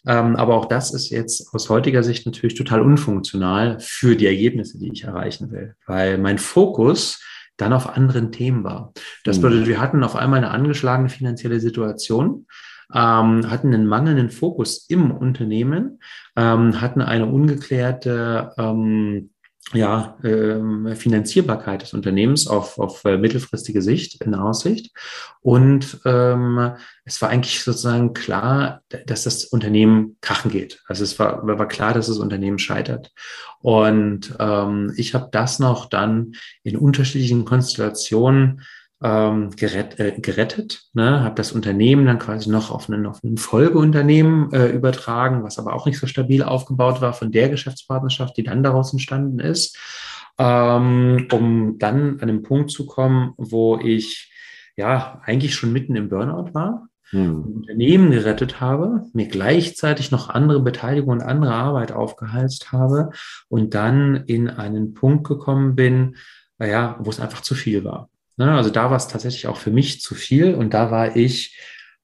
Ähm, 0.07 0.36
aber 0.36 0.55
auch 0.55 0.66
das 0.66 0.92
ist 0.92 1.11
jetzt 1.11 1.53
aus 1.55 1.68
heutiger 1.68 2.03
Sicht 2.03 2.26
natürlich 2.26 2.55
total 2.55 2.80
unfunktional 2.80 3.78
für 3.80 4.16
die 4.16 4.26
Ergebnisse, 4.26 4.78
die 4.78 4.92
ich 4.92 5.05
erreichen 5.05 5.51
will, 5.51 5.74
weil 5.86 6.18
mein 6.18 6.38
Fokus 6.38 7.22
dann 7.57 7.72
auf 7.72 7.88
anderen 7.88 8.32
Themen 8.32 8.64
war. 8.64 8.92
Das 9.24 9.38
mhm. 9.38 9.42
bedeutet, 9.42 9.68
wir 9.68 9.80
hatten 9.80 10.05
auf 10.05 10.16
einmal 10.16 10.38
eine 10.38 10.51
angeschlagene 10.51 11.09
finanzielle 11.09 11.61
Situation, 11.61 12.47
ähm, 12.92 13.51
hatten 13.51 13.74
einen 13.74 13.86
mangelnden 13.86 14.30
Fokus 14.30 14.86
im 14.88 15.11
Unternehmen, 15.11 16.01
ähm, 16.36 16.80
hatten 16.80 17.01
eine 17.01 17.26
ungeklärte 17.26 18.53
ähm, 18.59 19.30
ja, 19.72 20.16
äh, 20.22 20.94
Finanzierbarkeit 20.94 21.82
des 21.82 21.92
Unternehmens 21.92 22.46
auf, 22.46 22.78
auf 22.78 23.04
äh, 23.04 23.18
mittelfristige 23.18 23.82
Sicht 23.82 24.22
in 24.22 24.34
Aussicht. 24.34 24.92
Und 25.40 26.00
ähm, 26.04 26.72
es 27.04 27.20
war 27.20 27.30
eigentlich 27.30 27.64
sozusagen 27.64 28.12
klar, 28.14 28.82
dass 29.06 29.24
das 29.24 29.44
Unternehmen 29.44 30.18
krachen 30.20 30.52
geht. 30.52 30.82
Also 30.86 31.02
es 31.02 31.18
war, 31.18 31.44
war 31.46 31.68
klar, 31.68 31.94
dass 31.94 32.06
das 32.06 32.18
Unternehmen 32.18 32.60
scheitert. 32.60 33.12
Und 33.60 34.36
ähm, 34.38 34.92
ich 34.96 35.14
habe 35.14 35.28
das 35.32 35.58
noch 35.58 35.86
dann 35.86 36.34
in 36.62 36.76
unterschiedlichen 36.76 37.44
Konstellationen 37.44 38.62
ähm, 39.03 39.51
gerett, 39.51 40.01
äh, 40.01 40.12
gerettet, 40.18 40.84
ne? 40.94 41.22
habe 41.22 41.34
das 41.34 41.53
Unternehmen 41.53 42.07
dann 42.07 42.18
quasi 42.18 42.49
noch 42.49 42.70
auf 42.70 42.88
einen, 42.88 43.07
auf 43.07 43.22
einen 43.22 43.36
Folgeunternehmen 43.36 44.53
äh, 44.53 44.68
übertragen, 44.68 45.42
was 45.42 45.59
aber 45.59 45.74
auch 45.74 45.86
nicht 45.86 45.99
so 45.99 46.07
stabil 46.07 46.42
aufgebaut 46.42 47.01
war 47.01 47.12
von 47.12 47.30
der 47.30 47.49
Geschäftspartnerschaft, 47.51 48.36
die 48.36 48.42
dann 48.42 48.62
daraus 48.62 48.92
entstanden 48.92 49.38
ist, 49.38 49.78
ähm, 50.38 51.28
um 51.30 51.78
dann 51.78 52.20
an 52.20 52.28
den 52.28 52.42
Punkt 52.42 52.70
zu 52.70 52.86
kommen, 52.86 53.34
wo 53.36 53.78
ich 53.78 54.32
ja 54.76 55.20
eigentlich 55.24 55.55
schon 55.55 55.72
mitten 55.72 55.97
im 55.97 56.09
Burnout 56.09 56.55
war, 56.55 56.88
hm. 57.11 57.44
Unternehmen 57.57 58.11
gerettet 58.11 58.61
habe, 58.61 59.05
mir 59.12 59.28
gleichzeitig 59.28 60.11
noch 60.11 60.28
andere 60.28 60.61
Beteiligung 60.61 61.11
und 61.11 61.22
andere 61.22 61.55
Arbeit 61.55 61.92
aufgeheizt 61.92 62.72
habe 62.72 63.11
und 63.49 63.74
dann 63.74 64.24
in 64.26 64.49
einen 64.49 64.94
Punkt 64.94 65.26
gekommen 65.26 65.76
bin, 65.76 66.16
naja, 66.59 66.97
wo 66.99 67.11
es 67.11 67.20
einfach 67.20 67.42
zu 67.42 67.55
viel 67.55 67.84
war. 67.84 68.09
Ne? 68.37 68.53
Also 68.53 68.70
da 68.70 68.91
war 68.91 68.97
es 68.97 69.09
tatsächlich 69.09 69.47
auch 69.47 69.57
für 69.57 69.70
mich 69.70 70.01
zu 70.01 70.14
viel 70.14 70.55
und 70.55 70.74
da 70.74 70.91
war 70.91 71.16
ich 71.16 71.59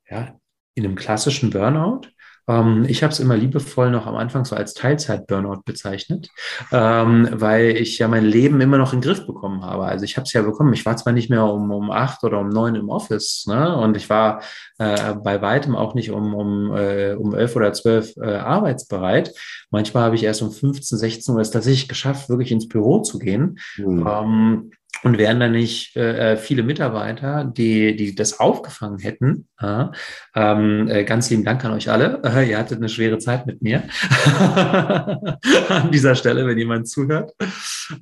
ja 0.09 0.39
in 0.74 0.85
einem 0.85 0.97
klassischen 0.97 1.51
Burnout. 1.51 2.09
Ähm, 2.49 2.85
ich 2.89 3.03
habe 3.03 3.12
es 3.12 3.20
immer 3.20 3.37
liebevoll 3.37 3.91
noch 3.91 4.07
am 4.07 4.16
Anfang 4.16 4.45
so 4.45 4.57
als 4.57 4.74
Teilzeit-Burnout 4.74 5.62
bezeichnet, 5.64 6.28
ähm, 6.72 7.28
weil 7.30 7.76
ich 7.76 7.99
ja 7.99 8.09
mein 8.09 8.24
Leben 8.24 8.61
immer 8.61 8.78
noch 8.78 8.93
in 8.93 9.01
den 9.01 9.05
Griff 9.05 9.26
bekommen 9.26 9.64
habe. 9.64 9.85
Also 9.85 10.05
ich 10.05 10.16
habe 10.16 10.24
es 10.24 10.33
ja 10.33 10.43
bekommen. 10.43 10.72
Ich 10.72 10.85
war 10.85 10.97
zwar 10.97 11.12
nicht 11.12 11.30
mehr 11.30 11.45
um, 11.45 11.70
um 11.70 11.91
acht 11.91 12.24
oder 12.24 12.41
um 12.41 12.49
neun 12.49 12.74
im 12.74 12.89
Office 12.89 13.47
ne? 13.47 13.76
und 13.76 13.97
ich 13.97 14.11
war 14.11 14.43
äh, 14.78 15.14
bei 15.14 15.41
weitem 15.41 15.76
auch 15.76 15.95
nicht 15.95 16.11
um, 16.11 16.35
um, 16.35 16.74
äh, 16.74 17.14
um 17.14 17.35
elf 17.35 17.55
oder 17.55 17.72
zwölf 17.72 18.16
äh, 18.16 18.35
arbeitsbereit. 18.35 19.33
Manchmal 19.70 20.05
habe 20.05 20.16
ich 20.16 20.24
erst 20.24 20.43
um 20.43 20.51
15, 20.51 20.99
16 20.99 21.35
Uhr 21.35 21.41
es 21.41 21.51
tatsächlich 21.51 21.89
geschafft, 21.89 22.28
wirklich 22.28 22.51
ins 22.51 22.68
Büro 22.68 23.01
zu 23.01 23.18
gehen. 23.18 23.59
Mhm. 23.76 24.07
Ähm, 24.07 24.70
und 25.03 25.18
wären 25.18 25.40
da 25.40 25.49
nicht 25.49 25.97
äh, 25.97 26.32
äh, 26.32 26.36
viele 26.36 26.62
Mitarbeiter, 26.62 27.45
die, 27.45 27.97
die 27.97 28.14
das 28.14 28.38
aufgefangen 28.38 28.99
hätten. 28.99 29.49
Äh, 29.61 29.86
äh, 30.34 31.05
ganz 31.05 31.28
lieben 31.30 31.45
Dank 31.45 31.64
an 31.64 31.72
euch 31.72 31.90
alle. 31.90 32.20
Ihr 32.49 32.59
hattet 32.59 32.78
eine 32.78 32.88
schwere 32.88 33.18
Zeit 33.18 33.47
mit 33.47 33.62
mir. 33.62 33.82
an 35.68 35.90
dieser 35.90 36.14
Stelle, 36.14 36.47
wenn 36.47 36.59
jemand 36.59 36.88
zuhört. 36.88 37.32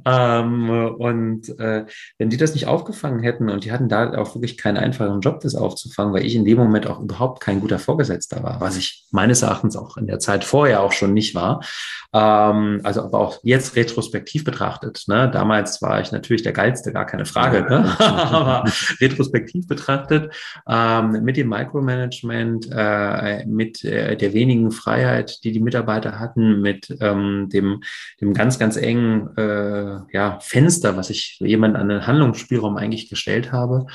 Ähm, 0.04 0.68
und 0.70 1.48
äh, 1.58 1.86
wenn 2.18 2.28
die 2.28 2.36
das 2.36 2.54
nicht 2.54 2.66
aufgefangen 2.66 3.22
hätten 3.22 3.48
und 3.48 3.64
die 3.64 3.72
hatten 3.72 3.88
da 3.88 4.12
auch 4.18 4.34
wirklich 4.34 4.58
keinen 4.58 4.76
einfachen 4.76 5.20
Job, 5.20 5.40
das 5.40 5.54
aufzufangen, 5.54 6.12
weil 6.12 6.26
ich 6.26 6.34
in 6.34 6.44
dem 6.44 6.58
Moment 6.58 6.86
auch 6.86 7.00
überhaupt 7.00 7.40
kein 7.40 7.60
guter 7.60 7.78
Vorgesetzter 7.78 8.42
war, 8.42 8.60
was 8.60 8.76
ich 8.76 9.06
meines 9.10 9.42
Erachtens 9.42 9.76
auch 9.76 9.96
in 9.96 10.06
der 10.06 10.18
Zeit 10.18 10.44
vorher 10.44 10.82
auch 10.82 10.92
schon 10.92 11.14
nicht 11.14 11.34
war. 11.34 11.64
Ähm, 12.12 12.80
also 12.84 13.02
aber 13.02 13.20
auch 13.20 13.38
jetzt 13.42 13.76
retrospektiv 13.76 14.44
betrachtet. 14.44 15.04
Ne? 15.06 15.30
Damals 15.32 15.80
war 15.80 16.00
ich 16.00 16.12
natürlich 16.12 16.42
der 16.42 16.52
geilste 16.52 16.79
Ängste, 16.80 16.92
gar 16.92 17.06
keine 17.06 17.26
Frage. 17.26 17.62
Ne? 17.68 17.96
Aber 18.00 18.64
retrospektiv 19.00 19.66
betrachtet, 19.66 20.34
ähm, 20.68 21.22
mit 21.22 21.36
dem 21.36 21.48
Micromanagement, 21.48 22.68
äh, 22.72 23.44
mit 23.46 23.84
äh, 23.84 24.16
der 24.16 24.32
wenigen 24.32 24.70
Freiheit, 24.70 25.44
die 25.44 25.52
die 25.52 25.60
Mitarbeiter 25.60 26.18
hatten, 26.18 26.60
mit 26.60 26.96
ähm, 27.00 27.48
dem, 27.52 27.82
dem 28.20 28.34
ganz, 28.34 28.58
ganz 28.58 28.76
engen 28.76 29.36
äh, 29.36 29.98
ja, 30.12 30.38
Fenster, 30.40 30.96
was 30.96 31.10
ich 31.10 31.38
jemand 31.40 31.76
an 31.76 31.88
den 31.88 32.06
Handlungsspielraum 32.06 32.76
eigentlich 32.76 33.10
gestellt 33.10 33.52
habe, 33.52 33.86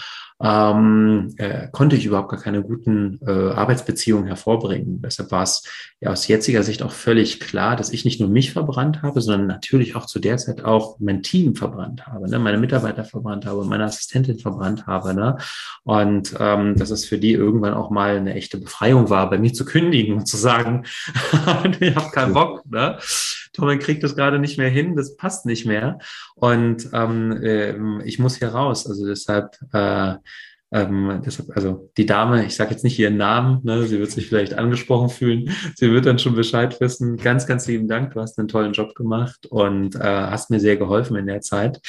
ähm, 0.41 1.33
äh, 1.37 1.69
konnte 1.71 1.95
ich 1.95 2.05
überhaupt 2.05 2.29
gar 2.29 2.39
keine 2.39 2.61
guten 2.61 3.19
äh, 3.25 3.31
Arbeitsbeziehungen 3.31 4.27
hervorbringen. 4.27 5.01
Deshalb 5.01 5.31
war 5.31 5.43
es 5.43 5.63
ja 6.01 6.11
aus 6.11 6.27
jetziger 6.27 6.61
Sicht 6.61 6.83
auch 6.83 6.91
völlig 6.91 7.39
klar, 7.39 7.77
dass 7.77 7.91
ich 7.91 8.03
nicht 8.03 8.19
nur 8.19 8.29
mich 8.29 8.51
verbrannt 8.51 9.01
habe, 9.01 9.21
sondern 9.21 9.47
natürlich 9.47 9.95
auch 9.95 10.05
zu 10.05 10.19
der 10.19 10.37
Zeit 10.37 10.65
auch 10.65 10.97
mein 10.99 11.23
Team 11.23 11.55
verbrannt 11.55 12.05
habe, 12.05 12.29
ne? 12.29 12.37
meine 12.39 12.57
Mitarbeiter 12.57 13.05
verbrannt 13.05 13.45
habe, 13.45 13.63
meine 13.63 13.85
Assistentin 13.85 14.37
verbrannt 14.37 14.87
habe. 14.87 15.13
Ne? 15.13 15.37
Und 15.83 16.35
ähm, 16.37 16.75
dass 16.75 16.89
es 16.89 17.05
für 17.05 17.17
die 17.17 17.31
irgendwann 17.31 17.73
auch 17.73 17.89
mal 17.89 18.17
eine 18.17 18.33
echte 18.33 18.57
Befreiung 18.57 19.09
war, 19.09 19.29
bei 19.29 19.37
mir 19.37 19.53
zu 19.53 19.63
kündigen 19.63 20.15
und 20.15 20.27
zu 20.27 20.35
sagen, 20.35 20.83
ich 21.79 21.95
habe 21.95 22.11
keinen 22.11 22.33
Bock. 22.33 22.61
Ne? 22.69 22.97
Tom 23.55 23.79
kriegt 23.79 24.03
das 24.03 24.15
gerade 24.15 24.39
nicht 24.39 24.57
mehr 24.57 24.69
hin, 24.69 24.95
das 24.95 25.15
passt 25.15 25.45
nicht 25.45 25.65
mehr. 25.65 25.99
Und 26.35 26.89
ähm, 26.93 27.31
äh, 27.43 28.03
ich 28.03 28.19
muss 28.19 28.37
hier 28.37 28.49
raus. 28.49 28.87
Also 28.87 29.05
deshalb, 29.05 29.57
äh, 29.73 30.15
ähm, 30.71 31.21
deshalb, 31.25 31.55
also 31.55 31.91
die 31.95 32.05
Dame, 32.05 32.45
ich 32.45 32.55
sage 32.55 32.71
jetzt 32.71 32.83
nicht 32.83 32.99
ihren 32.99 33.17
Namen, 33.17 33.61
ne, 33.63 33.87
sie 33.87 33.99
wird 33.99 34.11
sich 34.11 34.27
vielleicht 34.27 34.55
angesprochen 34.55 35.09
fühlen, 35.09 35.49
sie 35.75 35.91
wird 35.91 36.05
dann 36.05 36.19
schon 36.19 36.35
Bescheid 36.35 36.79
wissen. 36.81 37.17
Ganz, 37.17 37.47
ganz 37.47 37.67
lieben 37.67 37.87
Dank, 37.87 38.13
du 38.13 38.21
hast 38.21 38.37
einen 38.37 38.47
tollen 38.47 38.73
Job 38.73 38.93
gemacht 38.95 39.45
und 39.45 39.95
äh, 39.95 39.99
hast 39.99 40.49
mir 40.49 40.59
sehr 40.59 40.77
geholfen 40.77 41.15
in 41.15 41.27
der 41.27 41.41
Zeit. 41.41 41.79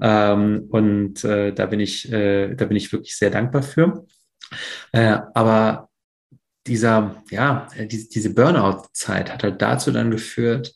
Ähm, 0.00 0.66
und 0.68 1.24
äh, 1.24 1.52
da 1.52 1.66
bin 1.66 1.80
ich, 1.80 2.12
äh, 2.12 2.54
da 2.54 2.66
bin 2.66 2.76
ich 2.76 2.92
wirklich 2.92 3.16
sehr 3.16 3.30
dankbar 3.30 3.62
für. 3.62 4.04
Äh, 4.92 5.18
aber 5.34 5.88
dieser, 6.66 7.22
ja, 7.30 7.68
die, 7.78 8.08
diese 8.08 8.34
Burnout-Zeit 8.34 9.32
hat 9.32 9.42
halt 9.42 9.60
dazu 9.60 9.90
dann 9.90 10.10
geführt, 10.10 10.74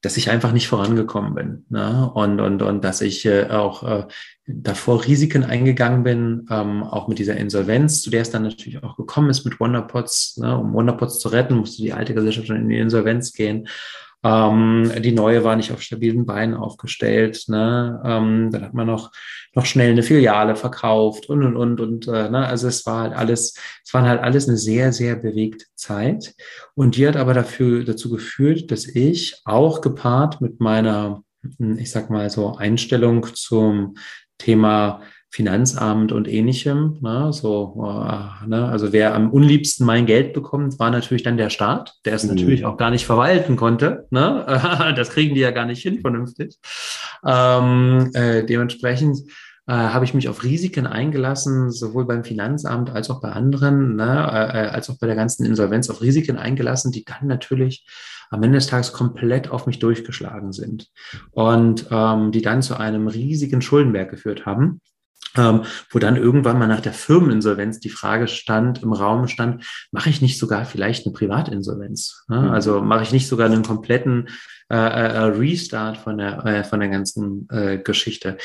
dass 0.00 0.16
ich 0.16 0.30
einfach 0.30 0.52
nicht 0.52 0.68
vorangekommen 0.68 1.34
bin. 1.34 1.64
Ne? 1.70 2.10
Und, 2.14 2.40
und, 2.40 2.62
und 2.62 2.84
dass 2.84 3.00
ich 3.00 3.26
äh, 3.26 3.48
auch 3.50 3.82
äh, 3.82 4.06
davor 4.46 5.04
Risiken 5.04 5.42
eingegangen 5.42 6.04
bin, 6.04 6.46
ähm, 6.50 6.84
auch 6.84 7.08
mit 7.08 7.18
dieser 7.18 7.36
Insolvenz, 7.36 8.02
zu 8.02 8.10
der 8.10 8.22
es 8.22 8.30
dann 8.30 8.44
natürlich 8.44 8.82
auch 8.82 8.96
gekommen 8.96 9.30
ist 9.30 9.44
mit 9.44 9.58
Wonderpots. 9.58 10.36
Ne? 10.36 10.56
Um 10.56 10.72
Wonderpots 10.72 11.18
zu 11.18 11.28
retten, 11.28 11.56
musste 11.56 11.82
die 11.82 11.92
alte 11.92 12.14
Gesellschaft 12.14 12.46
schon 12.46 12.56
in 12.56 12.68
die 12.68 12.78
Insolvenz 12.78 13.32
gehen. 13.32 13.68
Ähm, 14.24 14.90
die 15.00 15.12
neue 15.12 15.44
war 15.44 15.54
nicht 15.54 15.72
auf 15.72 15.80
stabilen 15.82 16.26
Beinen 16.26 16.54
aufgestellt. 16.54 17.44
Ne? 17.48 18.00
Ähm, 18.04 18.50
dann 18.50 18.62
hat 18.64 18.74
man 18.74 18.86
noch, 18.86 19.12
noch 19.54 19.64
schnell 19.64 19.92
eine 19.92 20.02
Filiale 20.02 20.56
verkauft 20.56 21.28
und 21.28 21.44
und 21.44 21.56
und 21.56 21.80
und. 21.80 22.08
Äh, 22.08 22.28
ne? 22.30 22.46
Also 22.46 22.68
es 22.68 22.84
war 22.86 23.02
halt 23.02 23.14
alles, 23.14 23.54
es 23.84 23.94
waren 23.94 24.06
halt 24.06 24.20
alles 24.20 24.48
eine 24.48 24.56
sehr, 24.56 24.92
sehr 24.92 25.16
bewegte 25.16 25.66
Zeit. 25.74 26.34
Und 26.74 26.96
die 26.96 27.06
hat 27.06 27.16
aber 27.16 27.34
dafür 27.34 27.84
dazu 27.84 28.10
geführt, 28.10 28.70
dass 28.70 28.86
ich 28.86 29.40
auch 29.44 29.80
gepaart 29.80 30.40
mit 30.40 30.60
meiner, 30.60 31.22
ich 31.58 31.90
sag 31.90 32.10
mal 32.10 32.28
so, 32.30 32.56
Einstellung 32.56 33.26
zum 33.34 33.94
Thema 34.38 35.02
Finanzamt 35.30 36.10
und 36.10 36.26
ähnlichem. 36.26 36.98
Ne? 37.00 37.32
So, 37.32 37.84
äh, 37.86 38.46
ne? 38.48 38.66
Also 38.68 38.92
wer 38.92 39.14
am 39.14 39.30
unliebsten 39.30 39.84
mein 39.84 40.06
Geld 40.06 40.32
bekommt, 40.32 40.78
war 40.78 40.90
natürlich 40.90 41.22
dann 41.22 41.36
der 41.36 41.50
Staat, 41.50 41.94
der 42.04 42.14
es 42.14 42.24
mhm. 42.24 42.30
natürlich 42.30 42.64
auch 42.64 42.78
gar 42.78 42.90
nicht 42.90 43.04
verwalten 43.04 43.56
konnte. 43.56 44.06
Ne? 44.10 44.44
das 44.96 45.10
kriegen 45.10 45.34
die 45.34 45.40
ja 45.40 45.50
gar 45.50 45.66
nicht 45.66 45.82
hin 45.82 46.00
vernünftig. 46.00 46.56
Ähm, 47.26 48.10
äh, 48.14 48.44
dementsprechend 48.44 49.18
äh, 49.66 49.72
habe 49.72 50.06
ich 50.06 50.14
mich 50.14 50.30
auf 50.30 50.44
Risiken 50.44 50.86
eingelassen, 50.86 51.70
sowohl 51.70 52.06
beim 52.06 52.24
Finanzamt 52.24 52.88
als 52.88 53.10
auch 53.10 53.20
bei 53.20 53.30
anderen, 53.30 53.96
ne? 53.96 54.26
Äh, 54.32 54.64
äh, 54.64 54.68
als 54.68 54.88
auch 54.88 54.98
bei 54.98 55.06
der 55.06 55.16
ganzen 55.16 55.44
Insolvenz 55.44 55.90
auf 55.90 56.00
Risiken 56.00 56.38
eingelassen, 56.38 56.90
die 56.90 57.04
dann 57.04 57.26
natürlich 57.28 57.86
am 58.30 58.42
Ende 58.42 58.56
des 58.56 58.66
Tages 58.66 58.94
komplett 58.94 59.50
auf 59.50 59.66
mich 59.66 59.78
durchgeschlagen 59.78 60.52
sind 60.52 60.88
und 61.32 61.86
ähm, 61.90 62.32
die 62.32 62.42
dann 62.42 62.62
zu 62.62 62.78
einem 62.78 63.08
riesigen 63.08 63.60
Schuldenberg 63.60 64.10
geführt 64.10 64.46
haben 64.46 64.80
ähm, 65.36 65.62
wo 65.90 65.98
dann 65.98 66.16
irgendwann 66.16 66.58
mal 66.58 66.66
nach 66.66 66.80
der 66.80 66.92
Firmeninsolvenz 66.92 67.80
die 67.80 67.90
Frage 67.90 68.28
stand, 68.28 68.82
im 68.82 68.92
Raum 68.92 69.28
stand, 69.28 69.64
mache 69.92 70.10
ich 70.10 70.20
nicht 70.22 70.38
sogar 70.38 70.64
vielleicht 70.64 71.06
eine 71.06 71.12
Privatinsolvenz? 71.12 72.24
Ne? 72.28 72.42
Mhm. 72.42 72.50
Also 72.50 72.80
mache 72.80 73.02
ich 73.02 73.12
nicht 73.12 73.28
sogar 73.28 73.46
einen 73.46 73.62
kompletten 73.62 74.28
äh, 74.70 74.76
äh, 74.76 75.18
Restart 75.24 75.98
von 75.98 76.18
der, 76.18 76.44
äh, 76.44 76.64
von 76.64 76.80
der 76.80 76.88
ganzen 76.88 77.48
äh, 77.50 77.78
Geschichte? 77.78 78.38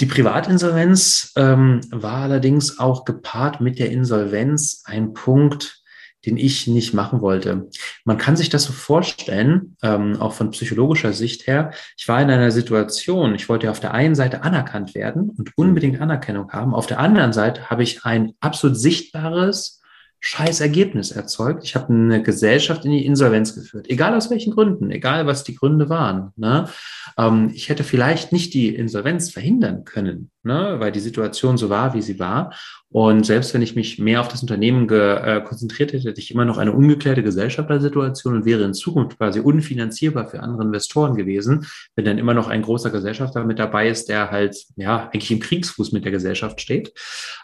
Die 0.00 0.06
Privatinsolvenz 0.06 1.32
ähm, 1.36 1.80
war 1.90 2.22
allerdings 2.22 2.78
auch 2.78 3.04
gepaart 3.04 3.60
mit 3.60 3.80
der 3.80 3.90
Insolvenz 3.90 4.82
ein 4.84 5.12
Punkt, 5.12 5.82
den 6.26 6.36
ich 6.36 6.66
nicht 6.66 6.94
machen 6.94 7.20
wollte. 7.20 7.68
Man 8.04 8.18
kann 8.18 8.36
sich 8.36 8.48
das 8.48 8.64
so 8.64 8.72
vorstellen, 8.72 9.76
ähm, 9.82 10.16
auch 10.20 10.32
von 10.32 10.50
psychologischer 10.50 11.12
Sicht 11.12 11.46
her. 11.46 11.72
Ich 11.96 12.08
war 12.08 12.20
in 12.20 12.30
einer 12.30 12.50
Situation, 12.50 13.34
ich 13.34 13.48
wollte 13.48 13.70
auf 13.70 13.80
der 13.80 13.94
einen 13.94 14.14
Seite 14.14 14.42
anerkannt 14.42 14.94
werden 14.94 15.30
und 15.30 15.56
unbedingt 15.56 16.00
Anerkennung 16.00 16.50
haben. 16.52 16.74
Auf 16.74 16.86
der 16.86 16.98
anderen 16.98 17.32
Seite 17.32 17.70
habe 17.70 17.82
ich 17.82 18.04
ein 18.04 18.32
absolut 18.40 18.76
sichtbares 18.76 19.77
scheiß 20.20 20.60
Ergebnis 20.60 21.12
erzeugt. 21.12 21.64
Ich 21.64 21.74
habe 21.74 21.92
eine 21.92 22.22
Gesellschaft 22.22 22.84
in 22.84 22.90
die 22.90 23.06
Insolvenz 23.06 23.54
geführt, 23.54 23.88
egal 23.88 24.14
aus 24.14 24.30
welchen 24.30 24.52
Gründen, 24.52 24.90
egal 24.90 25.26
was 25.26 25.44
die 25.44 25.54
Gründe 25.54 25.88
waren. 25.88 26.32
Ne? 26.36 26.68
Ähm, 27.16 27.50
ich 27.54 27.68
hätte 27.68 27.84
vielleicht 27.84 28.32
nicht 28.32 28.52
die 28.52 28.74
Insolvenz 28.74 29.30
verhindern 29.30 29.84
können, 29.84 30.30
ne? 30.42 30.76
weil 30.78 30.90
die 30.90 31.00
Situation 31.00 31.56
so 31.56 31.70
war, 31.70 31.94
wie 31.94 32.02
sie 32.02 32.18
war. 32.18 32.52
Und 32.90 33.26
selbst 33.26 33.52
wenn 33.54 33.62
ich 33.62 33.76
mich 33.76 33.98
mehr 33.98 34.20
auf 34.20 34.28
das 34.28 34.40
Unternehmen 34.42 34.88
äh, 34.88 35.42
konzentriert 35.46 35.92
hätte, 35.92 36.08
hätte 36.08 36.20
ich 36.20 36.30
immer 36.32 36.46
noch 36.46 36.58
eine 36.58 36.72
ungeklärte 36.72 37.22
Gesellschaftersituation 37.22 38.34
und 38.34 38.44
wäre 38.44 38.64
in 38.64 38.74
Zukunft 38.74 39.18
quasi 39.18 39.40
unfinanzierbar 39.40 40.26
für 40.26 40.40
andere 40.40 40.62
Investoren 40.62 41.14
gewesen, 41.14 41.66
wenn 41.96 42.06
dann 42.06 42.18
immer 42.18 42.34
noch 42.34 42.48
ein 42.48 42.62
großer 42.62 42.90
Gesellschafter 42.90 43.44
mit 43.44 43.58
dabei 43.58 43.88
ist, 43.88 44.08
der 44.08 44.30
halt 44.30 44.56
ja 44.76 45.10
eigentlich 45.12 45.30
im 45.30 45.40
Kriegsfuß 45.40 45.92
mit 45.92 46.04
der 46.04 46.12
Gesellschaft 46.12 46.60
steht. 46.60 46.92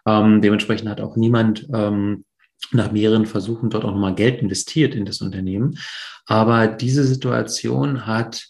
Ähm, 0.06 0.40
dementsprechend 0.40 0.88
hat 0.88 1.02
auch 1.02 1.16
niemand 1.16 1.68
ähm, 1.74 2.24
nach 2.72 2.92
mehreren 2.92 3.26
Versuchen 3.26 3.70
dort 3.70 3.84
auch 3.84 3.92
nochmal 3.92 4.14
Geld 4.14 4.40
investiert 4.40 4.94
in 4.94 5.04
das 5.04 5.20
Unternehmen. 5.20 5.78
Aber 6.26 6.66
diese 6.66 7.04
Situation 7.04 8.06
hat 8.06 8.46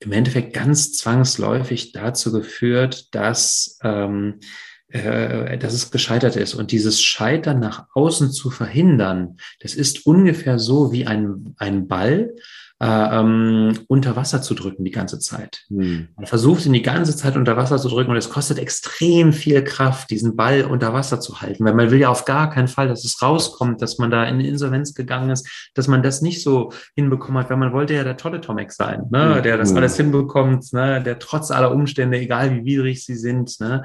im 0.00 0.12
Endeffekt 0.12 0.54
ganz 0.54 0.92
zwangsläufig 0.92 1.92
dazu 1.92 2.32
geführt, 2.32 3.14
dass, 3.14 3.78
ähm, 3.82 4.40
äh, 4.88 5.58
dass 5.58 5.74
es 5.74 5.90
gescheitert 5.90 6.36
ist. 6.36 6.54
Und 6.54 6.72
dieses 6.72 7.02
Scheitern 7.02 7.60
nach 7.60 7.86
außen 7.94 8.32
zu 8.32 8.50
verhindern, 8.50 9.36
das 9.60 9.74
ist 9.74 10.06
ungefähr 10.06 10.58
so 10.58 10.90
wie 10.92 11.06
ein, 11.06 11.54
ein 11.58 11.86
Ball, 11.86 12.34
ähm, 12.82 13.78
unter 13.88 14.16
Wasser 14.16 14.40
zu 14.40 14.54
drücken 14.54 14.84
die 14.84 14.90
ganze 14.90 15.18
Zeit. 15.18 15.64
Hm. 15.68 16.08
Man 16.16 16.26
versucht 16.26 16.64
ihn 16.64 16.72
die 16.72 16.80
ganze 16.80 17.14
Zeit 17.14 17.36
unter 17.36 17.56
Wasser 17.58 17.76
zu 17.76 17.90
drücken 17.90 18.10
und 18.10 18.16
es 18.16 18.30
kostet 18.30 18.58
extrem 18.58 19.34
viel 19.34 19.62
Kraft, 19.62 20.10
diesen 20.10 20.34
Ball 20.34 20.64
unter 20.64 20.94
Wasser 20.94 21.20
zu 21.20 21.42
halten, 21.42 21.64
weil 21.64 21.74
man 21.74 21.90
will 21.90 22.00
ja 22.00 22.08
auf 22.08 22.24
gar 22.24 22.48
keinen 22.48 22.68
Fall, 22.68 22.88
dass 22.88 23.04
es 23.04 23.20
rauskommt, 23.20 23.82
dass 23.82 23.98
man 23.98 24.10
da 24.10 24.24
in 24.24 24.40
Insolvenz 24.40 24.94
gegangen 24.94 25.28
ist, 25.28 25.70
dass 25.74 25.88
man 25.88 26.02
das 26.02 26.22
nicht 26.22 26.42
so 26.42 26.72
hinbekommen 26.94 27.42
hat, 27.42 27.50
weil 27.50 27.58
man 27.58 27.74
wollte 27.74 27.92
ja 27.92 28.02
der 28.02 28.16
tolle 28.16 28.40
Tomek 28.40 28.72
sein, 28.72 29.04
ne? 29.10 29.36
Hm. 29.36 29.42
der 29.42 29.58
das 29.58 29.70
hm. 29.70 29.76
alles 29.76 29.96
hinbekommt, 29.98 30.72
ne? 30.72 31.02
der 31.02 31.18
trotz 31.18 31.50
aller 31.50 31.72
Umstände, 31.72 32.18
egal 32.18 32.54
wie 32.54 32.64
widrig 32.64 33.04
sie 33.04 33.16
sind, 33.16 33.60
ne? 33.60 33.82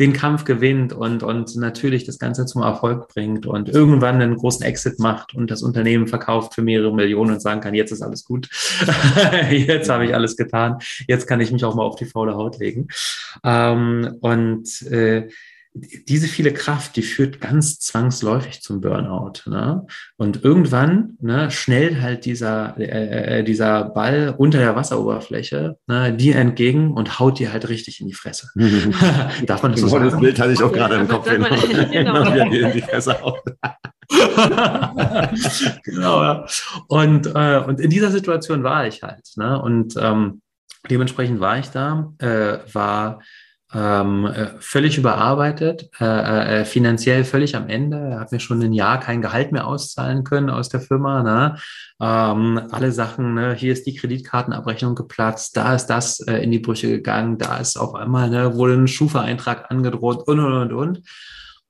den 0.00 0.14
Kampf 0.14 0.44
gewinnt 0.44 0.94
und, 0.94 1.22
und 1.22 1.54
natürlich 1.56 2.04
das 2.04 2.18
Ganze 2.18 2.46
zum 2.46 2.62
Erfolg 2.62 3.08
bringt 3.08 3.46
und 3.46 3.68
irgendwann 3.68 4.22
einen 4.22 4.36
großen 4.36 4.64
Exit 4.64 4.98
macht 5.00 5.34
und 5.34 5.50
das 5.50 5.62
Unternehmen 5.62 6.06
verkauft 6.06 6.54
für 6.54 6.62
mehrere 6.62 6.94
Millionen 6.94 7.32
und 7.32 7.42
sagen 7.42 7.60
kann, 7.60 7.74
jetzt 7.74 7.90
ist 7.90 8.00
alles 8.00 8.24
gut 8.24 8.37
gut. 8.38 8.48
jetzt 9.50 9.88
habe 9.88 10.06
ich 10.06 10.14
alles 10.14 10.36
getan. 10.36 10.78
Jetzt 11.06 11.26
kann 11.26 11.40
ich 11.40 11.50
mich 11.50 11.64
auch 11.64 11.74
mal 11.74 11.84
auf 11.84 11.96
die 11.96 12.06
faule 12.06 12.34
Haut 12.34 12.58
legen. 12.58 12.88
Ähm, 13.44 14.16
und 14.20 14.82
äh, 14.82 15.28
diese 16.08 16.28
viele 16.28 16.52
Kraft, 16.52 16.96
die 16.96 17.02
führt 17.02 17.40
ganz 17.40 17.78
zwangsläufig 17.78 18.62
zum 18.62 18.80
Burnout. 18.80 19.42
Ne? 19.46 19.86
Und 20.16 20.44
irgendwann 20.44 21.16
ne, 21.20 21.50
schnellt 21.50 22.00
halt 22.00 22.24
dieser, 22.24 22.78
äh, 22.78 23.40
äh 23.40 23.44
dieser 23.44 23.84
Ball 23.84 24.34
unter 24.36 24.58
der 24.58 24.76
Wasseroberfläche 24.76 25.76
ne, 25.86 26.12
dir 26.12 26.36
entgegen 26.36 26.92
und 26.92 27.18
haut 27.18 27.38
dir 27.38 27.52
halt 27.52 27.68
richtig 27.68 28.00
in 28.00 28.08
die 28.08 28.14
Fresse. 28.14 28.48
Darf 29.46 29.62
man 29.62 29.72
das 29.72 29.80
so 29.80 29.88
sagen? 29.88 30.04
Das 30.04 30.18
Bild 30.18 30.38
hatte 30.38 30.52
ich 30.52 30.62
auch 30.62 30.72
gerade 30.72 30.96
im 30.96 31.08
Kopf. 31.08 31.28
Genau. 31.28 31.48
genau. 31.90 32.32
in 32.50 32.72
die 32.72 32.82
Fresse 32.82 33.20
haut. 33.20 33.40
genau, 35.84 36.22
ja. 36.22 36.46
Und, 36.86 37.26
äh, 37.26 37.62
und 37.66 37.80
in 37.80 37.90
dieser 37.90 38.10
Situation 38.10 38.62
war 38.62 38.86
ich 38.86 39.02
halt. 39.02 39.28
Ne? 39.36 39.60
Und 39.60 39.94
ähm, 40.00 40.40
dementsprechend 40.90 41.40
war 41.40 41.58
ich 41.58 41.68
da, 41.70 42.12
äh, 42.18 42.58
war 42.72 43.20
ähm, 43.74 44.24
äh, 44.24 44.46
völlig 44.60 44.96
überarbeitet, 44.96 45.90
äh, 46.00 46.60
äh, 46.60 46.64
finanziell 46.64 47.24
völlig 47.24 47.54
am 47.54 47.68
Ende, 47.68 48.18
hat 48.18 48.32
mir 48.32 48.40
schon 48.40 48.62
ein 48.62 48.72
Jahr 48.72 48.98
kein 48.98 49.20
Gehalt 49.20 49.52
mehr 49.52 49.66
auszahlen 49.66 50.24
können 50.24 50.48
aus 50.48 50.70
der 50.70 50.80
Firma. 50.80 51.22
Ne? 51.22 51.56
Ähm, 52.00 52.60
alle 52.70 52.92
Sachen, 52.92 53.34
ne? 53.34 53.54
hier 53.54 53.74
ist 53.74 53.86
die 53.86 53.94
Kreditkartenabrechnung 53.94 54.94
geplatzt, 54.94 55.56
da 55.56 55.74
ist 55.74 55.86
das 55.86 56.20
äh, 56.20 56.36
in 56.38 56.50
die 56.50 56.60
Brüche 56.60 56.88
gegangen, 56.88 57.36
da 57.36 57.58
ist 57.58 57.76
auf 57.76 57.94
einmal, 57.94 58.30
ne, 58.30 58.54
wurde 58.54 58.74
ein 58.74 58.88
Schufa-Eintrag 58.88 59.70
angedroht 59.70 60.26
und 60.26 60.40
und 60.40 60.52
und 60.52 60.72
und. 60.72 61.02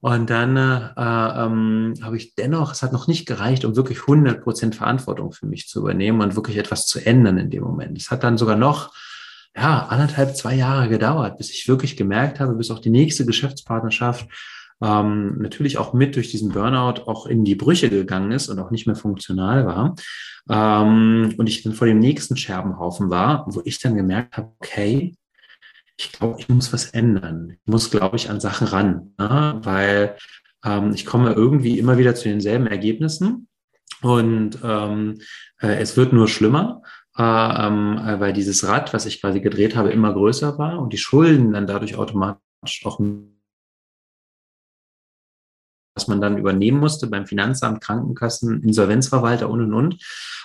Und 0.01 0.31
dann 0.31 0.57
äh, 0.57 0.91
ähm, 0.97 1.95
habe 2.03 2.17
ich 2.17 2.37
dennoch, 2.37 2.71
es 2.71 2.83
hat 2.83 2.93
noch 2.93 3.09
nicht 3.09 3.27
gereicht, 3.27 3.65
um 3.65 3.75
wirklich 3.75 4.03
100 4.03 4.41
Prozent 4.41 4.77
Verantwortung 4.77 5.33
für 5.33 5.47
mich 5.47 5.67
zu 5.67 5.81
übernehmen 5.81 6.21
und 6.21 6.37
wirklich 6.37 6.57
etwas 6.57 6.87
zu 6.87 7.05
ändern 7.05 7.37
in 7.39 7.51
dem 7.51 7.65
Moment. 7.65 7.99
Es 7.99 8.13
hat 8.13 8.23
dann 8.23 8.39
sogar 8.39 8.55
noch, 8.55 8.93
ja, 9.59 9.87
anderthalb, 9.87 10.37
zwei 10.37 10.55
Jahre 10.55 10.89
gedauert, 10.89 11.37
bis 11.37 11.51
ich 11.51 11.67
wirklich 11.67 11.97
gemerkt 11.97 12.39
habe, 12.39 12.55
bis 12.55 12.71
auch 12.71 12.79
die 12.79 12.91
nächste 12.91 13.27
Geschäftspartnerschaft 13.27 14.29
ähm, 14.81 15.37
natürlich 15.41 15.79
auch 15.79 15.93
mit 15.93 16.15
durch 16.15 16.31
diesen 16.31 16.51
Burnout 16.51 17.03
auch 17.07 17.27
in 17.27 17.45
die 17.45 17.57
Brüche 17.57 17.91
gegangen 17.91 18.31
ist 18.31 18.49
und 18.49 18.61
auch 18.61 18.71
nicht 18.71 18.87
mehr 18.87 18.95
funktional 18.95 19.67
war. 19.67 19.97
Ähm, 20.49 21.35
und 21.37 21.49
ich 21.49 21.65
dann 21.65 21.73
vor 21.73 21.89
dem 21.89 21.99
nächsten 21.99 22.37
Scherbenhaufen 22.37 23.11
war, 23.11 23.47
wo 23.49 23.61
ich 23.65 23.81
dann 23.81 23.97
gemerkt 23.97 24.37
habe, 24.37 24.53
okay, 24.61 25.17
ich 25.99 26.13
glaube, 26.13 26.37
ich 26.39 26.49
muss 26.49 26.73
was 26.73 26.91
ändern. 26.91 27.57
Ich 27.65 27.73
muss, 27.73 27.91
glaube 27.91 28.15
ich, 28.15 28.31
an 28.31 28.39
Sachen 28.39 28.69
ran, 28.69 29.15
ne? 29.19 29.59
weil 29.65 30.17
ähm, 30.65 30.93
ich 30.95 31.05
komme 31.05 31.33
irgendwie 31.33 31.81
immer 31.81 31.99
wieder 31.99 32.15
zu 32.15 32.29
denselben 32.29 32.69
Ergebnissen 32.69 33.49
und 34.03 34.59
ähm, 34.63 35.21
äh, 35.61 35.79
es 35.79 35.97
wird 35.97 36.13
nur 36.13 36.29
schlimmer. 36.29 36.83
Äh, 37.19 37.23
ähm, 37.23 37.99
äh, 37.99 38.21
weil 38.21 38.33
dieses 38.33 38.67
Rad, 38.67 38.95
was 38.95 39.07
ich 39.07 39.21
quasi 39.21 39.41
gedreht 39.41 39.75
habe, 39.75 39.91
immer 39.91 40.13
größer 40.13 40.57
war 40.57 40.79
und 40.79 40.93
die 40.93 40.99
Schulden 40.99 41.53
dann 41.53 41.67
dadurch 41.67 41.97
automatisch 41.97 42.85
auch 42.85 43.01
was 45.99 46.07
man 46.07 46.21
dann 46.21 46.39
übernehmen 46.39 46.79
musste 46.79 47.09
beim 47.09 47.27
Finanzamt, 47.27 47.81
Krankenkassen, 47.81 48.63
Insolvenzverwalter 48.63 49.51
und 49.51 49.63
und 49.63 49.75
und 49.75 49.99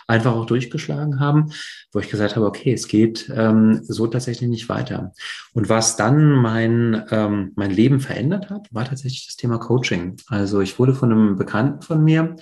einfach 0.08 0.34
auch 0.34 0.48
durchgeschlagen 0.48 1.20
haben, 1.20 1.52
wo 1.92 2.00
ich 2.00 2.10
gesagt 2.10 2.36
habe, 2.36 2.48
okay, 2.48 2.74
es 2.74 2.88
geht 2.88 3.32
ähm, 3.34 3.82
so 3.84 4.08
tatsächlich 4.08 4.50
nicht 4.50 4.68
weiter. 4.68 5.14
Und 5.54 5.70
was 5.70 5.96
dann 5.96 6.32
mein, 6.32 7.06
ähm, 7.12 7.52
mein 7.56 7.70
Leben 7.70 8.00
verändert 8.00 8.50
hat, 8.50 8.68
war 8.74 8.86
tatsächlich 8.86 9.28
das 9.28 9.36
Thema 9.36 9.60
Coaching. 9.60 10.18
Also 10.28 10.60
ich 10.60 10.80
wurde 10.80 10.96
von 10.96 11.12
einem 11.12 11.36
Bekannten 11.36 11.84
von 11.84 12.04
mir 12.04 12.36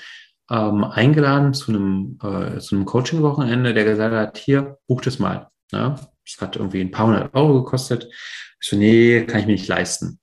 ähm, 0.52 0.84
eingeladen 0.84 1.54
zu 1.54 1.72
einem, 1.72 2.20
äh, 2.22 2.60
zu 2.60 2.76
einem 2.76 2.86
Coaching-Wochenende, 2.86 3.74
der 3.74 3.86
gesagt 3.86 4.14
hat, 4.14 4.38
hier, 4.38 4.78
buch 4.88 5.02
das 5.02 5.18
mal. 5.18 5.50
Ja, 5.72 5.96
das 6.26 6.42
hat 6.42 6.58
irgendwie 6.58 6.82
ein 6.82 6.92
paar 6.92 7.08
hundert 7.08 7.34
Euro 7.34 7.64
gekostet. 7.64 8.10
Ich 8.60 8.70
so, 8.70 8.76
nee, 8.76 9.24
kann 9.24 9.40
ich 9.40 9.46
mir 9.46 9.54
nicht 9.54 9.70
leisten. 9.70 10.20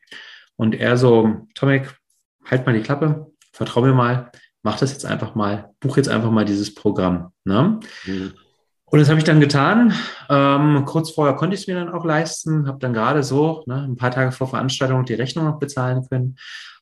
Und 0.56 0.74
er 0.74 0.98
so, 0.98 1.46
Tomek, 1.54 1.96
halt 2.44 2.66
mal 2.66 2.74
die 2.74 2.82
Klappe, 2.82 3.32
vertrau 3.52 3.80
mir 3.80 3.94
mal, 3.94 4.30
mach 4.62 4.78
das 4.78 4.92
jetzt 4.92 5.06
einfach 5.06 5.34
mal, 5.34 5.70
buch 5.80 5.96
jetzt 5.96 6.10
einfach 6.10 6.30
mal 6.30 6.44
dieses 6.44 6.74
Programm. 6.74 7.32
Ne? 7.44 7.80
Mhm. 8.04 8.34
Und 8.84 8.98
das 8.98 9.08
habe 9.08 9.18
ich 9.18 9.24
dann 9.24 9.40
getan. 9.40 9.94
Ähm, 10.28 10.84
kurz 10.84 11.10
vorher 11.10 11.36
konnte 11.36 11.54
ich 11.54 11.62
es 11.62 11.66
mir 11.66 11.74
dann 11.74 11.92
auch 11.92 12.04
leisten, 12.04 12.66
habe 12.66 12.78
dann 12.78 12.92
gerade 12.92 13.22
so 13.22 13.64
ne, 13.66 13.82
ein 13.82 13.96
paar 13.96 14.10
Tage 14.10 14.32
vor 14.32 14.48
Veranstaltung 14.48 15.04
die 15.04 15.14
Rechnung 15.14 15.46
noch 15.46 15.58
bezahlen 15.58 16.06
können 16.08 16.36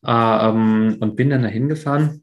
äh, 0.05 0.11
ähm, 0.11 0.97
und 1.01 1.17
bin 1.17 1.31
dann 1.31 1.43
dahin 1.43 1.69
gefahren 1.69 2.23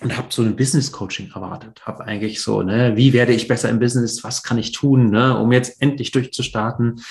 und 0.00 0.16
habe 0.16 0.28
so 0.30 0.42
ein 0.42 0.56
Business 0.56 0.90
Coaching 0.90 1.30
erwartet. 1.34 1.82
Habe 1.86 2.04
eigentlich 2.04 2.42
so, 2.42 2.62
ne, 2.62 2.96
wie 2.96 3.12
werde 3.12 3.32
ich 3.32 3.48
besser 3.48 3.70
im 3.70 3.78
Business? 3.78 4.24
Was 4.24 4.42
kann 4.42 4.58
ich 4.58 4.72
tun, 4.72 5.10
ne, 5.10 5.38
um 5.38 5.52
jetzt 5.52 5.80
endlich 5.80 6.10
durchzustarten? 6.10 7.02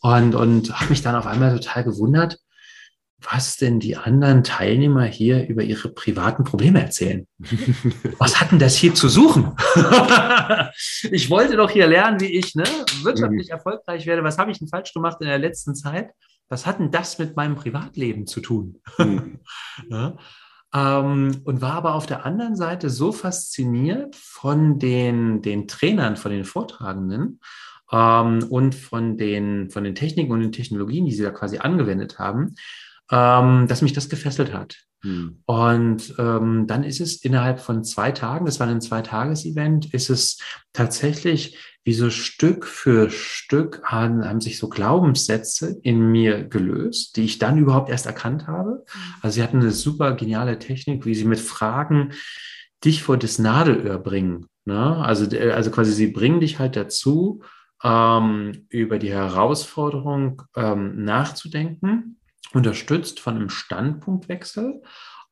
Und 0.00 0.34
und 0.34 0.80
habe 0.80 0.90
mich 0.90 1.02
dann 1.02 1.14
auf 1.14 1.26
einmal 1.26 1.56
total 1.56 1.84
gewundert, 1.84 2.38
was 3.30 3.56
denn 3.56 3.78
die 3.78 3.96
anderen 3.96 4.42
Teilnehmer 4.42 5.04
hier 5.04 5.46
über 5.46 5.62
ihre 5.62 5.88
privaten 5.88 6.44
Probleme 6.44 6.80
erzählen. 6.80 7.26
was 8.18 8.40
hat 8.40 8.50
denn 8.50 8.58
das 8.58 8.74
hier 8.74 8.94
zu 8.94 9.08
suchen? 9.08 9.56
ich 11.10 11.30
wollte 11.30 11.56
doch 11.56 11.70
hier 11.70 11.86
lernen, 11.86 12.20
wie 12.20 12.36
ich 12.38 12.54
ne, 12.54 12.64
wirtschaftlich 13.02 13.48
mhm. 13.48 13.52
erfolgreich 13.52 14.06
werde. 14.06 14.24
Was 14.24 14.38
habe 14.38 14.50
ich 14.50 14.58
denn 14.58 14.68
falsch 14.68 14.92
gemacht 14.92 15.18
in 15.20 15.28
der 15.28 15.38
letzten 15.38 15.74
Zeit? 15.74 16.10
Was 16.48 16.66
hat 16.66 16.80
denn 16.80 16.90
das 16.90 17.18
mit 17.18 17.36
meinem 17.36 17.54
Privatleben 17.54 18.26
zu 18.26 18.40
tun? 18.40 18.80
Mhm. 18.98 19.38
ja? 19.90 20.16
Ähm, 20.74 21.40
und 21.44 21.60
war 21.60 21.74
aber 21.74 21.94
auf 21.94 22.06
der 22.06 22.24
anderen 22.24 22.56
Seite 22.56 22.90
so 22.90 23.12
fasziniert 23.12 24.16
von 24.16 24.78
den, 24.78 25.42
den 25.42 25.68
Trainern, 25.68 26.16
von 26.16 26.32
den 26.32 26.44
Vortragenden 26.44 27.40
ähm, 27.90 28.44
und 28.48 28.74
von 28.74 29.16
den, 29.16 29.70
von 29.70 29.84
den 29.84 29.94
Techniken 29.94 30.32
und 30.32 30.40
den 30.40 30.52
Technologien, 30.52 31.04
die 31.04 31.12
sie 31.12 31.22
da 31.22 31.30
quasi 31.30 31.58
angewendet 31.58 32.18
haben, 32.18 32.54
ähm, 33.10 33.66
dass 33.68 33.82
mich 33.82 33.92
das 33.92 34.08
gefesselt 34.08 34.52
hat. 34.52 34.76
Hm. 35.02 35.42
Und 35.46 36.14
ähm, 36.18 36.66
dann 36.66 36.84
ist 36.84 37.00
es 37.00 37.24
innerhalb 37.24 37.60
von 37.60 37.84
zwei 37.84 38.12
Tagen, 38.12 38.46
das 38.46 38.60
war 38.60 38.68
ein 38.68 38.80
Zwei-Tages-Event, 38.80 39.92
ist 39.92 40.10
es 40.10 40.38
tatsächlich 40.72 41.58
wie 41.84 41.94
so 41.94 42.10
Stück 42.10 42.66
für 42.66 43.10
Stück 43.10 43.82
haben, 43.84 44.24
haben 44.24 44.40
sich 44.40 44.58
so 44.58 44.68
Glaubenssätze 44.68 45.80
in 45.82 46.00
mir 46.12 46.44
gelöst, 46.44 47.16
die 47.16 47.24
ich 47.24 47.38
dann 47.38 47.58
überhaupt 47.58 47.90
erst 47.90 48.06
erkannt 48.06 48.46
habe. 48.46 48.84
Hm. 48.86 49.00
Also 49.20 49.34
sie 49.34 49.42
hatten 49.42 49.60
eine 49.60 49.72
super 49.72 50.14
geniale 50.14 50.58
Technik, 50.58 51.06
wie 51.06 51.14
sie 51.14 51.24
mit 51.24 51.40
Fragen 51.40 52.12
dich 52.84 53.02
vor 53.02 53.16
das 53.16 53.38
Nadelöhr 53.38 53.98
bringen. 53.98 54.46
Ne? 54.64 54.96
Also, 54.96 55.26
also 55.38 55.70
quasi 55.70 55.92
sie 55.92 56.08
bringen 56.08 56.40
dich 56.40 56.58
halt 56.58 56.76
dazu, 56.76 57.42
ähm, 57.82 58.66
über 58.68 58.98
die 58.98 59.10
Herausforderung 59.10 60.42
ähm, 60.56 61.04
nachzudenken 61.04 62.18
unterstützt 62.52 63.20
von 63.20 63.36
einem 63.36 63.48
Standpunktwechsel. 63.48 64.82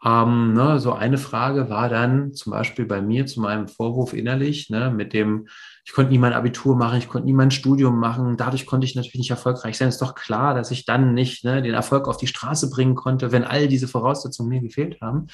Ähm, 0.03 0.55
ne, 0.55 0.80
so 0.80 0.94
eine 0.94 1.18
Frage 1.18 1.68
war 1.68 1.90
dann 1.90 2.32
zum 2.32 2.53
Beispiel 2.53 2.86
bei 2.86 3.03
mir 3.03 3.26
zu 3.26 3.40
meinem 3.40 3.68
Vorwurf 3.68 4.14
innerlich, 4.14 4.70
ne, 4.70 4.90
mit 4.90 5.12
dem, 5.12 5.48
ich 5.84 5.92
konnte 5.92 6.11
nie 6.11 6.18
mein 6.18 6.32
Abitur 6.32 6.74
machen, 6.74 6.98
ich 6.98 7.09
konnte 7.09 7.26
nie 7.26 7.34
mein 7.34 7.51
Studium 7.51 7.98
machen, 7.98 8.38
dadurch 8.38 8.64
konnte 8.64 8.86
ich 8.86 8.94
natürlich 8.94 9.18
nicht 9.18 9.30
erfolgreich 9.30 9.76
sein. 9.76 9.88
Ist 9.88 10.01
doch 10.01 10.14
klar, 10.14 10.55
dass 10.55 10.70
ich 10.70 10.86
dann 10.86 11.12
nicht 11.12 11.44
ne, 11.44 11.61
den 11.61 11.74
Erfolg 11.74 12.09
auf 12.09 12.16
die 12.16 12.26
Straße 12.26 12.70
bringen 12.70 12.94
konnte, 12.94 13.30
wenn 13.30 13.44
all 13.44 13.68
diese 13.68 13.88
Voraussetzungen 13.88 14.48
mir 14.48 14.62
gefehlt 14.62 15.01
haben. 15.03 15.26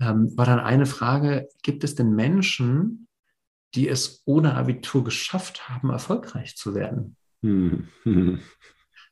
Ähm, 0.00 0.36
war 0.36 0.46
dann 0.46 0.58
eine 0.58 0.86
Frage, 0.86 1.48
gibt 1.62 1.84
es 1.84 1.94
denn 1.94 2.16
Menschen, 2.16 3.06
die 3.76 3.88
es 3.88 4.22
ohne 4.24 4.54
Abitur 4.54 5.04
geschafft 5.04 5.68
haben, 5.68 5.90
erfolgreich 5.90 6.56
zu 6.56 6.74
werden? 6.74 7.16
Hm. 7.42 7.88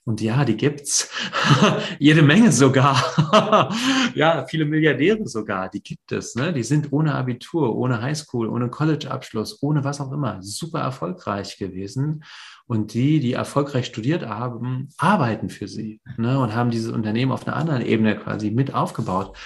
Und 0.05 0.21
ja, 0.21 0.45
die 0.45 0.57
gibt's. 0.57 1.11
Jede 2.01 2.23
Menge 2.23 2.51
sogar. 2.51 3.73
ja, 4.15 4.45
viele 4.47 4.65
Milliardäre 4.65 5.29
sogar, 5.29 5.69
die 5.69 5.81
gibt 5.81 6.11
es. 6.11 6.35
Ne? 6.35 6.53
Die 6.53 6.65
sind 6.65 6.93
ohne 6.93 7.15
Abitur, 7.15 7.77
ohne 7.77 8.03
Highschool, 8.03 8.49
ohne 8.49 8.69
College-Abschluss, 8.69 9.63
ohne 9.63 9.85
was 9.85 10.01
auch 10.01 10.11
immer, 10.11 10.43
super 10.43 10.81
erfolgreich 10.81 11.57
gewesen. 11.57 12.25
Und 12.67 12.95
die, 12.95 13.21
die 13.21 13.35
erfolgreich 13.35 13.87
studiert 13.87 14.27
haben, 14.27 14.89
arbeiten 14.99 15.51
für 15.51 15.69
sie 15.69 16.01
ne? 16.17 16.39
und 16.39 16.55
haben 16.55 16.71
dieses 16.71 16.91
Unternehmen 16.91 17.31
auf 17.31 17.47
einer 17.47 17.57
anderen 17.57 17.83
Ebene 17.83 18.17
quasi 18.17 18.51
mit 18.51 18.75
aufgebaut. 18.75 19.37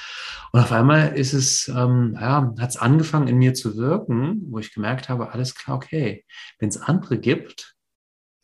Und 0.52 0.60
auf 0.60 0.72
einmal 0.72 1.14
ist 1.16 1.34
es, 1.34 1.68
ähm, 1.68 2.16
ja, 2.18 2.54
hat 2.58 2.70
es 2.70 2.78
angefangen 2.78 3.28
in 3.28 3.36
mir 3.36 3.52
zu 3.52 3.76
wirken, 3.76 4.42
wo 4.48 4.58
ich 4.58 4.72
gemerkt 4.72 5.10
habe, 5.10 5.32
alles 5.32 5.54
klar, 5.54 5.76
okay, 5.76 6.24
wenn 6.58 6.70
es 6.70 6.80
andere 6.80 7.18
gibt, 7.18 7.75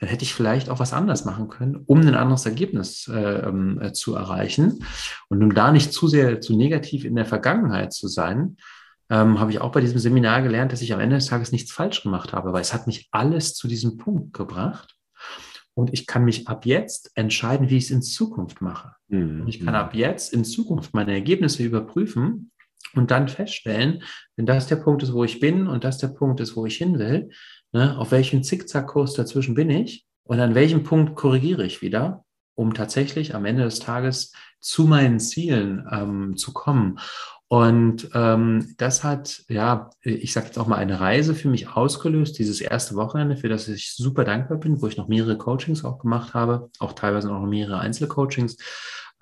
dann 0.03 0.09
hätte 0.09 0.25
ich 0.25 0.35
vielleicht 0.35 0.69
auch 0.69 0.81
was 0.81 0.93
anders 0.93 1.25
machen 1.25 1.47
können, 1.47 1.77
um 1.87 2.01
ein 2.01 2.17
anderes 2.17 2.45
Ergebnis 2.45 3.07
äh, 3.07 3.47
ähm, 3.47 3.81
äh, 3.81 3.93
zu 3.93 4.17
erreichen. 4.17 4.85
Und 5.29 5.45
um 5.45 5.55
da 5.55 5.71
nicht 5.71 5.93
zu 5.93 6.09
sehr 6.09 6.41
zu 6.41 6.57
negativ 6.57 7.05
in 7.05 7.15
der 7.15 7.25
Vergangenheit 7.25 7.93
zu 7.93 8.09
sein, 8.09 8.57
ähm, 9.11 9.39
habe 9.39 9.53
ich 9.53 9.61
auch 9.61 9.71
bei 9.71 9.81
diesem 9.81 10.01
Seminar 10.01 10.43
gelernt, 10.43 10.73
dass 10.73 10.83
ich 10.83 10.93
am 10.93 10.99
Ende 10.99 11.15
des 11.15 11.27
Tages 11.27 11.53
nichts 11.53 11.71
falsch 11.71 12.03
gemacht 12.03 12.33
habe, 12.33 12.53
weil 12.53 12.63
es 12.63 12.75
hat 12.75 12.89
mich 12.89 13.11
alles 13.13 13.55
zu 13.55 13.69
diesem 13.69 13.97
Punkt 13.97 14.33
gebracht. 14.33 14.97
Und 15.75 15.93
ich 15.93 16.09
kann 16.09 16.25
mich 16.25 16.49
ab 16.49 16.67
jetzt 16.67 17.13
entscheiden, 17.15 17.71
wie 17.71 17.77
ich 17.77 17.85
es 17.85 17.91
in 17.93 18.03
Zukunft 18.03 18.61
mache. 18.61 18.97
Mhm. 19.07 19.43
Und 19.43 19.49
ich 19.49 19.65
kann 19.65 19.77
ab 19.77 19.95
jetzt 19.95 20.33
in 20.33 20.45
Zukunft 20.45 20.95
meine 20.95 21.13
Ergebnisse 21.13 21.63
überprüfen 21.63 22.51
und 22.97 23.13
dann 23.13 23.29
feststellen, 23.29 24.03
wenn 24.35 24.47
das 24.47 24.67
der 24.67 24.77
Punkt 24.77 25.05
ist, 25.05 25.13
wo 25.13 25.23
ich 25.23 25.39
bin 25.39 25.69
und 25.69 25.85
das 25.85 25.99
der 25.99 26.09
Punkt 26.09 26.41
ist, 26.41 26.57
wo 26.57 26.67
ich 26.67 26.77
hin 26.77 26.99
will, 26.99 27.31
Ne? 27.73 27.97
Auf 27.99 28.11
welchem 28.13 28.43
Zickzackkurs 28.43 29.15
dazwischen 29.15 29.55
bin 29.55 29.71
ich? 29.71 30.07
Und 30.25 30.41
an 30.41 30.55
welchem 30.55 30.85
Punkt 30.85 31.17
korrigiere 31.17 31.65
ich 31.65 31.83
wieder, 31.83 32.25
um 32.55 32.75
tatsächlich 32.75 33.35
am 33.35 33.45
Ende 33.45 33.65
des 33.65 33.81
Tages 33.81 34.33
zu 34.61 34.85
meinen 34.85 35.19
Zielen 35.19 35.87
ähm, 35.91 36.37
zu 36.37 36.53
kommen? 36.53 36.99
Und 37.49 38.09
ähm, 38.15 38.75
das 38.79 39.05
hat, 39.05 39.43
ja, 39.49 39.91
ich 40.01 40.33
sage 40.33 40.47
jetzt 40.47 40.59
auch 40.59 40.67
mal 40.67 40.77
eine 40.77 41.01
Reise 41.01 41.35
für 41.35 41.49
mich 41.49 41.69
ausgelöst, 41.69 42.39
dieses 42.39 42.63
erste 42.63 42.95
Wochenende, 42.95 43.37
für 43.37 43.51
das 43.51 43.69
ich 43.69 43.93
super 43.93 44.25
dankbar 44.25 44.57
bin, 44.57 44.81
wo 44.81 44.87
ich 44.87 44.97
noch 44.97 45.09
mehrere 45.09 45.37
Coachings 45.37 45.85
auch 45.85 45.99
gemacht 45.99 46.33
habe, 46.33 46.71
auch 46.79 46.95
teilweise 46.95 47.29
noch 47.29 47.45
mehrere 47.45 47.79
Einzelcoachings 47.79 48.57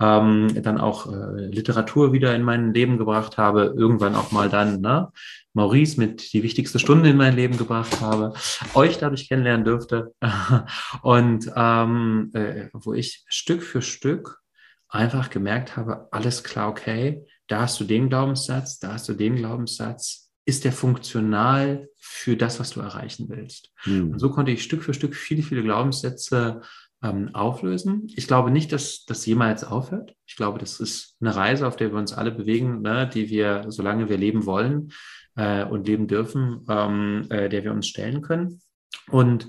ähm, 0.00 0.62
dann 0.62 0.78
auch 0.78 1.12
äh, 1.12 1.46
Literatur 1.46 2.12
wieder 2.12 2.34
in 2.34 2.42
mein 2.42 2.72
Leben 2.72 2.98
gebracht 2.98 3.36
habe, 3.36 3.74
irgendwann 3.76 4.14
auch 4.14 4.32
mal 4.32 4.48
dann 4.48 4.80
ne, 4.80 5.12
Maurice 5.52 5.98
mit 5.98 6.32
die 6.32 6.42
wichtigste 6.42 6.78
Stunde 6.78 7.10
in 7.10 7.16
mein 7.16 7.34
Leben 7.34 7.56
gebracht 7.56 8.00
habe, 8.00 8.34
euch 8.74 8.98
dadurch 8.98 9.28
kennenlernen 9.28 9.64
dürfte 9.64 10.14
und 11.02 11.50
ähm, 11.56 12.30
äh, 12.34 12.68
wo 12.72 12.92
ich 12.92 13.24
Stück 13.28 13.62
für 13.62 13.82
Stück 13.82 14.40
einfach 14.88 15.30
gemerkt 15.30 15.76
habe, 15.76 16.08
alles 16.12 16.44
klar, 16.44 16.68
okay, 16.68 17.24
da 17.46 17.62
hast 17.62 17.80
du 17.80 17.84
den 17.84 18.08
Glaubenssatz, 18.08 18.78
da 18.78 18.94
hast 18.94 19.08
du 19.08 19.14
den 19.14 19.36
Glaubenssatz, 19.36 20.30
ist 20.46 20.64
der 20.64 20.72
funktional 20.72 21.88
für 21.96 22.36
das, 22.36 22.58
was 22.60 22.70
du 22.70 22.80
erreichen 22.80 23.28
willst? 23.28 23.70
Mhm. 23.84 24.12
Und 24.12 24.18
so 24.18 24.30
konnte 24.30 24.50
ich 24.50 24.62
Stück 24.62 24.82
für 24.82 24.94
Stück 24.94 25.14
viele, 25.14 25.42
viele 25.42 25.62
Glaubenssätze 25.62 26.62
ähm, 27.02 27.34
auflösen. 27.34 28.08
Ich 28.14 28.26
glaube 28.26 28.50
nicht, 28.50 28.72
dass 28.72 29.04
das 29.04 29.24
jemals 29.26 29.64
aufhört. 29.64 30.14
Ich 30.26 30.36
glaube, 30.36 30.58
das 30.58 30.80
ist 30.80 31.16
eine 31.20 31.34
Reise, 31.34 31.66
auf 31.66 31.76
der 31.76 31.92
wir 31.92 31.98
uns 31.98 32.12
alle 32.12 32.30
bewegen, 32.30 32.82
ne, 32.82 33.08
die 33.08 33.30
wir, 33.30 33.66
solange 33.68 34.08
wir 34.08 34.18
leben 34.18 34.44
wollen 34.44 34.92
äh, 35.36 35.64
und 35.64 35.86
leben 35.86 36.06
dürfen, 36.06 36.66
ähm, 36.68 37.26
äh, 37.30 37.48
der 37.48 37.64
wir 37.64 37.72
uns 37.72 37.88
stellen 37.88 38.22
können. 38.22 38.60
Und 39.08 39.48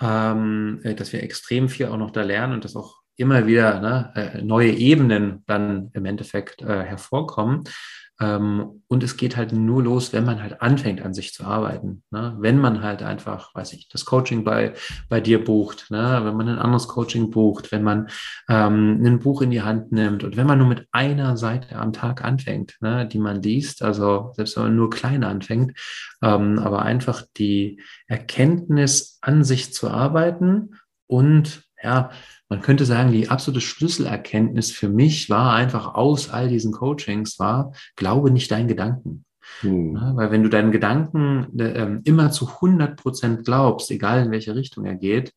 ähm, 0.00 0.80
äh, 0.82 0.94
dass 0.94 1.12
wir 1.12 1.22
extrem 1.22 1.68
viel 1.68 1.86
auch 1.86 1.96
noch 1.96 2.10
da 2.10 2.22
lernen 2.22 2.54
und 2.54 2.64
dass 2.64 2.76
auch 2.76 2.96
immer 3.16 3.46
wieder 3.46 3.80
ne, 3.80 4.12
äh, 4.14 4.42
neue 4.42 4.72
Ebenen 4.72 5.42
dann 5.46 5.90
im 5.92 6.04
Endeffekt 6.04 6.62
äh, 6.62 6.82
hervorkommen. 6.84 7.64
Ähm, 8.18 8.82
und 8.88 9.02
es 9.02 9.16
geht 9.16 9.36
halt 9.36 9.52
nur 9.52 9.82
los, 9.82 10.12
wenn 10.12 10.24
man 10.24 10.42
halt 10.42 10.62
anfängt, 10.62 11.02
an 11.02 11.12
sich 11.12 11.34
zu 11.34 11.44
arbeiten. 11.44 12.02
Ne? 12.10 12.34
Wenn 12.38 12.58
man 12.58 12.82
halt 12.82 13.02
einfach, 13.02 13.54
weiß 13.54 13.74
ich, 13.74 13.88
das 13.88 14.06
Coaching 14.06 14.42
bei, 14.42 14.72
bei 15.10 15.20
dir 15.20 15.44
bucht, 15.44 15.90
ne? 15.90 16.20
wenn 16.22 16.36
man 16.36 16.48
ein 16.48 16.58
anderes 16.58 16.88
Coaching 16.88 17.30
bucht, 17.30 17.72
wenn 17.72 17.82
man 17.82 18.08
ähm, 18.48 19.02
ein 19.04 19.18
Buch 19.18 19.42
in 19.42 19.50
die 19.50 19.60
Hand 19.62 19.92
nimmt 19.92 20.24
und 20.24 20.36
wenn 20.36 20.46
man 20.46 20.58
nur 20.58 20.68
mit 20.68 20.88
einer 20.92 21.36
Seite 21.36 21.76
am 21.76 21.92
Tag 21.92 22.24
anfängt, 22.24 22.76
ne? 22.80 23.06
die 23.06 23.18
man 23.18 23.42
liest, 23.42 23.82
also 23.82 24.32
selbst 24.34 24.56
wenn 24.56 24.64
man 24.64 24.76
nur 24.76 24.88
klein 24.88 25.22
anfängt, 25.22 25.78
ähm, 26.22 26.58
aber 26.58 26.82
einfach 26.82 27.22
die 27.36 27.82
Erkenntnis 28.06 29.18
an 29.20 29.44
sich 29.44 29.74
zu 29.74 29.90
arbeiten 29.90 30.76
und 31.06 31.65
ja, 31.82 32.10
man 32.48 32.62
könnte 32.62 32.84
sagen, 32.84 33.12
die 33.12 33.28
absolute 33.28 33.60
Schlüsselerkenntnis 33.60 34.70
für 34.70 34.88
mich 34.88 35.28
war 35.30 35.54
einfach 35.54 35.94
aus 35.94 36.30
all 36.30 36.48
diesen 36.48 36.72
Coachings 36.72 37.38
war, 37.38 37.72
glaube 37.96 38.30
nicht 38.30 38.50
deinen 38.50 38.68
Gedanken. 38.68 39.24
Hm. 39.60 39.94
Ja, 39.96 40.16
weil 40.16 40.30
wenn 40.30 40.42
du 40.42 40.48
deinen 40.48 40.72
Gedanken 40.72 41.58
äh, 41.58 42.00
immer 42.04 42.30
zu 42.30 42.48
100 42.48 42.96
Prozent 42.96 43.44
glaubst, 43.44 43.90
egal 43.90 44.24
in 44.24 44.30
welche 44.30 44.54
Richtung 44.54 44.84
er 44.84 44.96
geht, 44.96 45.32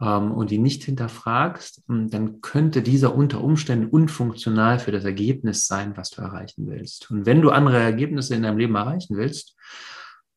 ähm, 0.00 0.32
und 0.32 0.50
ihn 0.52 0.62
nicht 0.62 0.84
hinterfragst, 0.84 1.82
hm, 1.86 2.10
dann 2.10 2.40
könnte 2.40 2.82
dieser 2.82 3.14
unter 3.14 3.42
Umständen 3.42 3.86
unfunktional 3.86 4.78
für 4.78 4.92
das 4.92 5.04
Ergebnis 5.04 5.66
sein, 5.66 5.96
was 5.96 6.10
du 6.10 6.22
erreichen 6.22 6.66
willst. 6.68 7.10
Und 7.10 7.26
wenn 7.26 7.40
du 7.40 7.50
andere 7.50 7.78
Ergebnisse 7.78 8.34
in 8.34 8.42
deinem 8.42 8.58
Leben 8.58 8.74
erreichen 8.74 9.16
willst, 9.16 9.56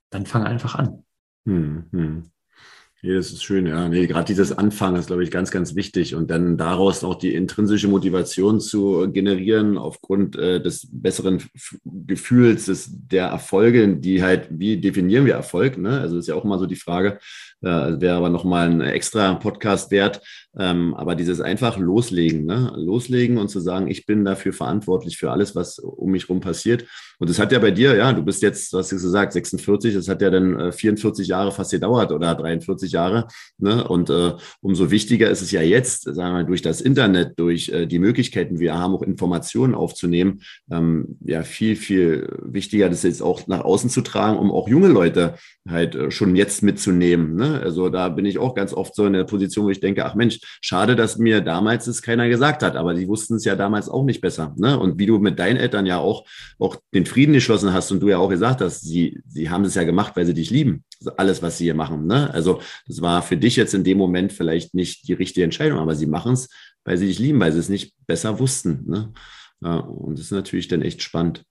dann 0.10 0.26
fang 0.26 0.44
einfach 0.44 0.76
an. 0.76 1.04
Hm, 1.46 1.86
hm. 1.92 2.32
Ja, 3.04 3.14
das 3.14 3.32
ist 3.32 3.44
schön, 3.44 3.68
ja. 3.68 3.88
Nee, 3.88 4.08
gerade 4.08 4.26
dieses 4.26 4.52
Anfangen 4.52 4.98
ist, 4.98 5.06
glaube 5.06 5.24
ich, 5.24 5.30
ganz, 5.30 5.52
ganz 5.52 5.76
wichtig. 5.76 6.16
Und 6.16 6.32
dann 6.32 6.58
daraus 6.58 7.04
auch 7.04 7.14
die 7.14 7.36
intrinsische 7.36 7.88
Motivation 7.88 8.60
zu 8.60 9.12
generieren, 9.12 9.78
aufgrund 9.78 10.36
äh, 10.36 10.60
des 10.60 10.88
besseren 10.92 11.44
Gefühls, 11.86 12.66
des, 12.66 12.90
der 12.92 13.28
Erfolge, 13.28 13.98
die 13.98 14.24
halt, 14.24 14.48
wie 14.50 14.82
definieren 14.82 15.28
wir 15.28 15.36
Erfolg? 15.36 15.78
Ne? 15.78 16.00
Also 16.00 16.18
ist 16.18 16.28
ja 16.28 16.34
auch 16.34 16.44
immer 16.44 16.58
so 16.58 16.66
die 16.66 16.76
Frage, 16.76 17.20
äh, 17.62 18.00
wäre 18.00 18.16
aber 18.16 18.30
nochmal 18.30 18.70
ein 18.70 18.82
extra 18.82 19.34
Podcast 19.36 19.92
wert. 19.92 20.22
Ähm, 20.60 20.96
aber 20.96 21.16
dieses 21.16 21.40
einfach 21.40 21.78
loslegen, 21.78 22.46
ne? 22.46 22.74
loslegen 22.76 23.38
und 23.38 23.50
zu 23.50 23.60
sagen, 23.60 23.88
ich 23.88 24.06
bin 24.06 24.26
dafür 24.26 24.54
verantwortlich 24.54 25.18
für 25.18 25.32
alles, 25.32 25.56
was 25.56 25.78
um 25.78 26.12
mich 26.12 26.30
rum 26.30 26.40
passiert. 26.40 26.86
Und 27.20 27.30
das 27.30 27.40
hat 27.40 27.52
ja 27.52 27.60
bei 27.60 27.72
dir, 27.72 27.96
ja, 27.96 28.14
du 28.14 28.24
bist 28.24 28.42
jetzt, 28.42 28.74
was 28.74 28.90
du 28.90 28.96
gesagt, 28.96 29.34
46, 29.34 29.94
das 29.94 30.08
hat 30.08 30.22
ja 30.22 30.30
dann 30.30 30.60
äh, 30.60 30.72
44 30.72 31.28
Jahre 31.28 31.52
fast 31.52 31.72
gedauert 31.72 32.12
oder 32.12 32.34
43 32.36 32.92
Jahre. 32.92 33.28
Ne? 33.58 33.88
Und 33.88 34.10
äh, 34.10 34.34
umso 34.62 34.90
wichtiger 34.90 35.30
ist 35.30 35.42
es 35.42 35.52
ja 35.52 35.62
jetzt, 35.62 36.04
sagen 36.04 36.36
wir, 36.36 36.44
durch 36.44 36.62
das 36.62 36.82
Internet, 36.82 37.40
durch 37.40 37.70
äh, 37.70 37.86
die 37.86 38.00
Möglichkeiten, 38.00 38.56
die 38.56 38.62
wir 38.62 38.76
haben, 38.76 38.94
auch 38.94 39.04
Informationen 39.04 39.76
aufzunehmen, 39.76 40.42
ähm, 40.72 41.18
ja, 41.24 41.44
viel, 41.44 41.76
viel 41.76 42.30
wichtiger, 42.42 42.90
das 42.90 43.04
jetzt 43.04 43.22
auch 43.22 43.48
nach 43.48 43.62
außen 43.62 43.90
zu 43.90 44.02
tragen, 44.02 44.38
um 44.38 44.52
auch 44.52 44.68
junge 44.68 44.88
Leute 44.88 45.36
halt 45.68 45.96
äh, 45.96 46.12
schon 46.12 46.36
jetzt 46.36 46.64
mitzunehmen. 46.64 47.36
Ne? 47.36 47.47
Also 47.48 47.90
da 47.90 48.10
bin 48.10 48.26
ich 48.26 48.38
auch 48.38 48.54
ganz 48.56 48.74
oft 48.74 48.96
so 48.96 49.06
in 49.06 49.14
der 49.14 49.24
Position, 49.24 49.66
wo 49.66 49.70
ich 49.70 49.80
denke, 49.80 50.06
ach 50.06 50.16
Mensch, 50.16 50.40
schade, 50.62 50.96
dass 50.96 51.18
mir 51.18 51.42
damals 51.42 51.88
es 51.88 52.02
keiner 52.02 52.30
gesagt 52.30 52.64
hat, 52.64 52.76
aber 52.76 52.94
die 52.94 53.08
wussten 53.08 53.36
es 53.36 53.46
ja 53.46 53.56
damals 53.56 53.90
auch 53.90 54.04
nicht 54.04 54.22
besser. 54.22 54.54
Ne? 54.58 54.80
Und 54.80 55.00
wie 55.00 55.06
du 55.06 55.20
mit 55.20 55.40
deinen 55.40 55.58
Eltern 55.58 55.86
ja 55.86 56.00
auch, 56.00 56.26
auch 56.60 56.78
den 56.94 57.06
Frieden 57.06 57.34
geschlossen 57.34 57.74
hast 57.74 57.92
und 57.92 58.00
du 58.02 58.10
ja 58.10 58.18
auch 58.18 58.30
gesagt 58.30 58.62
hast, 58.62 58.82
sie, 58.82 59.22
sie 59.26 59.50
haben 59.50 59.66
es 59.66 59.76
ja 59.76 59.84
gemacht, 59.84 60.14
weil 60.16 60.26
sie 60.26 60.34
dich 60.34 60.50
lieben. 60.50 60.84
Also 61.00 61.12
alles, 61.18 61.42
was 61.42 61.58
sie 61.58 61.66
hier 61.66 61.76
machen. 61.76 62.08
Ne? 62.08 62.34
Also 62.34 62.62
das 62.88 63.02
war 63.02 63.22
für 63.22 63.38
dich 63.38 63.56
jetzt 63.56 63.74
in 63.74 63.84
dem 63.84 63.98
Moment 63.98 64.34
vielleicht 64.34 64.74
nicht 64.74 65.08
die 65.08 65.14
richtige 65.14 65.44
Entscheidung, 65.44 65.80
aber 65.80 65.96
sie 65.96 66.08
machen 66.08 66.34
es, 66.34 66.50
weil 66.84 66.98
sie 66.98 67.08
dich 67.08 67.20
lieben, 67.20 67.40
weil 67.40 67.52
sie 67.52 67.60
es 67.60 67.70
nicht 67.70 67.94
besser 68.06 68.40
wussten. 68.40 68.84
Ne? 68.88 69.14
Ja, 69.62 69.78
und 69.78 70.18
das 70.18 70.26
ist 70.26 70.32
natürlich 70.32 70.68
dann 70.68 70.82
echt 70.82 71.02
spannend. 71.02 71.44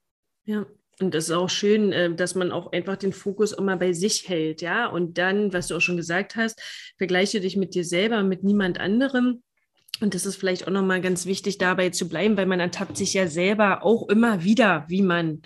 Ja, 0.44 0.66
und 1.00 1.14
das 1.14 1.24
ist 1.24 1.32
auch 1.32 1.50
schön, 1.50 1.92
äh, 1.92 2.14
dass 2.14 2.34
man 2.34 2.52
auch 2.52 2.72
einfach 2.72 2.96
den 2.96 3.12
Fokus 3.12 3.52
immer 3.52 3.76
bei 3.76 3.92
sich 3.92 4.28
hält, 4.28 4.62
ja. 4.62 4.86
Und 4.86 5.18
dann, 5.18 5.52
was 5.52 5.68
du 5.68 5.76
auch 5.76 5.80
schon 5.80 5.96
gesagt 5.96 6.36
hast, 6.36 6.60
vergleiche 6.96 7.40
dich 7.40 7.56
mit 7.56 7.74
dir 7.74 7.84
selber, 7.84 8.22
mit 8.22 8.44
niemand 8.44 8.80
anderem. 8.80 9.42
Und 10.00 10.14
das 10.14 10.26
ist 10.26 10.36
vielleicht 10.36 10.66
auch 10.66 10.72
nochmal 10.72 11.00
ganz 11.00 11.26
wichtig, 11.26 11.58
dabei 11.58 11.90
zu 11.90 12.08
bleiben, 12.08 12.36
weil 12.36 12.46
man 12.46 12.60
ertappt 12.60 12.96
sich 12.96 13.14
ja 13.14 13.28
selber 13.28 13.82
auch 13.82 14.08
immer 14.08 14.44
wieder, 14.44 14.84
wie 14.88 15.02
man 15.02 15.42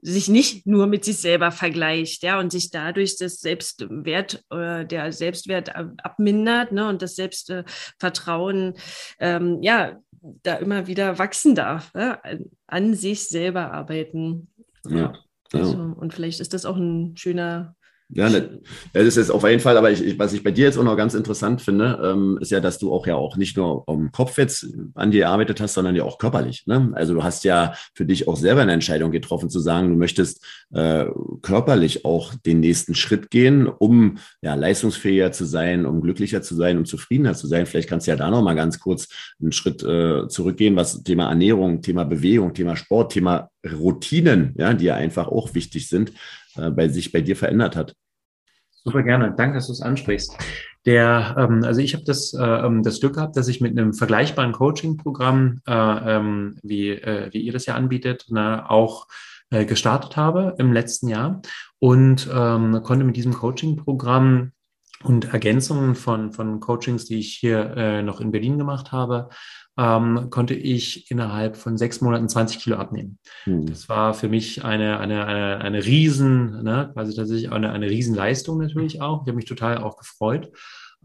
sich 0.00 0.28
nicht 0.28 0.66
nur 0.66 0.86
mit 0.86 1.04
sich 1.04 1.18
selber 1.18 1.50
vergleicht, 1.50 2.22
ja, 2.22 2.38
und 2.38 2.52
sich 2.52 2.70
dadurch 2.70 3.16
das 3.18 3.40
Selbstwert 3.40 4.44
oder 4.50 4.84
der 4.84 5.12
Selbstwert 5.12 5.74
abmindert, 5.74 6.70
ne, 6.70 6.88
und 6.88 7.02
das 7.02 7.16
Selbstvertrauen, 7.16 8.74
ähm, 9.18 9.58
ja, 9.62 9.98
da 10.42 10.56
immer 10.56 10.86
wieder 10.86 11.18
wachsen 11.18 11.54
darf, 11.54 11.90
ja, 11.94 12.20
an 12.66 12.94
sich 12.94 13.28
selber 13.28 13.72
arbeiten. 13.72 14.48
Ja. 14.90 15.12
Also, 15.52 15.78
und 15.78 16.12
vielleicht 16.12 16.40
ist 16.40 16.52
das 16.52 16.66
auch 16.66 16.76
ein 16.76 17.16
schöner 17.16 17.74
ja, 18.10 18.30
ne, 18.30 18.60
das 18.94 19.04
ist 19.04 19.16
jetzt 19.16 19.30
auf 19.30 19.46
jeden 19.46 19.60
Fall, 19.60 19.76
aber 19.76 19.90
ich, 19.90 20.18
was 20.18 20.32
ich 20.32 20.42
bei 20.42 20.50
dir 20.50 20.64
jetzt 20.64 20.78
auch 20.78 20.84
noch 20.84 20.96
ganz 20.96 21.12
interessant 21.12 21.60
finde, 21.60 22.00
ähm, 22.02 22.38
ist 22.40 22.50
ja, 22.50 22.58
dass 22.58 22.78
du 22.78 22.90
auch 22.90 23.06
ja 23.06 23.16
auch 23.16 23.36
nicht 23.36 23.58
nur 23.58 23.84
am 23.86 24.10
Kopf 24.12 24.38
jetzt 24.38 24.66
an 24.94 25.10
dir 25.10 25.20
gearbeitet 25.20 25.60
hast, 25.60 25.74
sondern 25.74 25.94
ja 25.94 26.04
auch 26.04 26.16
körperlich. 26.16 26.66
Ne? 26.66 26.90
Also 26.94 27.12
du 27.12 27.22
hast 27.22 27.44
ja 27.44 27.74
für 27.94 28.06
dich 28.06 28.26
auch 28.26 28.36
selber 28.36 28.62
eine 28.62 28.72
Entscheidung 28.72 29.10
getroffen, 29.10 29.50
zu 29.50 29.60
sagen, 29.60 29.90
du 29.90 29.96
möchtest 29.96 30.42
äh, 30.72 31.04
körperlich 31.42 32.06
auch 32.06 32.32
den 32.34 32.60
nächsten 32.60 32.94
Schritt 32.94 33.30
gehen, 33.30 33.66
um 33.66 34.16
ja 34.40 34.54
leistungsfähiger 34.54 35.30
zu 35.32 35.44
sein, 35.44 35.84
um 35.84 36.00
glücklicher 36.00 36.40
zu 36.40 36.54
sein, 36.54 36.78
um 36.78 36.86
zufriedener 36.86 37.34
zu 37.34 37.46
sein. 37.46 37.66
Vielleicht 37.66 37.90
kannst 37.90 38.06
du 38.06 38.12
ja 38.12 38.16
da 38.16 38.30
noch 38.30 38.42
mal 38.42 38.54
ganz 38.54 38.80
kurz 38.80 39.08
einen 39.38 39.52
Schritt 39.52 39.82
äh, 39.82 40.28
zurückgehen, 40.28 40.76
was 40.76 41.02
Thema 41.02 41.28
Ernährung, 41.28 41.82
Thema 41.82 42.04
Bewegung, 42.04 42.54
Thema 42.54 42.74
Sport, 42.74 43.12
Thema 43.12 43.50
Routinen, 43.66 44.54
ja, 44.56 44.74
die 44.74 44.86
ja 44.86 44.94
einfach 44.94 45.28
auch 45.28 45.54
wichtig 45.54 45.88
sind, 45.88 46.12
äh, 46.56 46.70
bei 46.70 46.88
sich 46.88 47.12
bei 47.12 47.20
dir 47.20 47.36
verändert 47.36 47.76
hat. 47.76 47.94
Super 48.84 49.02
gerne. 49.02 49.34
Danke, 49.36 49.56
dass 49.56 49.66
du 49.66 49.72
es 49.72 49.82
ansprichst. 49.82 50.36
Der, 50.86 51.36
ähm, 51.38 51.64
also 51.64 51.80
ich 51.80 51.94
habe 51.94 52.04
das, 52.04 52.32
äh, 52.32 52.42
ähm, 52.42 52.82
das 52.82 53.00
Glück 53.00 53.14
gehabt, 53.14 53.36
dass 53.36 53.48
ich 53.48 53.60
mit 53.60 53.76
einem 53.76 53.92
vergleichbaren 53.92 54.52
Coaching-Programm, 54.52 55.60
äh, 55.66 55.72
ähm, 55.72 56.58
wie, 56.62 56.90
äh, 56.90 57.28
wie 57.32 57.40
ihr 57.40 57.52
das 57.52 57.66
ja 57.66 57.74
anbietet, 57.74 58.26
ne, 58.30 58.68
auch 58.70 59.06
äh, 59.50 59.64
gestartet 59.64 60.16
habe 60.16 60.54
im 60.58 60.72
letzten 60.72 61.08
Jahr 61.08 61.42
und 61.78 62.28
ähm, 62.32 62.80
konnte 62.82 63.04
mit 63.04 63.16
diesem 63.16 63.34
Coaching-Programm 63.34 64.52
und 65.04 65.32
Ergänzungen 65.32 65.94
von, 65.94 66.32
von 66.32 66.60
Coachings, 66.60 67.04
die 67.04 67.18
ich 67.18 67.34
hier 67.34 67.76
äh, 67.76 68.02
noch 68.02 68.20
in 68.20 68.30
Berlin 68.30 68.58
gemacht 68.58 68.92
habe, 68.92 69.28
ähm, 69.78 70.28
konnte 70.30 70.54
ich 70.54 71.10
innerhalb 71.10 71.56
von 71.56 71.78
sechs 71.78 72.00
Monaten 72.00 72.28
20 72.28 72.58
Kilo 72.58 72.76
abnehmen. 72.76 73.18
Mhm. 73.46 73.66
Das 73.66 73.88
war 73.88 74.12
für 74.12 74.28
mich 74.28 74.64
eine, 74.64 74.98
eine, 74.98 75.24
eine, 75.26 75.60
eine 75.60 75.84
Riesen, 75.84 76.64
ne, 76.64 76.90
quasi 76.92 77.14
tatsächlich 77.14 77.52
eine, 77.52 77.70
eine 77.70 77.88
Riesenleistung 77.88 78.58
natürlich 78.58 79.00
auch. 79.00 79.22
Ich 79.22 79.28
habe 79.28 79.36
mich 79.36 79.44
total 79.44 79.78
auch 79.78 79.96
gefreut. 79.96 80.50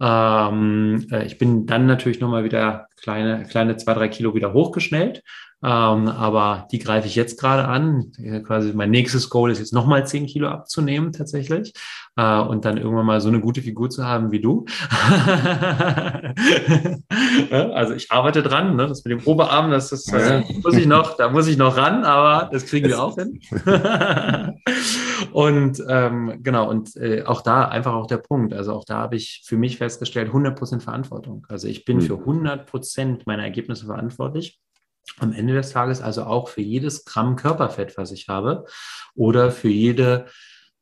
Ähm, 0.01 1.05
äh, 1.11 1.25
ich 1.25 1.37
bin 1.37 1.67
dann 1.67 1.85
natürlich 1.85 2.19
nochmal 2.19 2.43
wieder 2.43 2.87
kleine, 2.99 3.43
kleine 3.43 3.77
zwei, 3.77 3.93
drei 3.93 4.07
Kilo 4.07 4.33
wieder 4.33 4.53
hochgeschnellt. 4.53 5.21
Ähm, 5.63 6.09
aber 6.09 6.67
die 6.71 6.79
greife 6.79 7.07
ich 7.07 7.15
jetzt 7.15 7.39
gerade 7.39 7.65
an. 7.65 8.11
Quasi 8.45 8.73
mein 8.73 8.91
nächstes 8.91 9.29
Goal 9.29 9.49
ist 9.49 9.59
jetzt 9.59 9.73
nochmal 9.73 10.05
zehn 10.05 10.25
Kilo 10.25 10.49
abzunehmen 10.49 11.13
tatsächlich 11.13 11.73
äh, 12.17 12.39
und 12.39 12.65
dann 12.65 12.77
irgendwann 12.77 13.05
mal 13.05 13.21
so 13.21 13.29
eine 13.29 13.39
gute 13.39 13.61
Figur 13.61 13.89
zu 13.89 14.05
haben 14.05 14.31
wie 14.31 14.41
du. 14.41 14.65
also 17.73 17.93
ich 17.93 18.11
arbeite 18.11 18.43
dran, 18.43 18.75
ne? 18.75 18.87
das 18.87 19.05
mit 19.05 19.11
dem 19.11 19.25
Oberarm, 19.25 19.71
das, 19.71 19.89
das 19.89 20.07
äh, 20.09 20.43
muss 20.61 20.75
ich 20.75 20.85
noch, 20.85 21.15
da 21.15 21.29
muss 21.29 21.47
ich 21.47 21.57
noch 21.57 21.77
ran, 21.77 22.03
aber 22.03 22.49
das 22.51 22.65
kriegen 22.65 22.89
wir 22.89 23.01
auch 23.01 23.15
hin. 23.15 23.39
und 25.31 25.81
ähm, 25.87 26.39
genau, 26.43 26.69
und 26.69 26.95
äh, 26.97 27.23
auch 27.23 27.41
da 27.41 27.69
einfach 27.69 27.93
auch 27.93 28.07
der 28.07 28.17
Punkt. 28.17 28.53
Also 28.53 28.73
auch 28.73 28.83
da 28.85 28.97
habe 28.97 29.15
ich 29.15 29.43
für 29.45 29.55
mich 29.57 29.77
festgestellt, 29.77 30.29
100% 30.31 30.81
Verantwortung. 30.81 31.45
Also 31.47 31.69
ich 31.69 31.85
bin 31.85 31.99
hm. 31.99 32.05
für 32.05 32.15
100% 32.15 33.21
meiner 33.25 33.43
Ergebnisse 33.43 33.85
verantwortlich 33.85 34.59
am 35.19 35.33
Ende 35.33 35.53
des 35.53 35.71
Tages 35.71 36.01
also 36.01 36.23
auch 36.23 36.49
für 36.49 36.61
jedes 36.61 37.05
Gramm 37.05 37.35
Körperfett, 37.35 37.97
was 37.97 38.11
ich 38.11 38.27
habe, 38.27 38.65
oder 39.15 39.51
für 39.51 39.69
jede, 39.69 40.25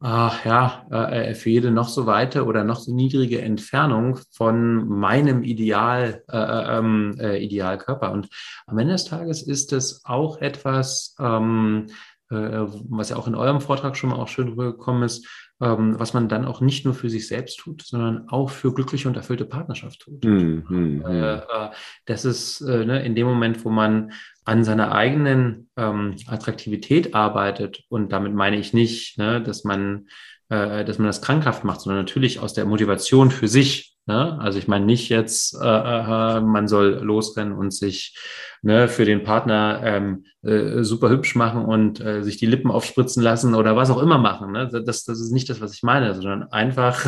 äh, 0.01 0.05
ja, 0.07 0.85
äh, 0.89 1.33
für 1.35 1.49
jede 1.49 1.71
noch 1.71 1.89
so 1.89 2.05
weite 2.05 2.45
oder 2.45 2.63
noch 2.63 2.79
so 2.79 2.93
niedrige 2.93 3.41
Entfernung 3.41 4.19
von 4.31 4.87
meinem 4.87 5.43
Ideal, 5.43 6.23
äh, 6.31 6.37
äh 6.37 6.77
ähm, 6.77 7.15
äh, 7.19 7.43
Idealkörper. 7.43 8.11
Und 8.11 8.29
am 8.67 8.77
Ende 8.77 8.93
des 8.93 9.05
Tages 9.05 9.41
ist 9.41 9.73
es 9.73 10.01
auch 10.05 10.37
etwas, 10.39 11.15
ähm, 11.19 11.87
äh, 12.29 12.35
was 12.35 13.09
ja 13.09 13.17
auch 13.17 13.27
in 13.27 13.35
eurem 13.35 13.61
Vortrag 13.61 13.97
schon 13.97 14.11
mal 14.11 14.17
auch 14.17 14.27
schön 14.27 14.47
rübergekommen 14.49 15.03
ist, 15.03 15.27
was 15.61 16.13
man 16.13 16.27
dann 16.27 16.45
auch 16.45 16.59
nicht 16.59 16.85
nur 16.85 16.93
für 16.93 17.09
sich 17.09 17.27
selbst 17.27 17.59
tut, 17.59 17.83
sondern 17.83 18.27
auch 18.29 18.49
für 18.49 18.73
glückliche 18.73 19.07
und 19.07 19.15
erfüllte 19.15 19.45
Partnerschaft 19.45 19.99
tut. 19.99 20.25
Mm, 20.25 20.63
mm, 20.67 21.05
äh, 21.05 21.35
äh, 21.35 21.69
das 22.05 22.25
ist 22.25 22.61
äh, 22.61 22.83
ne, 22.85 23.05
in 23.05 23.13
dem 23.15 23.27
Moment, 23.27 23.63
wo 23.63 23.69
man 23.69 24.11
an 24.43 24.63
seiner 24.63 24.91
eigenen 24.91 25.69
ähm, 25.77 26.15
Attraktivität 26.25 27.13
arbeitet 27.13 27.83
und 27.89 28.11
damit 28.11 28.33
meine 28.33 28.57
ich 28.57 28.73
nicht, 28.73 29.19
ne, 29.19 29.41
dass 29.41 29.63
man 29.63 30.07
äh, 30.49 30.83
dass 30.83 30.97
man 30.97 31.07
das 31.07 31.21
krankhaft 31.21 31.63
macht, 31.63 31.81
sondern 31.81 32.03
natürlich 32.03 32.39
aus 32.39 32.53
der 32.53 32.65
Motivation 32.65 33.31
für 33.31 33.47
sich 33.47 33.90
Ne? 34.11 34.37
Also 34.41 34.59
ich 34.59 34.67
meine 34.67 34.85
nicht 34.85 35.07
jetzt, 35.07 35.55
äh, 35.55 35.65
äh, 35.65 36.41
man 36.41 36.67
soll 36.67 36.99
losrennen 37.01 37.53
und 37.53 37.71
sich 37.71 38.17
ne, 38.61 38.89
für 38.89 39.05
den 39.05 39.23
Partner 39.23 39.79
ähm, 39.85 40.25
äh, 40.43 40.83
super 40.83 41.09
hübsch 41.09 41.35
machen 41.35 41.63
und 41.63 42.01
äh, 42.01 42.21
sich 42.21 42.35
die 42.35 42.45
Lippen 42.45 42.71
aufspritzen 42.71 43.23
lassen 43.23 43.55
oder 43.55 43.77
was 43.77 43.89
auch 43.89 44.01
immer 44.01 44.17
machen. 44.17 44.51
Ne? 44.51 44.67
Das, 44.67 45.05
das 45.05 45.21
ist 45.21 45.31
nicht 45.31 45.49
das, 45.49 45.61
was 45.61 45.73
ich 45.73 45.81
meine, 45.81 46.13
sondern 46.13 46.43
einfach 46.51 47.05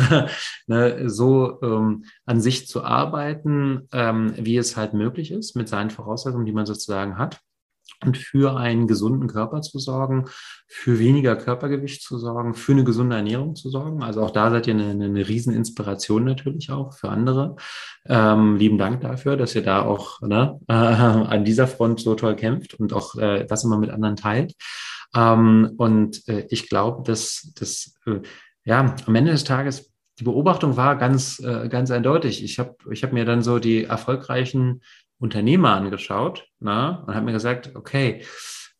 ne, 0.66 1.10
so 1.10 1.60
ähm, 1.62 2.04
an 2.24 2.40
sich 2.40 2.68
zu 2.68 2.82
arbeiten, 2.82 3.86
ähm, 3.92 4.32
wie 4.38 4.56
es 4.56 4.74
halt 4.78 4.94
möglich 4.94 5.30
ist 5.30 5.56
mit 5.56 5.68
seinen 5.68 5.90
Voraussetzungen, 5.90 6.46
die 6.46 6.52
man 6.52 6.64
sozusagen 6.64 7.18
hat 7.18 7.38
und 8.04 8.16
für 8.16 8.56
einen 8.56 8.86
gesunden 8.86 9.28
Körper 9.28 9.60
zu 9.60 9.78
sorgen, 9.78 10.26
für 10.66 10.98
weniger 10.98 11.36
Körpergewicht 11.36 12.02
zu 12.02 12.18
sorgen, 12.18 12.54
für 12.54 12.72
eine 12.72 12.84
gesunde 12.84 13.16
Ernährung 13.16 13.54
zu 13.54 13.70
sorgen. 13.70 14.02
Also 14.02 14.22
auch 14.22 14.30
da 14.30 14.50
seid 14.50 14.66
ihr 14.66 14.74
eine, 14.74 15.04
eine 15.04 15.28
Rieseninspiration 15.28 16.24
natürlich 16.24 16.70
auch 16.70 16.92
für 16.92 17.08
andere. 17.08 17.56
Ähm, 18.06 18.56
lieben 18.56 18.78
Dank 18.78 19.00
dafür, 19.00 19.36
dass 19.36 19.54
ihr 19.54 19.62
da 19.62 19.82
auch 19.82 20.20
ne, 20.22 20.58
äh, 20.68 20.72
an 20.74 21.44
dieser 21.44 21.66
Front 21.66 22.00
so 22.00 22.14
toll 22.14 22.36
kämpft 22.36 22.74
und 22.74 22.92
auch 22.92 23.16
äh, 23.16 23.44
das 23.46 23.64
immer 23.64 23.78
mit 23.78 23.90
anderen 23.90 24.16
teilt. 24.16 24.54
Ähm, 25.14 25.72
und 25.76 26.26
äh, 26.28 26.46
ich 26.50 26.68
glaube, 26.68 27.02
dass 27.04 27.52
das 27.58 27.94
äh, 28.06 28.20
ja 28.64 28.94
am 29.06 29.14
Ende 29.14 29.32
des 29.32 29.44
Tages 29.44 29.94
die 30.18 30.24
Beobachtung 30.24 30.76
war 30.76 30.96
ganz, 30.96 31.40
äh, 31.40 31.68
ganz 31.68 31.90
eindeutig. 31.90 32.44
Ich 32.44 32.58
habe 32.58 32.76
ich 32.90 33.02
hab 33.02 33.12
mir 33.12 33.24
dann 33.24 33.42
so 33.42 33.58
die 33.58 33.84
erfolgreichen 33.84 34.82
Unternehmer 35.18 35.74
angeschaut 35.74 36.48
na, 36.60 37.04
und 37.06 37.14
habe 37.14 37.26
mir 37.26 37.32
gesagt, 37.32 37.74
okay, 37.74 38.24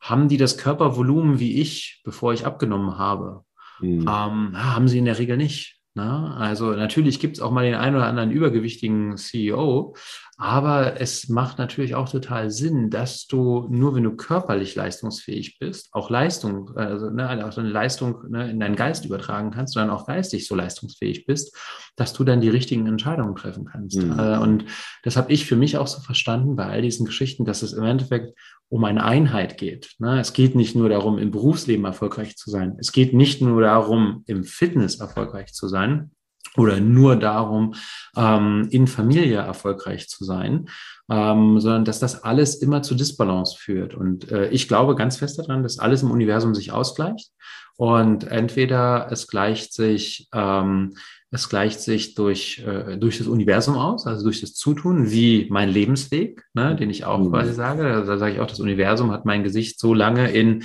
haben 0.01 0.29
die 0.29 0.37
das 0.37 0.59
Körpervolumen 0.59 1.39
wie 1.39 1.61
ich, 1.61 2.03
bevor 2.05 2.33
ich 2.33 2.45
abgenommen 2.45 2.99
habe? 2.99 3.45
Mhm. 3.81 4.01
Ähm, 4.01 4.53
haben 4.55 4.89
sie 4.89 4.99
in 4.99 5.07
der 5.07 5.19
Regel 5.19 5.37
nicht. 5.37 5.81
Na? 5.95 6.37
Also 6.37 6.73
natürlich 6.73 7.21
gibt 7.21 7.37
es 7.37 7.43
auch 7.43 7.53
mal 7.53 7.65
den 7.65 7.77
einen 7.77 7.97
oder 7.97 8.07
anderen 8.07 8.31
übergewichtigen 8.31 9.17
CEO, 9.17 9.95
aber 10.37 11.01
es 11.01 11.29
macht 11.29 11.59
natürlich 11.59 11.95
auch 11.95 12.09
total 12.09 12.51
Sinn, 12.51 12.91
dass 12.91 13.27
du 13.27 13.69
nur 13.71 13.95
wenn 13.95 14.03
du 14.03 14.17
körperlich 14.17 14.75
leistungsfähig 14.75 15.59
bist, 15.61 15.91
auch 15.93 16.11
Leistung, 16.11 16.77
also 16.77 17.11
ne, 17.11 17.29
also 17.29 17.47
auch 17.47 17.59
eine 17.59 17.71
Leistung 17.71 18.17
ne, 18.31 18.51
in 18.51 18.59
deinen 18.59 18.75
Geist 18.75 19.05
übertragen 19.05 19.53
kannst, 19.53 19.75
sondern 19.75 19.95
auch 19.95 20.07
geistig 20.07 20.47
so 20.47 20.57
leistungsfähig 20.57 21.27
bist, 21.27 21.57
dass 21.95 22.13
du 22.13 22.25
dann 22.25 22.41
die 22.41 22.49
richtigen 22.49 22.87
Entscheidungen 22.87 23.37
treffen 23.37 23.67
kannst. 23.67 23.97
Mhm. 23.97 24.19
Äh, 24.19 24.39
und 24.39 24.65
das 25.05 25.17
habe 25.17 25.33
ich 25.33 25.47
für 25.47 25.57
mich 25.57 25.77
auch 25.79 25.87
so 25.87 26.01
verstanden 26.01 26.57
bei 26.57 26.67
all 26.67 26.83
diesen 26.83 27.07
Geschichten, 27.07 27.45
dass 27.45 27.63
es 27.63 27.73
im 27.73 27.85
Endeffekt 27.85 28.37
um 28.69 28.83
eine 28.85 29.05
Einheit 29.05 29.57
geht. 29.57 29.95
Ne? 29.99 30.19
Es 30.19 30.33
geht 30.33 30.57
nicht 30.57 30.75
nur 30.75 30.89
darum, 30.89 31.19
im 31.19 31.31
Berufsleben 31.31 31.85
erfolgreich 31.85 32.37
zu 32.37 32.51
sein. 32.51 32.77
Es 32.81 32.91
geht 32.91 33.15
nicht 33.15 33.41
nur 33.41 33.61
darum, 33.61 34.25
im 34.27 34.43
Fitness 34.43 34.97
erfolgreich 34.97 35.53
zu 35.53 35.69
sein, 35.69 36.11
oder 36.57 36.81
nur 36.81 37.17
darum, 37.17 37.75
ähm, 38.17 38.69
in 38.71 38.87
Familie 38.87 39.39
erfolgreich 39.39 40.09
zu 40.09 40.25
sein, 40.25 40.69
ähm, 41.11 41.61
sondern 41.61 41.85
dass 41.85 41.99
das 41.99 42.23
alles 42.23 42.57
immer 42.57 42.83
zu 42.83 42.95
Disbalance 42.95 43.57
führt. 43.59 43.95
Und 43.95 44.31
äh, 44.31 44.49
ich 44.51 44.69
glaube 44.69 44.95
ganz 44.95 45.17
fest 45.17 45.39
daran, 45.39 45.63
dass 45.63 45.79
alles 45.79 46.03
im 46.03 46.11
Universum 46.11 46.55
sich 46.55 46.73
ausgleicht 46.73 47.31
Und 47.77 48.25
entweder 48.25 49.09
es 49.11 49.27
gleicht 49.27 49.73
sich, 49.73 50.29
ähm, 50.33 50.95
es 51.35 51.49
gleicht 51.49 51.81
sich 51.81 52.15
durch, 52.15 52.65
äh, 52.65 52.97
durch 52.97 53.19
das 53.19 53.27
Universum 53.27 53.77
aus, 53.77 54.07
also 54.07 54.23
durch 54.23 54.41
das 54.41 54.55
Zutun, 54.55 55.11
wie 55.11 55.49
mein 55.51 55.69
Lebensweg, 55.69 56.45
ne, 56.55 56.77
den 56.77 56.91
ich 56.91 57.05
auch 57.05 57.19
mhm. 57.19 57.31
quasi 57.31 57.53
sage. 57.53 57.87
Also 57.87 58.13
da 58.13 58.19
sage 58.19 58.35
ich 58.35 58.41
auch, 58.41 58.47
das 58.47 58.61
Universum 58.61 59.11
hat 59.11 59.25
mein 59.25 59.43
Gesicht 59.43 59.81
so 59.81 59.95
lange 59.95 60.31
in 60.31 60.63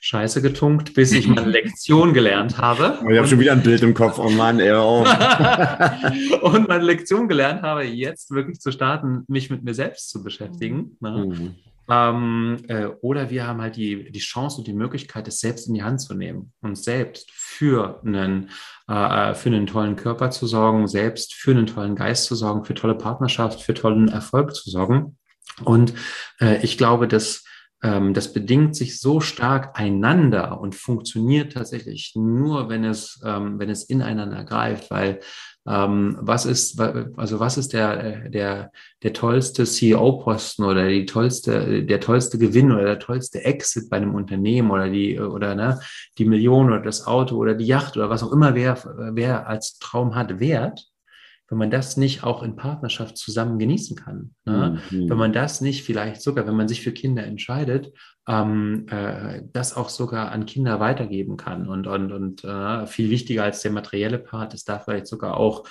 Scheiße 0.00 0.42
getunkt, 0.42 0.92
bis 0.92 1.12
ich 1.12 1.26
meine 1.26 1.46
Lektion 1.50 2.12
gelernt 2.12 2.58
habe. 2.58 2.98
Ich 3.10 3.16
habe 3.16 3.28
schon 3.28 3.40
wieder 3.40 3.52
ein 3.52 3.62
Bild 3.62 3.82
im 3.82 3.94
Kopf, 3.94 4.18
oh 4.18 4.28
Mann, 4.28 4.60
ey, 4.60 4.72
oh. 4.74 5.06
und 6.42 6.68
meine 6.68 6.84
Lektion 6.84 7.26
gelernt 7.26 7.62
habe, 7.62 7.84
jetzt 7.84 8.30
wirklich 8.30 8.60
zu 8.60 8.72
starten, 8.72 9.24
mich 9.26 9.48
mit 9.48 9.64
mir 9.64 9.72
selbst 9.72 10.10
zu 10.10 10.22
beschäftigen. 10.22 10.98
Ne? 11.00 11.54
Ähm, 11.90 12.58
äh, 12.68 12.86
oder 13.00 13.30
wir 13.30 13.46
haben 13.46 13.60
halt 13.60 13.76
die, 13.76 14.12
die 14.12 14.20
Chance 14.20 14.58
und 14.58 14.66
die 14.66 14.72
Möglichkeit, 14.72 15.26
es 15.26 15.40
selbst 15.40 15.66
in 15.66 15.74
die 15.74 15.82
Hand 15.82 16.00
zu 16.00 16.14
nehmen 16.14 16.52
und 16.60 16.78
selbst 16.78 17.30
für 17.32 18.00
einen, 18.04 18.50
äh, 18.86 19.34
für 19.34 19.48
einen 19.48 19.66
tollen 19.66 19.96
Körper 19.96 20.30
zu 20.30 20.46
sorgen, 20.46 20.86
selbst 20.86 21.34
für 21.34 21.50
einen 21.50 21.66
tollen 21.66 21.96
Geist 21.96 22.26
zu 22.26 22.36
sorgen, 22.36 22.64
für 22.64 22.74
tolle 22.74 22.94
Partnerschaft, 22.94 23.62
für 23.62 23.74
tollen 23.74 24.08
Erfolg 24.08 24.54
zu 24.54 24.70
sorgen. 24.70 25.18
Und 25.64 25.92
äh, 26.40 26.62
ich 26.62 26.78
glaube, 26.78 27.08
dass 27.08 27.44
ähm, 27.82 28.14
das 28.14 28.32
bedingt 28.32 28.76
sich 28.76 29.00
so 29.00 29.20
stark 29.20 29.78
einander 29.78 30.60
und 30.60 30.74
funktioniert 30.74 31.54
tatsächlich 31.54 32.12
nur, 32.14 32.68
wenn 32.68 32.84
es, 32.84 33.20
ähm, 33.24 33.58
wenn 33.58 33.70
es 33.70 33.84
ineinander 33.84 34.44
greift, 34.44 34.90
weil 34.90 35.20
ähm, 35.66 36.16
was 36.20 36.46
ist, 36.46 36.80
also 36.80 37.40
was 37.40 37.58
ist 37.58 37.72
der, 37.72 38.28
der, 38.28 38.72
der 39.02 39.12
tollste 39.12 39.64
CEO-Posten 39.64 40.64
oder 40.64 40.88
die 40.88 41.06
tollste, 41.06 41.84
der 41.84 42.00
tollste 42.00 42.38
Gewinn 42.38 42.72
oder 42.72 42.84
der 42.84 42.98
tollste 42.98 43.44
Exit 43.44 43.90
bei 43.90 43.98
einem 43.98 44.14
Unternehmen 44.14 44.70
oder 44.70 44.88
die, 44.88 45.18
oder 45.18 45.54
ne, 45.54 45.78
die 46.18 46.24
Million 46.24 46.68
oder 46.68 46.80
das 46.80 47.06
Auto 47.06 47.36
oder 47.36 47.54
die 47.54 47.66
Yacht 47.66 47.96
oder 47.96 48.08
was 48.08 48.22
auch 48.22 48.32
immer 48.32 48.54
wer, 48.54 48.78
wer 49.12 49.48
als 49.48 49.78
Traum 49.78 50.14
hat, 50.14 50.40
wert 50.40 50.90
wenn 51.50 51.58
man 51.58 51.70
das 51.70 51.96
nicht 51.96 52.22
auch 52.22 52.44
in 52.44 52.54
Partnerschaft 52.54 53.18
zusammen 53.18 53.58
genießen 53.58 53.96
kann. 53.96 54.34
Ne? 54.44 54.80
Mhm. 54.90 55.10
Wenn 55.10 55.18
man 55.18 55.32
das 55.32 55.60
nicht 55.60 55.82
vielleicht 55.82 56.22
sogar, 56.22 56.46
wenn 56.46 56.56
man 56.56 56.68
sich 56.68 56.80
für 56.80 56.92
Kinder 56.92 57.24
entscheidet, 57.24 57.92
ähm, 58.28 58.86
äh, 58.88 59.42
das 59.52 59.76
auch 59.76 59.88
sogar 59.88 60.30
an 60.30 60.46
Kinder 60.46 60.78
weitergeben 60.78 61.36
kann. 61.36 61.68
Und, 61.68 61.88
und, 61.88 62.12
und 62.12 62.44
äh, 62.44 62.86
viel 62.86 63.10
wichtiger 63.10 63.42
als 63.42 63.62
der 63.62 63.72
materielle 63.72 64.20
Part 64.20 64.54
ist 64.54 64.68
da 64.68 64.78
vielleicht 64.78 65.08
sogar 65.08 65.36
auch 65.36 65.66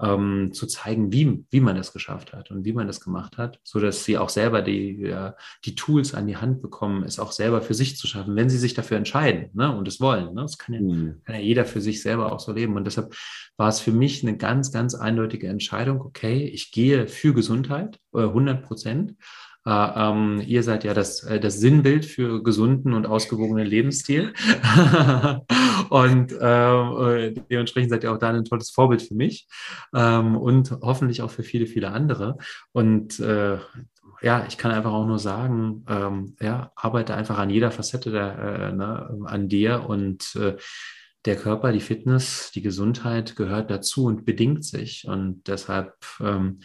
ähm, 0.00 0.50
zu 0.52 0.66
zeigen, 0.66 1.12
wie, 1.12 1.44
wie 1.50 1.60
man 1.60 1.76
das 1.76 1.92
geschafft 1.92 2.32
hat 2.32 2.50
und 2.50 2.64
wie 2.64 2.72
man 2.72 2.86
das 2.86 3.00
gemacht 3.00 3.38
hat, 3.38 3.60
so 3.62 3.78
dass 3.78 4.04
sie 4.04 4.18
auch 4.18 4.28
selber 4.28 4.62
die, 4.62 5.04
äh, 5.04 5.32
die 5.64 5.74
Tools 5.74 6.14
an 6.14 6.26
die 6.26 6.36
Hand 6.36 6.62
bekommen, 6.62 7.04
es 7.04 7.18
auch 7.18 7.32
selber 7.32 7.62
für 7.62 7.74
sich 7.74 7.96
zu 7.96 8.06
schaffen, 8.06 8.34
wenn 8.34 8.48
sie 8.48 8.58
sich 8.58 8.74
dafür 8.74 8.96
entscheiden 8.96 9.50
ne, 9.52 9.74
und 9.74 9.86
es 9.86 10.00
wollen. 10.00 10.34
Ne? 10.34 10.42
Das 10.42 10.58
kann 10.58 10.74
ja, 10.74 10.80
mhm. 10.80 11.22
kann 11.24 11.36
ja 11.36 11.40
jeder 11.40 11.64
für 11.64 11.80
sich 11.80 12.02
selber 12.02 12.32
auch 12.32 12.40
so 12.40 12.52
leben. 12.52 12.76
Und 12.76 12.86
deshalb 12.86 13.14
war 13.56 13.68
es 13.68 13.80
für 13.80 13.92
mich 13.92 14.22
eine 14.22 14.36
ganz, 14.36 14.72
ganz 14.72 14.94
eindeutige 14.94 15.46
Entscheidung, 15.46 16.00
okay, 16.00 16.44
ich 16.44 16.72
gehe 16.72 17.06
für 17.06 17.32
Gesundheit, 17.32 18.00
äh, 18.14 18.22
100 18.22 18.62
Prozent. 18.62 19.14
Äh, 19.66 19.70
ähm, 19.70 20.42
ihr 20.46 20.62
seid 20.62 20.84
ja 20.84 20.92
das, 20.92 21.22
äh, 21.22 21.40
das 21.40 21.58
Sinnbild 21.58 22.04
für 22.04 22.42
gesunden 22.42 22.92
und 22.92 23.06
ausgewogenen 23.06 23.66
Lebensstil. 23.66 24.34
und 25.90 26.32
äh, 26.32 27.32
dementsprechend 27.50 27.90
seid 27.90 28.04
ihr 28.04 28.12
auch 28.12 28.18
da 28.18 28.30
ein 28.30 28.44
tolles 28.44 28.70
Vorbild 28.70 29.02
für 29.02 29.14
mich 29.14 29.46
ähm, 29.94 30.36
und 30.36 30.70
hoffentlich 30.82 31.22
auch 31.22 31.30
für 31.30 31.42
viele, 31.42 31.66
viele 31.66 31.90
andere. 31.90 32.36
Und 32.72 33.18
äh, 33.20 33.58
ja, 34.22 34.44
ich 34.48 34.56
kann 34.56 34.70
einfach 34.70 34.92
auch 34.92 35.06
nur 35.06 35.18
sagen, 35.18 35.84
ähm, 35.88 36.36
ja, 36.40 36.72
arbeite 36.76 37.14
einfach 37.14 37.38
an 37.38 37.50
jeder 37.50 37.70
Facette 37.70 38.10
der, 38.10 38.38
äh, 38.38 38.72
ne, 38.72 39.18
an 39.26 39.48
dir 39.48 39.84
und 39.88 40.34
äh, 40.36 40.56
der 41.24 41.36
Körper, 41.36 41.72
die 41.72 41.80
Fitness, 41.80 42.50
die 42.54 42.62
Gesundheit 42.62 43.36
gehört 43.36 43.70
dazu 43.70 44.04
und 44.04 44.24
bedingt 44.24 44.64
sich. 44.64 45.06
Und 45.06 45.42
deshalb 45.46 45.94
ähm, 46.20 46.60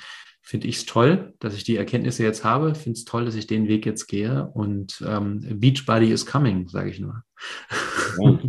finde 0.50 0.68
ich 0.68 0.78
es 0.78 0.86
toll, 0.88 1.34
dass 1.38 1.54
ich 1.54 1.64
die 1.64 1.78
Erkenntnisse 1.78 2.24
jetzt 2.24 2.44
habe. 2.44 2.74
Finde 2.74 2.98
es 2.98 3.06
toll, 3.06 3.24
dass 3.24 3.36
ich 3.36 3.46
den 3.46 3.68
Weg 3.68 3.86
jetzt 3.86 4.08
gehe. 4.08 4.50
Und 4.56 5.00
ähm, 5.08 5.42
Beachbody 5.60 6.12
is 6.12 6.26
coming, 6.26 6.68
sage 6.68 6.90
ich 6.90 7.00
nur. 7.00 7.24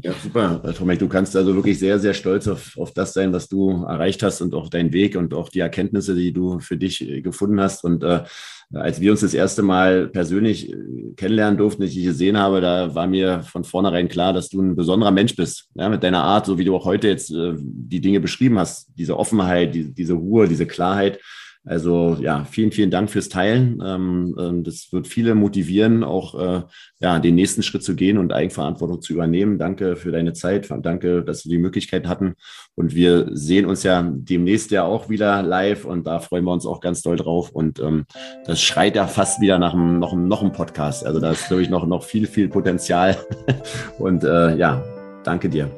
Ja, 0.02 0.14
super. 0.22 0.62
Tomek, 0.72 0.98
du 0.98 1.08
kannst 1.08 1.36
also 1.36 1.54
wirklich 1.54 1.78
sehr, 1.78 1.98
sehr 1.98 2.14
stolz 2.14 2.48
auf, 2.48 2.76
auf 2.78 2.94
das 2.94 3.12
sein, 3.12 3.34
was 3.34 3.48
du 3.48 3.84
erreicht 3.84 4.22
hast 4.22 4.40
und 4.40 4.54
auch 4.54 4.70
deinen 4.70 4.94
Weg 4.94 5.14
und 5.14 5.34
auch 5.34 5.50
die 5.50 5.58
Erkenntnisse, 5.60 6.14
die 6.14 6.32
du 6.32 6.58
für 6.58 6.78
dich 6.78 7.06
äh, 7.06 7.20
gefunden 7.20 7.60
hast. 7.60 7.84
Und 7.84 8.02
äh, 8.02 8.24
als 8.72 9.02
wir 9.02 9.10
uns 9.10 9.20
das 9.20 9.34
erste 9.34 9.62
Mal 9.62 10.08
persönlich 10.08 10.72
äh, 10.72 10.76
kennenlernen 11.16 11.58
durften, 11.58 11.82
ich 11.82 11.94
dich 11.94 12.04
gesehen 12.04 12.38
habe, 12.38 12.62
da 12.62 12.94
war 12.94 13.06
mir 13.08 13.42
von 13.42 13.62
vornherein 13.62 14.08
klar, 14.08 14.32
dass 14.32 14.48
du 14.48 14.62
ein 14.62 14.74
besonderer 14.74 15.10
Mensch 15.10 15.36
bist. 15.36 15.68
Ja, 15.74 15.90
mit 15.90 16.02
deiner 16.02 16.24
Art, 16.24 16.46
so 16.46 16.56
wie 16.56 16.64
du 16.64 16.74
auch 16.74 16.86
heute 16.86 17.08
jetzt 17.08 17.30
äh, 17.30 17.52
die 17.58 18.00
Dinge 18.00 18.20
beschrieben 18.20 18.58
hast, 18.58 18.88
diese 18.96 19.18
Offenheit, 19.18 19.74
die, 19.74 19.92
diese 19.92 20.14
Ruhe, 20.14 20.48
diese 20.48 20.66
Klarheit 20.66 21.20
also 21.64 22.16
ja, 22.20 22.44
vielen, 22.44 22.72
vielen 22.72 22.90
Dank 22.90 23.10
fürs 23.10 23.28
Teilen. 23.28 23.82
Ähm, 23.84 24.34
ähm, 24.38 24.64
das 24.64 24.92
wird 24.92 25.06
viele 25.06 25.34
motivieren, 25.34 26.04
auch 26.04 26.34
äh, 26.40 26.62
ja, 27.00 27.18
den 27.18 27.34
nächsten 27.34 27.62
Schritt 27.62 27.82
zu 27.82 27.94
gehen 27.94 28.16
und 28.16 28.32
Eigenverantwortung 28.32 29.02
zu 29.02 29.12
übernehmen. 29.12 29.58
Danke 29.58 29.96
für 29.96 30.10
deine 30.10 30.32
Zeit. 30.32 30.70
Danke, 30.82 31.22
dass 31.22 31.44
wir 31.44 31.50
die 31.50 31.58
Möglichkeit 31.58 32.08
hatten. 32.08 32.34
Und 32.76 32.94
wir 32.94 33.28
sehen 33.32 33.66
uns 33.66 33.82
ja 33.82 34.10
demnächst 34.10 34.70
ja 34.70 34.84
auch 34.84 35.10
wieder 35.10 35.42
live 35.42 35.84
und 35.84 36.06
da 36.06 36.20
freuen 36.20 36.44
wir 36.44 36.52
uns 36.52 36.64
auch 36.64 36.80
ganz 36.80 37.02
doll 37.02 37.16
drauf. 37.16 37.50
Und 37.50 37.78
ähm, 37.78 38.06
das 38.46 38.62
schreit 38.62 38.96
ja 38.96 39.06
fast 39.06 39.42
wieder 39.42 39.58
nach 39.58 39.74
einem, 39.74 39.98
noch, 39.98 40.14
noch 40.14 40.40
einem 40.40 40.52
Podcast. 40.52 41.04
Also 41.04 41.20
da 41.20 41.32
ist, 41.32 41.48
glaube 41.48 41.62
ich, 41.62 41.68
noch, 41.68 41.86
noch 41.86 42.04
viel, 42.04 42.26
viel 42.26 42.48
Potenzial. 42.48 43.18
und 43.98 44.24
äh, 44.24 44.56
ja, 44.56 44.82
danke 45.24 45.50
dir. 45.50 45.70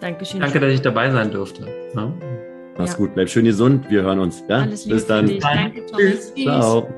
Dankeschön. 0.00 0.40
Danke, 0.40 0.58
dass 0.58 0.72
ich 0.72 0.80
dabei 0.80 1.10
sein 1.10 1.30
durfte. 1.30 1.68
Ja. 1.94 2.12
Mach's 2.78 2.92
ja. 2.92 2.96
gut, 2.96 3.14
bleib 3.14 3.28
schön 3.28 3.44
gesund. 3.44 3.90
Wir 3.90 4.02
hören 4.02 4.20
uns. 4.20 4.42
Ja? 4.48 4.62
Alles 4.62 4.86
Bis 4.86 5.06
dann. 5.06 5.38
Danke, 5.38 5.84
Tschüss. 5.86 6.32
Ciao. 6.34 6.88